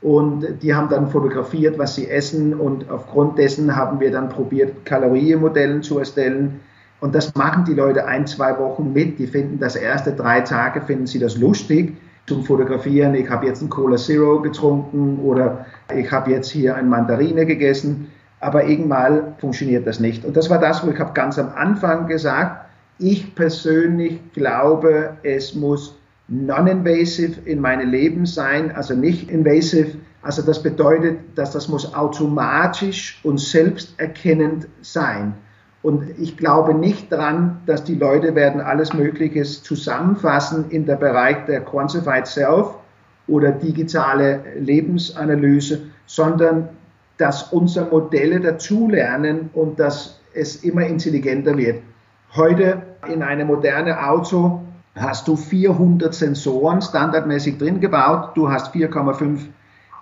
und 0.00 0.62
die 0.62 0.74
haben 0.74 0.88
dann 0.88 1.10
fotografiert, 1.10 1.78
was 1.78 1.96
sie 1.96 2.08
essen 2.08 2.54
und 2.54 2.88
aufgrund 2.88 3.36
dessen 3.38 3.74
haben 3.74 3.98
wir 3.98 4.12
dann 4.12 4.28
probiert, 4.28 4.84
Kalorienmodellen 4.84 5.82
zu 5.82 5.98
erstellen. 5.98 6.60
Und 7.00 7.14
das 7.14 7.34
machen 7.34 7.64
die 7.64 7.74
Leute 7.74 8.06
ein, 8.06 8.26
zwei 8.26 8.56
Wochen 8.58 8.92
mit. 8.92 9.18
Die 9.18 9.26
finden 9.26 9.58
das 9.58 9.74
erste 9.76 10.12
drei 10.12 10.40
Tage, 10.40 10.80
finden 10.82 11.06
sie 11.06 11.18
das 11.18 11.36
lustig 11.36 11.96
zum 12.26 12.44
Fotografieren. 12.44 13.14
Ich 13.14 13.28
habe 13.28 13.46
jetzt 13.46 13.62
ein 13.62 13.70
Cola 13.70 13.96
Zero 13.96 14.40
getrunken 14.40 15.18
oder 15.20 15.66
ich 15.94 16.10
habe 16.12 16.30
jetzt 16.30 16.50
hier 16.50 16.76
ein 16.76 16.88
Mandarine 16.88 17.46
gegessen. 17.46 18.08
Aber 18.40 18.64
irgendwann 18.64 19.34
funktioniert 19.38 19.84
das 19.86 19.98
nicht. 19.98 20.24
Und 20.24 20.36
das 20.36 20.48
war 20.48 20.60
das, 20.60 20.86
wo 20.86 20.90
ich 20.90 20.98
habe 21.00 21.12
ganz 21.12 21.40
am 21.40 21.50
Anfang 21.56 22.06
gesagt, 22.06 22.66
ich 23.00 23.34
persönlich 23.34 24.20
glaube, 24.32 25.16
es 25.24 25.56
muss 25.56 25.97
non-invasive 26.28 27.40
in 27.46 27.60
meinem 27.60 27.90
Leben 27.90 28.26
sein, 28.26 28.70
also 28.74 28.94
nicht 28.94 29.30
invasive. 29.30 29.98
Also 30.22 30.42
das 30.42 30.62
bedeutet, 30.62 31.18
dass 31.36 31.52
das 31.52 31.68
muss 31.68 31.94
automatisch 31.94 33.20
und 33.24 33.40
selbsterkennend 33.40 34.68
sein. 34.82 35.34
Und 35.82 36.18
ich 36.18 36.36
glaube 36.36 36.74
nicht 36.74 37.10
daran, 37.12 37.60
dass 37.66 37.84
die 37.84 37.94
Leute 37.94 38.34
werden 38.34 38.60
alles 38.60 38.92
Mögliche 38.92 39.42
zusammenfassen 39.42 40.66
in 40.70 40.86
der 40.86 40.96
Bereich 40.96 41.46
der 41.46 41.60
Quantified 41.60 42.26
Self 42.26 42.74
oder 43.26 43.52
digitale 43.52 44.42
Lebensanalyse, 44.58 45.82
sondern 46.06 46.68
dass 47.16 47.52
unsere 47.52 47.86
Modelle 47.86 48.40
dazulernen 48.40 49.50
und 49.54 49.78
dass 49.78 50.20
es 50.34 50.64
immer 50.64 50.82
intelligenter 50.82 51.56
wird. 51.56 51.82
Heute 52.34 52.82
in 53.08 53.22
einem 53.22 53.46
modernen 53.46 53.94
Auto 53.94 54.60
hast 54.94 55.28
du 55.28 55.36
400 55.36 56.14
Sensoren 56.14 56.82
standardmäßig 56.82 57.58
drin 57.58 57.80
gebaut, 57.80 58.36
du 58.36 58.50
hast 58.50 58.74
4,5 58.74 59.40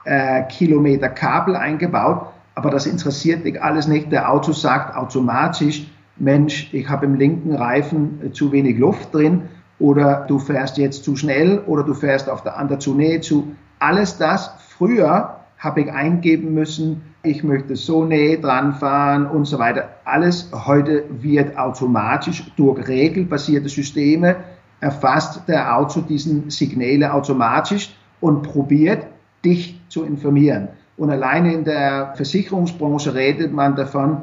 äh, 0.04 0.42
Kilometer 0.44 1.08
Kabel 1.08 1.56
eingebaut, 1.56 2.28
aber 2.54 2.70
das 2.70 2.86
interessiert 2.86 3.44
dich 3.44 3.62
alles 3.62 3.86
nicht. 3.86 4.10
Der 4.12 4.30
Auto 4.30 4.52
sagt 4.52 4.96
automatisch, 4.96 5.86
Mensch, 6.16 6.72
ich 6.72 6.88
habe 6.88 7.06
im 7.06 7.14
linken 7.14 7.54
Reifen 7.54 8.20
äh, 8.24 8.32
zu 8.32 8.52
wenig 8.52 8.78
Luft 8.78 9.14
drin 9.14 9.42
oder 9.78 10.24
du 10.26 10.38
fährst 10.38 10.78
jetzt 10.78 11.04
zu 11.04 11.16
schnell 11.16 11.58
oder 11.66 11.82
du 11.82 11.92
fährst 11.92 12.30
auf 12.30 12.42
der 12.42 12.56
anderen 12.56 12.80
zu 12.80 12.94
Nähe 12.94 13.20
zu. 13.20 13.54
Alles 13.78 14.16
das 14.16 14.50
früher 14.78 15.36
habe 15.58 15.80
ich 15.82 15.92
eingeben 15.92 16.54
müssen, 16.54 17.02
ich 17.22 17.42
möchte 17.42 17.76
so 17.76 18.04
näher 18.04 18.38
dran 18.38 18.74
fahren 18.74 19.26
und 19.26 19.46
so 19.46 19.58
weiter. 19.58 19.88
Alles 20.04 20.50
heute 20.52 21.04
wird 21.10 21.58
automatisch 21.58 22.52
durch 22.56 22.86
regelbasierte 22.86 23.68
Systeme 23.68 24.36
erfasst 24.80 25.42
der 25.48 25.76
Auto 25.76 26.00
diesen 26.00 26.50
Signale 26.50 27.12
automatisch 27.12 27.94
und 28.20 28.42
probiert, 28.42 29.06
dich 29.44 29.80
zu 29.88 30.04
informieren. 30.04 30.68
Und 30.96 31.10
alleine 31.10 31.52
in 31.52 31.64
der 31.64 32.14
Versicherungsbranche 32.16 33.14
redet 33.14 33.52
man 33.52 33.76
davon, 33.76 34.18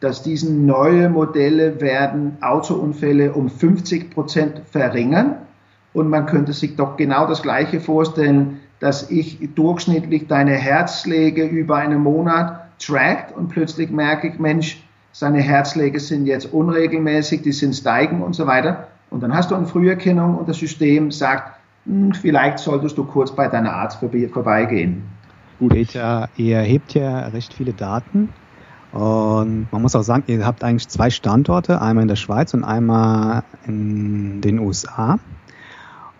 dass 0.00 0.22
diese 0.22 0.52
neue 0.52 1.08
Modelle 1.08 1.80
werden 1.80 2.36
Autounfälle 2.40 3.32
um 3.32 3.48
50 3.48 4.10
Prozent 4.10 4.62
verringern. 4.70 5.36
Und 5.92 6.08
man 6.08 6.26
könnte 6.26 6.52
sich 6.52 6.76
doch 6.76 6.96
genau 6.96 7.26
das 7.26 7.42
Gleiche 7.42 7.80
vorstellen, 7.80 8.60
dass 8.80 9.10
ich 9.10 9.38
durchschnittlich 9.54 10.26
deine 10.26 10.52
Herzschläge 10.52 11.44
über 11.44 11.76
einen 11.76 12.02
Monat 12.02 12.78
trackt 12.78 13.34
und 13.34 13.48
plötzlich 13.48 13.90
merke 13.90 14.28
ich, 14.28 14.38
Mensch, 14.38 14.84
seine 15.12 15.40
Herzschläge 15.40 16.00
sind 16.00 16.26
jetzt 16.26 16.52
unregelmäßig, 16.52 17.42
die 17.42 17.52
sind 17.52 17.74
steigen 17.74 18.20
und 18.20 18.34
so 18.34 18.46
weiter. 18.46 18.88
Und 19.14 19.22
dann 19.22 19.32
hast 19.32 19.52
du 19.52 19.54
eine 19.54 19.64
Früherkennung 19.64 20.38
und 20.38 20.48
das 20.48 20.56
System 20.58 21.12
sagt, 21.12 21.60
hm, 21.86 22.12
vielleicht 22.14 22.58
solltest 22.58 22.98
du 22.98 23.04
kurz 23.04 23.30
bei 23.30 23.46
deiner 23.46 23.72
Arzt 23.72 24.00
vorbeigehen. 24.00 25.04
Gut, 25.60 25.70
Peter, 25.70 26.28
ihr 26.36 26.58
hebt 26.58 26.94
ja 26.94 27.28
recht 27.28 27.54
viele 27.54 27.72
Daten. 27.72 28.30
Und 28.90 29.68
man 29.70 29.82
muss 29.82 29.94
auch 29.94 30.02
sagen, 30.02 30.24
ihr 30.26 30.44
habt 30.44 30.64
eigentlich 30.64 30.88
zwei 30.88 31.10
Standorte, 31.10 31.80
einmal 31.80 32.02
in 32.02 32.08
der 32.08 32.16
Schweiz 32.16 32.54
und 32.54 32.64
einmal 32.64 33.44
in 33.68 34.40
den 34.40 34.58
USA. 34.58 35.20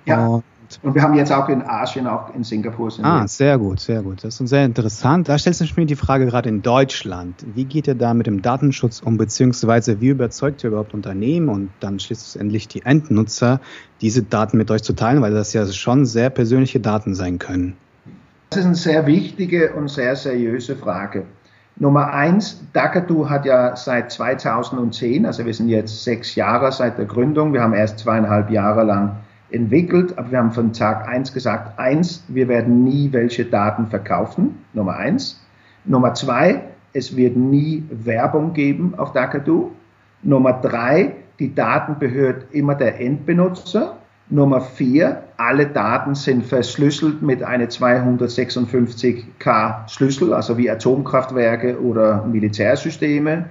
Ja. 0.06 0.26
Und 0.26 0.44
und 0.82 0.94
wir 0.94 1.02
haben 1.02 1.14
jetzt 1.14 1.32
auch 1.32 1.48
in 1.48 1.62
Asien, 1.62 2.06
auch 2.06 2.34
in 2.34 2.44
Singapur. 2.44 2.92
ah, 3.02 3.26
sehr 3.26 3.58
gut, 3.58 3.80
sehr 3.80 4.02
gut. 4.02 4.24
Das 4.24 4.40
ist 4.40 4.48
sehr 4.48 4.64
interessant. 4.64 5.28
Da 5.28 5.38
stellt 5.38 5.56
sich 5.56 5.76
mir 5.76 5.86
die 5.86 5.96
Frage 5.96 6.26
gerade 6.26 6.48
in 6.48 6.62
Deutschland. 6.62 7.34
Wie 7.54 7.64
geht 7.64 7.86
ihr 7.86 7.94
da 7.94 8.14
mit 8.14 8.26
dem 8.26 8.42
Datenschutz 8.42 9.00
um, 9.00 9.16
beziehungsweise 9.16 10.00
wie 10.00 10.08
überzeugt 10.08 10.64
ihr 10.64 10.68
überhaupt 10.68 10.94
Unternehmen 10.94 11.48
und 11.48 11.70
dann 11.80 11.98
schließlich 11.98 12.68
die 12.68 12.82
Endnutzer, 12.82 13.60
diese 14.00 14.22
Daten 14.22 14.56
mit 14.56 14.70
euch 14.70 14.82
zu 14.82 14.94
teilen, 14.94 15.22
weil 15.22 15.32
das 15.32 15.52
ja 15.52 15.66
schon 15.66 16.06
sehr 16.06 16.30
persönliche 16.30 16.80
Daten 16.80 17.14
sein 17.14 17.38
können? 17.38 17.76
Das 18.50 18.60
ist 18.60 18.66
eine 18.66 18.74
sehr 18.74 19.06
wichtige 19.06 19.72
und 19.74 19.88
sehr 19.88 20.14
seriöse 20.16 20.76
Frage. 20.76 21.24
Nummer 21.76 22.12
eins, 22.12 22.62
Dakadu 22.72 23.28
hat 23.28 23.46
ja 23.46 23.74
seit 23.74 24.12
2010, 24.12 25.26
also 25.26 25.44
wir 25.44 25.52
sind 25.52 25.68
jetzt 25.68 26.04
sechs 26.04 26.36
Jahre 26.36 26.70
seit 26.70 26.98
der 26.98 27.04
Gründung, 27.04 27.52
wir 27.52 27.62
haben 27.62 27.74
erst 27.74 27.98
zweieinhalb 27.98 28.48
Jahre 28.50 28.84
lang 28.84 29.16
entwickelt, 29.54 30.18
aber 30.18 30.32
wir 30.32 30.38
haben 30.38 30.52
von 30.52 30.72
Tag 30.72 31.08
eins 31.08 31.32
gesagt, 31.32 31.78
eins, 31.78 32.24
wir 32.28 32.48
werden 32.48 32.84
nie 32.84 33.12
welche 33.12 33.44
Daten 33.44 33.86
verkaufen, 33.86 34.64
Nummer 34.72 34.96
eins. 34.96 35.40
Nummer 35.84 36.14
zwei, 36.14 36.62
es 36.92 37.16
wird 37.16 37.36
nie 37.36 37.84
Werbung 37.90 38.52
geben 38.52 38.94
auf 38.96 39.12
Dakadu. 39.12 39.70
Nummer 40.22 40.52
drei, 40.52 41.14
die 41.38 41.54
Daten 41.54 41.98
gehört 41.98 42.46
immer 42.52 42.74
der 42.74 43.00
Endbenutzer. 43.00 43.96
Nummer 44.30 44.62
vier, 44.62 45.22
alle 45.36 45.66
Daten 45.66 46.14
sind 46.14 46.46
verschlüsselt 46.46 47.20
mit 47.20 47.42
einer 47.42 47.66
256k 47.66 49.88
Schlüssel, 49.88 50.32
also 50.32 50.56
wie 50.56 50.70
Atomkraftwerke 50.70 51.78
oder 51.80 52.24
Militärsysteme. 52.24 53.44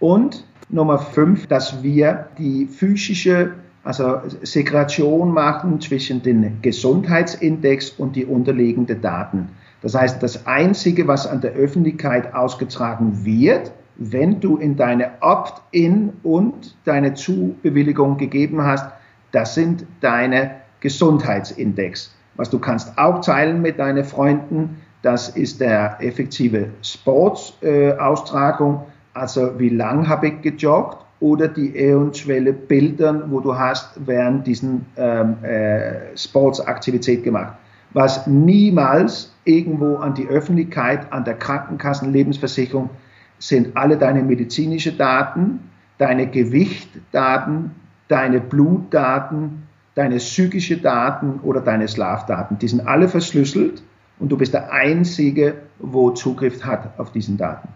Und 0.00 0.46
Nummer 0.70 0.98
fünf, 0.98 1.46
dass 1.46 1.82
wir 1.82 2.28
die 2.38 2.66
physische 2.66 3.52
also 3.88 4.20
Segregation 4.42 5.32
machen 5.32 5.80
zwischen 5.80 6.22
den 6.22 6.60
Gesundheitsindex 6.60 7.88
und 7.88 8.16
die 8.16 8.26
unterliegenden 8.26 9.00
Daten. 9.00 9.48
Das 9.80 9.94
heißt, 9.94 10.22
das 10.22 10.46
Einzige, 10.46 11.08
was 11.08 11.26
an 11.26 11.40
der 11.40 11.52
Öffentlichkeit 11.52 12.34
ausgetragen 12.34 13.24
wird, 13.24 13.72
wenn 13.96 14.40
du 14.40 14.58
in 14.58 14.76
deine 14.76 15.12
Opt-in 15.22 16.12
und 16.22 16.76
deine 16.84 17.14
Zubewilligung 17.14 18.18
gegeben 18.18 18.62
hast, 18.62 18.92
das 19.32 19.54
sind 19.54 19.86
deine 20.02 20.56
Gesundheitsindex. 20.80 22.14
Was 22.36 22.50
du 22.50 22.58
kannst 22.58 22.98
auch 22.98 23.22
teilen 23.22 23.62
mit 23.62 23.78
deinen 23.78 24.04
Freunden, 24.04 24.82
das 25.00 25.30
ist 25.30 25.62
der 25.62 25.96
effektive 26.00 26.68
Sportsaustragung. 26.82 28.74
Äh, 28.74 29.18
also 29.18 29.58
wie 29.58 29.70
lang 29.70 30.06
habe 30.08 30.28
ich 30.28 30.42
gejoggt 30.42 31.07
oder 31.20 31.48
die 31.48 31.76
eventuelle 31.76 32.52
Bildern, 32.52 33.30
wo 33.30 33.40
du 33.40 33.58
hast 33.58 34.06
während 34.06 34.46
diesen 34.46 34.86
ähm, 34.96 35.42
äh, 35.42 36.16
Sportsaktivität 36.16 37.24
gemacht. 37.24 37.54
Was 37.92 38.26
niemals 38.26 39.34
irgendwo 39.44 39.96
an 39.96 40.14
die 40.14 40.28
Öffentlichkeit, 40.28 41.12
an 41.12 41.24
der 41.24 41.34
Krankenkassenlebensversicherung 41.34 42.90
sind 43.38 43.76
alle 43.76 43.96
deine 43.96 44.22
medizinischen 44.22 44.98
Daten, 44.98 45.60
deine 45.96 46.28
Gewichtdaten, 46.28 47.72
deine 48.08 48.40
Blutdaten, 48.40 49.64
deine 49.94 50.16
psychische 50.16 50.76
Daten 50.76 51.40
oder 51.42 51.60
deine 51.60 51.88
Schlafdaten. 51.88 52.58
Die 52.58 52.68
sind 52.68 52.86
alle 52.86 53.08
verschlüsselt 53.08 53.82
und 54.18 54.30
du 54.30 54.36
bist 54.36 54.54
der 54.54 54.72
Einzige, 54.72 55.54
wo 55.78 56.10
Zugriff 56.10 56.64
hat 56.64 56.98
auf 56.98 57.10
diesen 57.10 57.36
Daten. 57.36 57.68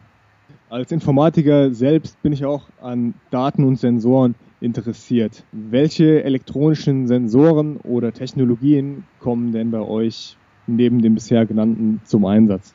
Als 0.73 0.91
Informatiker 0.91 1.70
selbst 1.75 2.23
bin 2.23 2.33
ich 2.33 2.47
auch 2.47 2.62
an 2.81 3.12
Daten 3.31 3.62
und 3.64 3.77
Sensoren 3.77 4.35
interessiert. 4.62 5.45
Welche 5.53 6.25
elektronischen 6.25 7.07
Sensoren 7.07 7.77
oder 7.77 8.11
Technologien 8.11 9.05
kommen 9.20 9.53
denn 9.53 9.70
bei 9.70 9.81
euch 9.81 10.39
neben 10.66 11.03
den 11.03 11.12
bisher 11.12 11.45
genannten 11.45 12.01
zum 12.05 12.25
Einsatz? 12.25 12.73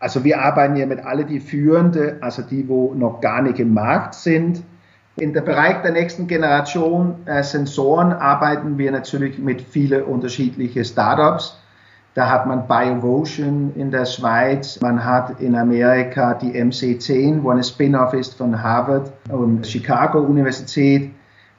Also 0.00 0.24
wir 0.24 0.42
arbeiten 0.42 0.74
ja 0.74 0.84
mit 0.84 0.98
alle 0.98 1.24
die 1.24 1.38
führende, 1.38 2.16
also 2.20 2.42
die, 2.42 2.66
wo 2.66 2.92
noch 2.92 3.20
gar 3.20 3.40
nicht 3.40 3.60
im 3.60 3.72
Markt 3.72 4.14
sind. 4.14 4.64
In 5.14 5.32
der 5.32 5.42
Bereich 5.42 5.80
der 5.82 5.92
nächsten 5.92 6.26
Generation 6.26 7.24
äh, 7.26 7.44
Sensoren 7.44 8.12
arbeiten 8.12 8.78
wir 8.78 8.90
natürlich 8.90 9.38
mit 9.38 9.62
vielen 9.62 10.02
unterschiedlichen 10.02 10.84
Startups. 10.84 11.61
Da 12.14 12.28
hat 12.28 12.46
man 12.46 12.66
BioVotion 12.68 13.72
in 13.74 13.90
der 13.90 14.04
Schweiz, 14.04 14.78
man 14.82 15.02
hat 15.02 15.40
in 15.40 15.54
Amerika 15.54 16.34
die 16.34 16.52
MC10, 16.52 17.42
wo 17.42 17.50
eine 17.50 17.64
Spin-off 17.64 18.12
ist 18.12 18.34
von 18.34 18.62
Harvard 18.62 19.10
und 19.30 19.66
Chicago 19.66 20.20
Universität. 20.20 21.10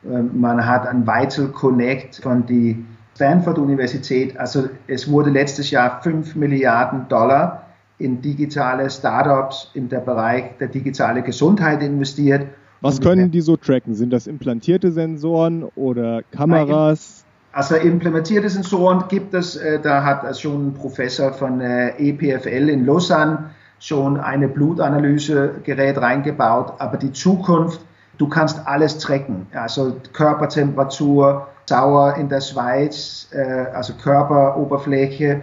Ähm, 0.06 0.30
man 0.40 0.64
hat 0.64 0.86
ein 0.88 1.08
Vital 1.08 1.48
Connect 1.48 2.18
von 2.18 2.46
der 2.46 2.76
Stanford 3.16 3.58
Universität. 3.58 4.38
Also 4.38 4.70
es 4.88 5.10
wurde 5.10 5.32
letztes 5.32 5.72
Jahr 5.72 6.02
5 6.02 6.36
Milliarden 6.36 7.08
Dollar 7.08 7.64
in 7.98 8.22
digitale 8.22 8.90
Startups 8.90 9.72
in 9.74 9.90
der 9.90 10.00
Bereich 10.00 10.58
der 10.60 10.68
digitale 10.68 11.24
Gesundheit 11.24 11.82
investiert. 11.82 12.48
Was 12.82 13.00
können 13.00 13.32
die 13.32 13.42
so 13.42 13.56
tracken? 13.56 13.96
Sind 13.96 14.12
das 14.12 14.28
implantierte 14.28 14.92
Sensoren 14.92 15.64
oder 15.76 16.22
Kameras? 16.32 17.23
Also 17.54 17.76
implementierte 17.76 18.50
Sensoren 18.50 19.06
gibt 19.08 19.34
es, 19.34 19.56
äh, 19.56 19.80
da 19.80 20.04
hat 20.04 20.38
schon 20.38 20.68
ein 20.68 20.74
Professor 20.74 21.32
von 21.32 21.62
EPFL 21.62 22.70
in 22.70 22.86
Lausanne 22.86 23.52
schon 23.80 24.20
eine 24.20 24.48
Blutanalysegerät 24.48 25.98
reingebaut, 25.98 26.74
aber 26.80 26.98
die 26.98 27.12
Zukunft, 27.14 27.80
du 28.18 28.28
kannst 28.28 28.68
alles 28.68 28.98
tracken, 28.98 29.48
also 29.54 29.96
Körpertemperatur, 30.14 31.48
Sauer 31.66 32.16
in 32.16 32.28
der 32.28 32.42
Schweiz, 32.42 33.30
äh, 33.32 33.68
also 33.74 33.94
Körperoberfläche, 33.94 35.42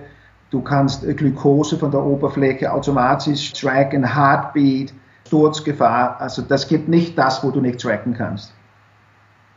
Du 0.51 0.61
kannst 0.63 1.07
Glukose 1.17 1.79
von 1.79 1.93
der 1.93 2.03
Oberfläche 2.03 2.73
automatisch 2.73 3.53
tracken, 3.53 4.17
Heartbeat, 4.17 4.93
Sturzgefahr. 5.27 6.21
Also 6.21 6.43
das 6.43 6.67
gibt 6.67 6.89
nicht 6.89 7.17
das, 7.17 7.45
wo 7.45 7.53
du 7.53 7.61
nicht 7.61 7.81
tracken 7.81 8.15
kannst. 8.15 8.53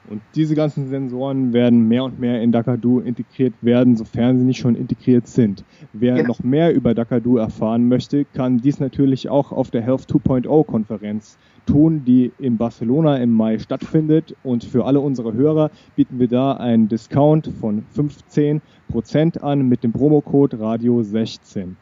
Und 0.09 0.21
diese 0.35 0.53
ganzen 0.53 0.89
Sensoren 0.89 1.53
werden 1.53 1.87
mehr 1.87 2.03
und 2.03 2.19
mehr 2.19 2.41
in 2.41 2.51
Dakadu 2.51 2.99
integriert 2.99 3.53
werden, 3.61 3.95
sofern 3.95 4.37
sie 4.37 4.43
nicht 4.43 4.57
schon 4.57 4.75
integriert 4.75 5.27
sind. 5.27 5.63
Wer 5.93 6.15
genau. 6.15 6.27
noch 6.27 6.43
mehr 6.43 6.73
über 6.73 6.93
Dakadu 6.93 7.37
erfahren 7.37 7.87
möchte, 7.87 8.25
kann 8.25 8.57
dies 8.57 8.79
natürlich 8.79 9.29
auch 9.29 9.51
auf 9.51 9.71
der 9.71 9.81
Health 9.81 10.05
2.0 10.09 10.65
Konferenz 10.65 11.37
tun, 11.65 12.03
die 12.05 12.33
in 12.37 12.57
Barcelona 12.57 13.17
im 13.17 13.31
Mai 13.31 13.59
stattfindet. 13.59 14.35
Und 14.43 14.65
für 14.65 14.85
alle 14.85 14.99
unsere 14.99 15.33
Hörer 15.33 15.71
bieten 15.95 16.19
wir 16.19 16.27
da 16.27 16.53
einen 16.53 16.89
Discount 16.89 17.49
von 17.59 17.85
15% 17.95 19.39
an 19.39 19.69
mit 19.69 19.83
dem 19.83 19.93
Promocode 19.93 20.55
Radio16. 20.55 21.75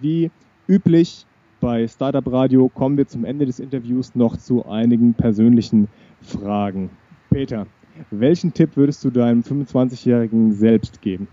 Wie 0.00 0.30
üblich 0.66 1.26
bei 1.60 1.86
Startup 1.86 2.26
Radio 2.30 2.68
kommen 2.68 2.98
wir 2.98 3.06
zum 3.06 3.24
Ende 3.24 3.46
des 3.46 3.60
Interviews 3.60 4.14
noch 4.14 4.36
zu 4.36 4.66
einigen 4.66 5.14
persönlichen 5.14 5.88
Fragen. 6.20 6.90
Peter, 7.30 7.66
welchen 8.10 8.52
Tipp 8.52 8.76
würdest 8.76 9.04
du 9.04 9.10
deinem 9.10 9.40
25-Jährigen 9.40 10.52
selbst 10.52 11.00
geben? 11.00 11.28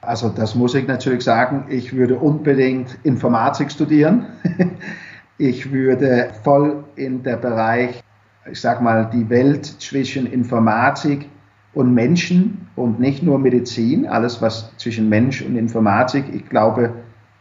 Also 0.00 0.28
das 0.28 0.54
muss 0.54 0.74
ich 0.74 0.86
natürlich 0.86 1.22
sagen, 1.24 1.66
ich 1.68 1.94
würde 1.94 2.16
unbedingt 2.16 2.96
Informatik 3.02 3.70
studieren. 3.70 4.26
ich 5.38 5.72
würde 5.72 6.30
voll 6.44 6.84
in 6.94 7.22
der 7.22 7.36
Bereich, 7.36 8.02
ich 8.50 8.60
sag 8.60 8.80
mal, 8.80 9.10
die 9.12 9.28
Welt 9.28 9.66
zwischen 9.66 10.26
Informatik 10.26 11.28
und 11.74 11.92
Menschen 11.92 12.68
und 12.76 13.00
nicht 13.00 13.22
nur 13.22 13.38
Medizin, 13.38 14.06
alles 14.06 14.40
was 14.40 14.74
zwischen 14.76 15.08
Mensch 15.08 15.42
und 15.42 15.56
Informatik, 15.56 16.24
ich 16.32 16.48
glaube, 16.48 16.94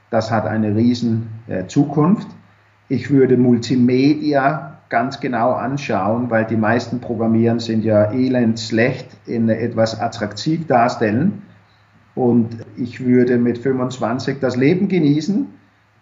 das 0.09 0.31
hat 0.31 0.45
eine 0.45 0.75
riesen 0.75 1.29
äh, 1.47 1.67
Zukunft. 1.67 2.27
Ich 2.89 3.09
würde 3.09 3.37
Multimedia 3.37 4.74
ganz 4.89 5.19
genau 5.19 5.51
anschauen, 5.51 6.29
weil 6.29 6.45
die 6.45 6.55
meisten 6.55 6.99
Programmieren 6.99 7.59
sind 7.59 7.83
ja 7.83 8.11
elend 8.11 8.59
schlecht 8.59 9.07
in 9.25 9.49
etwas 9.49 9.99
attraktiv 9.99 10.67
darstellen. 10.67 11.41
Und 12.13 12.57
ich 12.77 13.03
würde 13.03 13.37
mit 13.37 13.57
25 13.57 14.39
das 14.39 14.55
Leben 14.55 14.87
genießen 14.87 15.47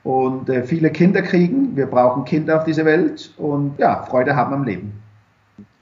und 0.04 0.50
äh, 0.50 0.64
viele 0.64 0.92
Kinder 0.92 1.22
kriegen. 1.22 1.76
Wir 1.76 1.88
brauchen 1.88 2.26
Kinder 2.26 2.58
auf 2.58 2.66
dieser 2.66 2.86
Welt 2.86 3.34
und 3.38 3.80
ja, 3.80 4.04
Freude 4.04 4.36
haben 4.36 4.54
am 4.54 4.64
Leben. 4.64 4.92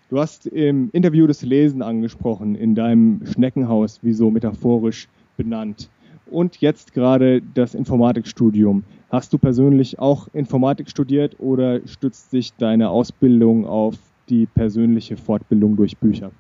Du 0.10 0.20
hast 0.20 0.46
im 0.46 0.90
Interview 0.92 1.26
das 1.26 1.42
Lesen 1.42 1.82
angesprochen, 1.82 2.56
in 2.56 2.76
deinem 2.76 3.22
Schneckenhaus, 3.26 4.00
wie 4.02 4.14
so 4.14 4.30
metaphorisch 4.30 5.08
benannt. 5.38 5.90
Und 6.30 6.58
jetzt 6.58 6.94
gerade 6.94 7.42
das 7.42 7.76
Informatikstudium. 7.76 8.84
Hast 9.12 9.34
du 9.34 9.38
persönlich 9.38 10.00
auch 10.00 10.30
Informatik 10.32 10.90
studiert 10.90 11.36
oder 11.38 11.86
stützt 11.86 12.32
sich 12.32 12.54
deine 12.56 12.90
Ausbildung 12.90 13.68
auf 13.68 13.96
die 14.30 14.46
persönliche 14.46 15.18
Fortbildung 15.18 15.76
durch 15.76 15.98
Bücher? 15.98 16.32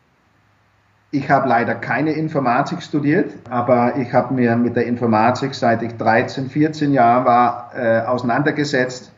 Ich 1.12 1.30
habe 1.30 1.50
leider 1.50 1.76
keine 1.76 2.14
Informatik 2.14 2.82
studiert, 2.82 3.34
aber 3.50 3.98
ich 3.98 4.14
habe 4.14 4.34
mir 4.34 4.56
mit 4.56 4.78
der 4.78 4.86
Informatik 4.86 5.54
seit 5.54 5.84
ich 5.84 5.98
13, 5.98 6.50
14 6.50 6.94
Jahre 6.94 7.26
war 7.26 7.72
äh, 7.76 8.06
auseinandergesetzt, 8.08 9.12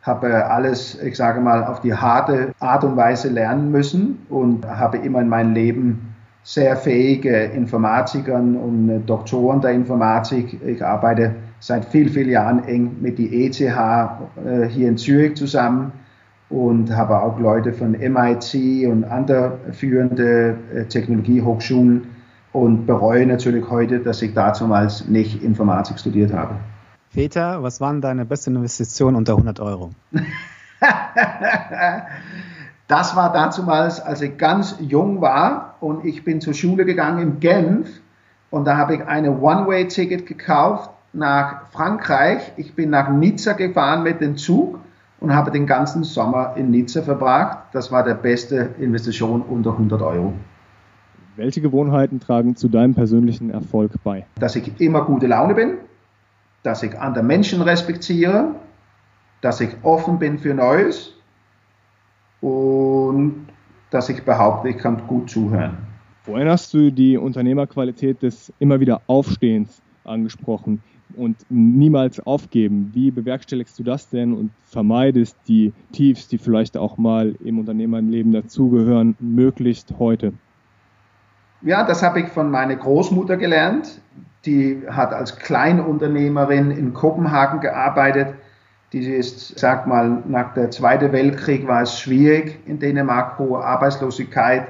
habe 0.00 0.46
alles, 0.46 0.98
ich 1.02 1.14
sage 1.14 1.42
mal, 1.42 1.62
auf 1.62 1.82
die 1.82 1.92
harte 1.92 2.54
Art 2.58 2.84
und 2.84 2.96
Weise 2.96 3.28
lernen 3.28 3.70
müssen 3.70 4.24
und 4.30 4.66
habe 4.66 4.96
immer 4.96 5.20
in 5.20 5.28
meinem 5.28 5.52
Leben 5.52 6.14
sehr 6.42 6.74
fähige 6.78 7.36
Informatikern 7.36 8.56
und 8.56 9.04
Doktoren 9.04 9.60
der 9.60 9.72
Informatik. 9.72 10.58
Ich 10.64 10.82
arbeite 10.82 11.34
seit 11.64 11.86
vielen, 11.86 12.10
vielen 12.10 12.28
Jahren 12.28 12.64
eng 12.64 12.98
mit 13.00 13.16
die 13.16 13.46
ETH 13.46 13.58
äh, 13.58 14.68
hier 14.68 14.86
in 14.86 14.98
Zürich 14.98 15.34
zusammen 15.34 15.92
und 16.50 16.94
habe 16.94 17.18
auch 17.22 17.40
Leute 17.40 17.72
von 17.72 17.92
MIT 17.92 18.86
und 18.86 19.04
anderen 19.04 19.72
führende 19.72 20.58
äh, 20.74 20.84
Technologiehochschulen 20.84 22.02
und 22.52 22.84
bereue 22.84 23.26
natürlich 23.26 23.70
heute, 23.70 24.00
dass 24.00 24.20
ich 24.20 24.34
damals 24.34 25.08
nicht 25.08 25.42
Informatik 25.42 25.98
studiert 25.98 26.34
habe. 26.34 26.56
Peter, 27.14 27.62
was 27.62 27.80
waren 27.80 28.02
deine 28.02 28.26
beste 28.26 28.50
Investition 28.50 29.16
unter 29.16 29.32
100 29.32 29.58
Euro? 29.60 29.92
das 32.88 33.16
war 33.16 33.32
damals, 33.32 34.02
als 34.02 34.20
ich 34.20 34.36
ganz 34.36 34.76
jung 34.80 35.22
war 35.22 35.76
und 35.80 36.04
ich 36.04 36.24
bin 36.24 36.42
zur 36.42 36.52
Schule 36.52 36.84
gegangen 36.84 37.20
in 37.20 37.40
Genf 37.40 37.88
und 38.50 38.66
da 38.66 38.76
habe 38.76 38.96
ich 38.96 39.06
eine 39.06 39.40
One-Way-Ticket 39.40 40.26
gekauft 40.26 40.90
nach 41.14 41.70
Frankreich. 41.70 42.52
Ich 42.56 42.74
bin 42.74 42.90
nach 42.90 43.10
Nizza 43.10 43.52
gefahren 43.52 44.02
mit 44.02 44.20
dem 44.20 44.36
Zug 44.36 44.80
und 45.20 45.34
habe 45.34 45.50
den 45.50 45.66
ganzen 45.66 46.04
Sommer 46.04 46.54
in 46.56 46.70
Nizza 46.70 47.02
verbracht. 47.02 47.58
Das 47.72 47.90
war 47.90 48.04
der 48.04 48.14
beste 48.14 48.70
Investition 48.78 49.42
unter 49.42 49.72
100 49.72 50.02
Euro. 50.02 50.34
Welche 51.36 51.60
Gewohnheiten 51.60 52.20
tragen 52.20 52.54
zu 52.56 52.68
deinem 52.68 52.94
persönlichen 52.94 53.50
Erfolg 53.50 53.92
bei? 54.04 54.26
Dass 54.38 54.54
ich 54.54 54.80
immer 54.80 55.04
gute 55.04 55.26
Laune 55.26 55.54
bin, 55.54 55.74
dass 56.62 56.82
ich 56.82 56.98
andere 56.98 57.24
Menschen 57.24 57.62
respektiere, 57.62 58.54
dass 59.40 59.60
ich 59.60 59.70
offen 59.82 60.18
bin 60.18 60.38
für 60.38 60.54
Neues 60.54 61.12
und 62.40 63.46
dass 63.90 64.08
ich 64.08 64.22
behaupte, 64.22 64.68
ich 64.68 64.78
kann 64.78 65.06
gut 65.06 65.28
zuhören. 65.30 65.76
Vorhin 66.22 66.48
hast 66.48 66.72
du 66.72 66.90
die 66.90 67.16
Unternehmerqualität 67.16 68.22
des 68.22 68.52
immer 68.58 68.80
wieder 68.80 69.02
Aufstehens 69.06 69.82
angesprochen 70.04 70.82
und 71.16 71.36
niemals 71.48 72.24
aufgeben. 72.26 72.90
Wie 72.92 73.10
bewerkstelligst 73.10 73.78
du 73.78 73.82
das 73.82 74.08
denn 74.08 74.32
und 74.32 74.50
vermeidest 74.64 75.36
die 75.48 75.72
Tiefs, 75.92 76.28
die 76.28 76.38
vielleicht 76.38 76.76
auch 76.76 76.98
mal 76.98 77.34
im 77.44 77.58
Unternehmerleben 77.58 78.32
dazugehören, 78.32 79.16
möglichst 79.20 79.94
heute? 79.98 80.32
Ja, 81.62 81.84
das 81.84 82.02
habe 82.02 82.20
ich 82.20 82.28
von 82.28 82.50
meiner 82.50 82.76
Großmutter 82.76 83.36
gelernt 83.36 84.00
die 84.46 84.82
hat 84.90 85.12
als 85.12 85.36
Kleinunternehmerin 85.36 86.70
in 86.70 86.92
Kopenhagen 86.92 87.60
gearbeitet. 87.60 88.34
Die 88.92 89.00
ist, 89.00 89.58
sag 89.58 89.86
mal, 89.86 90.22
nach 90.26 90.54
der 90.54 90.70
Zweiten 90.70 91.12
Weltkrieg 91.12 91.66
war 91.66 91.82
es 91.82 91.98
schwierig 91.98 92.60
in 92.66 92.78
Dänemark, 92.78 93.38
hohe 93.38 93.64
Arbeitslosigkeit. 93.64 94.68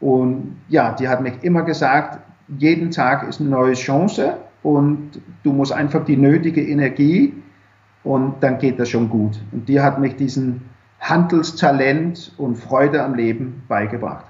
Und 0.00 0.60
ja, 0.68 0.92
die 0.92 1.08
hat 1.08 1.20
mich 1.20 1.42
immer 1.42 1.62
gesagt, 1.62 2.18
jeden 2.58 2.90
Tag 2.90 3.26
ist 3.28 3.40
eine 3.40 3.50
neue 3.50 3.72
Chance 3.72 4.36
und 4.66 5.20
du 5.44 5.52
musst 5.52 5.72
einfach 5.72 6.04
die 6.04 6.16
nötige 6.16 6.60
Energie 6.60 7.32
und 8.02 8.34
dann 8.40 8.58
geht 8.58 8.80
das 8.80 8.88
schon 8.88 9.08
gut. 9.08 9.40
Und 9.52 9.68
die 9.68 9.80
hat 9.80 10.00
mich 10.00 10.16
diesen 10.16 10.62
Handelstalent 10.98 12.32
und 12.36 12.56
Freude 12.56 13.00
am 13.04 13.14
Leben 13.14 13.62
beigebracht. 13.68 14.26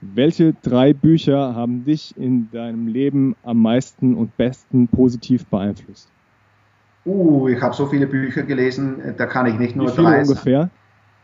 Welche 0.00 0.52
drei 0.62 0.92
Bücher 0.92 1.54
haben 1.54 1.84
dich 1.84 2.12
in 2.16 2.50
deinem 2.50 2.88
Leben 2.88 3.36
am 3.44 3.62
meisten 3.62 4.16
und 4.16 4.36
besten 4.36 4.88
positiv 4.88 5.46
beeinflusst? 5.46 6.10
Uh, 7.06 7.46
ich 7.46 7.62
habe 7.62 7.72
so 7.72 7.86
viele 7.86 8.08
Bücher 8.08 8.42
gelesen, 8.42 9.14
da 9.16 9.26
kann 9.26 9.46
ich 9.46 9.60
nicht 9.60 9.76
nur 9.76 9.86
Wie 9.86 9.92
viele 9.92 10.08
drei 10.08 10.22
ungefähr? 10.22 10.70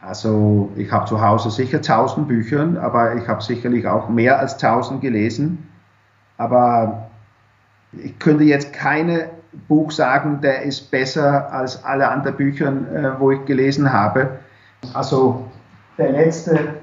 Also 0.01 0.71
ich 0.77 0.93
habe 0.93 1.07
zu 1.07 1.21
Hause 1.21 1.51
sicher 1.51 1.83
tausend 1.83 2.29
Bücher, 2.29 2.81
aber 2.81 3.17
ich 3.17 3.27
habe 3.27 3.43
sicherlich 3.43 3.85
auch 3.89 4.09
mehr 4.09 4.39
als 4.39 4.57
tausend 4.59 5.01
gelesen. 5.01 5.59
Aber 6.37 7.08
ich 7.93 8.19
könnte 8.19 8.45
jetzt 8.45 8.73
keine 8.73 9.31
Buch 9.67 9.91
sagen, 9.91 10.41
der 10.43 10.63
ist 10.63 10.91
besser 10.91 11.53
als 11.53 11.85
alle 11.85 12.09
anderen 12.09 12.37
Bücher, 12.37 12.69
äh, 12.69 13.21
wo 13.21 13.31
ich 13.31 13.45
gelesen 13.47 13.93
habe. 13.93 14.39
Also 14.95 15.47
der 15.97 16.13
letzte 16.13 16.75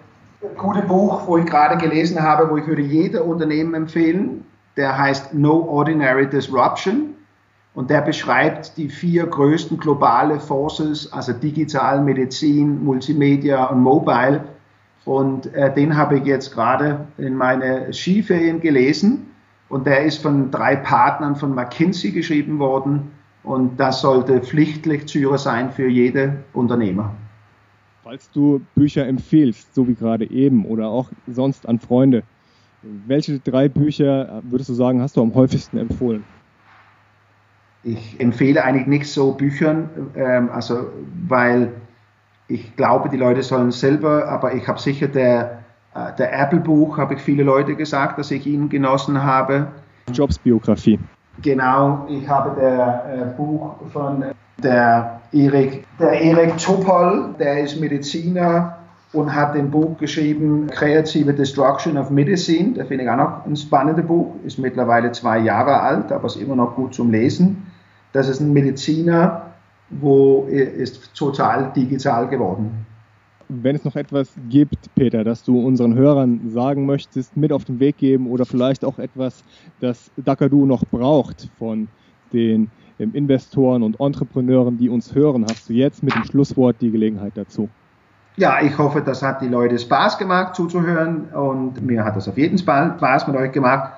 gute 0.57 0.81
Buch, 0.81 1.27
wo 1.27 1.37
ich 1.37 1.45
gerade 1.45 1.77
gelesen 1.77 2.21
habe, 2.21 2.49
wo 2.49 2.57
ich 2.57 2.67
würde 2.67 2.81
jeder 2.81 3.25
Unternehmen 3.25 3.73
empfehlen. 3.73 4.45
Der 4.77 4.97
heißt 4.97 5.33
No 5.33 5.61
Ordinary 5.69 6.27
Disruption 6.27 7.15
und 7.75 7.89
der 7.89 8.01
beschreibt 8.01 8.77
die 8.77 8.89
vier 8.89 9.25
größten 9.25 9.77
globale 9.77 10.39
Forces, 10.39 11.11
also 11.13 11.31
digital, 11.33 12.01
Medizin, 12.01 12.83
Multimedia 12.83 13.65
und 13.65 13.79
Mobile. 13.79 14.43
Und 15.05 15.53
äh, 15.53 15.73
den 15.73 15.95
habe 15.95 16.17
ich 16.17 16.25
jetzt 16.25 16.53
gerade 16.53 17.07
in 17.17 17.35
meine 17.35 17.93
Skiferien 17.93 18.59
gelesen 18.59 19.34
und 19.69 19.87
der 19.87 20.03
ist 20.03 20.21
von 20.21 20.51
drei 20.51 20.75
Partnern 20.75 21.35
von 21.35 21.53
McKinsey 21.55 22.11
geschrieben 22.11 22.59
worden 22.59 23.11
und 23.43 23.79
das 23.79 24.01
sollte 24.01 24.41
Pflichtlektüre 24.41 25.37
sein 25.37 25.71
für 25.71 25.87
jede 25.87 26.43
Unternehmer. 26.53 27.13
Falls 28.03 28.29
du 28.31 28.61
Bücher 28.75 29.07
empfiehlst, 29.07 29.73
so 29.73 29.87
wie 29.87 29.95
gerade 29.95 30.29
eben, 30.29 30.65
oder 30.65 30.87
auch 30.87 31.09
sonst 31.27 31.67
an 31.67 31.79
Freunde, 31.79 32.23
welche 33.07 33.39
drei 33.39 33.67
Bücher 33.67 34.43
würdest 34.43 34.69
du 34.69 34.73
sagen, 34.73 35.01
hast 35.01 35.17
du 35.17 35.21
am 35.21 35.33
häufigsten 35.33 35.77
empfohlen? 35.77 36.23
Ich 37.83 38.19
empfehle 38.19 38.63
eigentlich 38.63 38.87
nicht 38.87 39.07
so 39.07 39.31
Büchern, 39.31 39.89
ähm, 40.15 40.49
also 40.51 40.91
weil 41.27 41.71
ich 42.47 42.75
glaube, 42.75 43.09
die 43.09 43.17
Leute 43.17 43.41
sollen 43.41 43.71
selber, 43.71 44.27
aber 44.27 44.53
ich 44.53 44.67
habe 44.67 44.79
sicher 44.79 45.07
der, 45.07 45.51
äh, 45.51 45.64
der 45.95 46.39
Apple-Buch, 46.39 46.97
habe 46.97 47.13
ich 47.13 47.21
viele 47.21 47.43
Leute 47.43 47.75
gesagt, 47.75 48.19
dass 48.19 48.31
ich 48.31 48.45
ihn 48.45 48.69
genossen 48.69 49.23
habe. 49.23 49.67
Jobs 50.11 50.37
Biografie. 50.37 50.99
Genau, 51.41 52.05
ich 52.09 52.27
habe 52.27 52.59
der 52.59 53.05
äh, 53.09 53.37
Buch 53.37 53.75
von 53.91 54.25
der 54.61 55.21
Erik, 55.31 55.85
der 55.99 56.21
Erik 56.21 56.57
Topol, 56.57 57.35
der 57.39 57.61
ist 57.61 57.79
Mediziner 57.79 58.77
und 59.11 59.33
hat 59.33 59.55
ein 59.55 59.69
Buch 59.69 59.97
geschrieben, 59.97 60.67
Kreative 60.67 61.33
Destruction 61.33 61.97
of 61.97 62.09
Medicine. 62.09 62.73
Der 62.73 62.85
finde 62.85 63.03
ich 63.03 63.09
auch 63.09 63.17
noch 63.17 63.45
ein 63.45 63.55
spannendes 63.55 64.05
Buch, 64.05 64.35
ist 64.45 64.59
mittlerweile 64.59 65.11
zwei 65.11 65.39
Jahre 65.39 65.81
alt, 65.81 66.11
aber 66.11 66.25
ist 66.27 66.37
immer 66.37 66.55
noch 66.55 66.75
gut 66.75 66.93
zum 66.93 67.11
Lesen. 67.11 67.65
Das 68.13 68.29
ist 68.29 68.39
ein 68.39 68.53
Mediziner, 68.53 69.47
wo 69.89 70.45
ist 70.49 71.13
total 71.15 71.71
digital 71.75 72.27
geworden. 72.27 72.84
Wenn 73.47 73.75
es 73.75 73.83
noch 73.83 73.95
etwas 73.95 74.33
gibt, 74.49 74.93
Peter, 74.95 75.23
das 75.23 75.43
du 75.43 75.59
unseren 75.59 75.93
Hörern 75.95 76.49
sagen 76.49 76.85
möchtest, 76.85 77.37
mit 77.37 77.51
auf 77.51 77.63
den 77.65 77.79
Weg 77.79 77.97
geben 77.97 78.27
oder 78.27 78.45
vielleicht 78.45 78.83
auch 78.83 78.97
etwas, 78.97 79.43
das 79.79 80.11
Dakadu 80.17 80.65
noch 80.65 80.83
braucht 80.85 81.49
von 81.59 81.87
den 82.33 82.71
Investoren 82.97 83.83
und 83.83 83.99
Entrepreneuren, 83.99 84.77
die 84.77 84.89
uns 84.89 85.13
hören, 85.13 85.45
hast 85.47 85.69
du 85.69 85.73
jetzt 85.73 86.01
mit 86.01 86.15
dem 86.15 86.23
Schlusswort 86.23 86.77
die 86.81 86.91
Gelegenheit 86.91 87.33
dazu. 87.35 87.69
Ja, 88.37 88.61
ich 88.61 88.77
hoffe, 88.77 89.01
das 89.01 89.21
hat 89.21 89.41
die 89.41 89.47
Leute 89.47 89.77
Spaß 89.77 90.17
gemacht 90.17 90.55
zuzuhören 90.55 91.25
und 91.33 91.81
mir 91.85 92.03
hat 92.03 92.15
das 92.15 92.27
auf 92.27 92.37
jeden 92.37 92.57
Fall 92.57 92.95
Spaß 92.97 93.27
mit 93.27 93.35
euch 93.35 93.51
gemacht. 93.51 93.91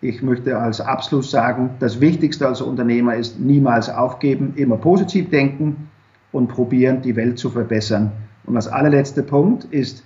Ich 0.00 0.22
möchte 0.22 0.56
als 0.58 0.80
Abschluss 0.80 1.30
sagen, 1.30 1.70
das 1.78 2.00
Wichtigste 2.00 2.46
als 2.46 2.60
Unternehmer 2.60 3.16
ist 3.16 3.40
niemals 3.40 3.90
aufgeben, 3.90 4.52
immer 4.56 4.76
positiv 4.76 5.30
denken 5.30 5.88
und 6.32 6.48
probieren, 6.48 7.02
die 7.02 7.16
Welt 7.16 7.38
zu 7.38 7.50
verbessern. 7.50 8.12
Und 8.44 8.56
als 8.56 8.68
allerletzter 8.68 9.22
Punkt 9.22 9.64
ist, 9.64 10.04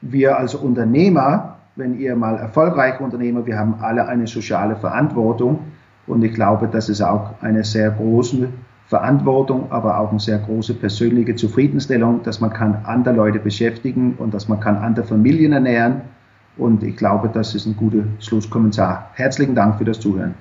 wir 0.00 0.38
als 0.38 0.54
Unternehmer, 0.54 1.56
wenn 1.76 1.98
ihr 1.98 2.16
mal 2.16 2.36
erfolgreiche 2.36 3.02
Unternehmer, 3.02 3.46
wir 3.46 3.58
haben 3.58 3.76
alle 3.80 4.06
eine 4.06 4.26
soziale 4.26 4.76
Verantwortung 4.76 5.60
und 6.06 6.22
ich 6.22 6.32
glaube, 6.32 6.68
das 6.68 6.88
ist 6.88 7.02
auch 7.02 7.30
eine 7.42 7.64
sehr 7.64 7.90
große 7.90 8.48
Verantwortung, 8.86 9.70
aber 9.70 9.98
auch 9.98 10.10
eine 10.10 10.20
sehr 10.20 10.38
große 10.38 10.74
persönliche 10.74 11.34
Zufriedenstellung, 11.34 12.22
dass 12.22 12.40
man 12.40 12.52
kann 12.52 12.84
andere 12.84 13.14
Leute 13.14 13.40
beschäftigen 13.40 14.14
und 14.18 14.32
dass 14.32 14.48
man 14.48 14.60
kann 14.60 14.76
andere 14.76 15.04
Familien 15.04 15.52
ernähren. 15.52 16.02
Und 16.56 16.82
ich 16.82 16.96
glaube, 16.96 17.28
das 17.28 17.54
ist 17.54 17.66
ein 17.66 17.76
guter 17.76 18.04
Schlusskommentar. 18.20 19.10
Herzlichen 19.14 19.54
Dank 19.54 19.76
für 19.76 19.84
das 19.84 20.00
Zuhören. 20.00 20.34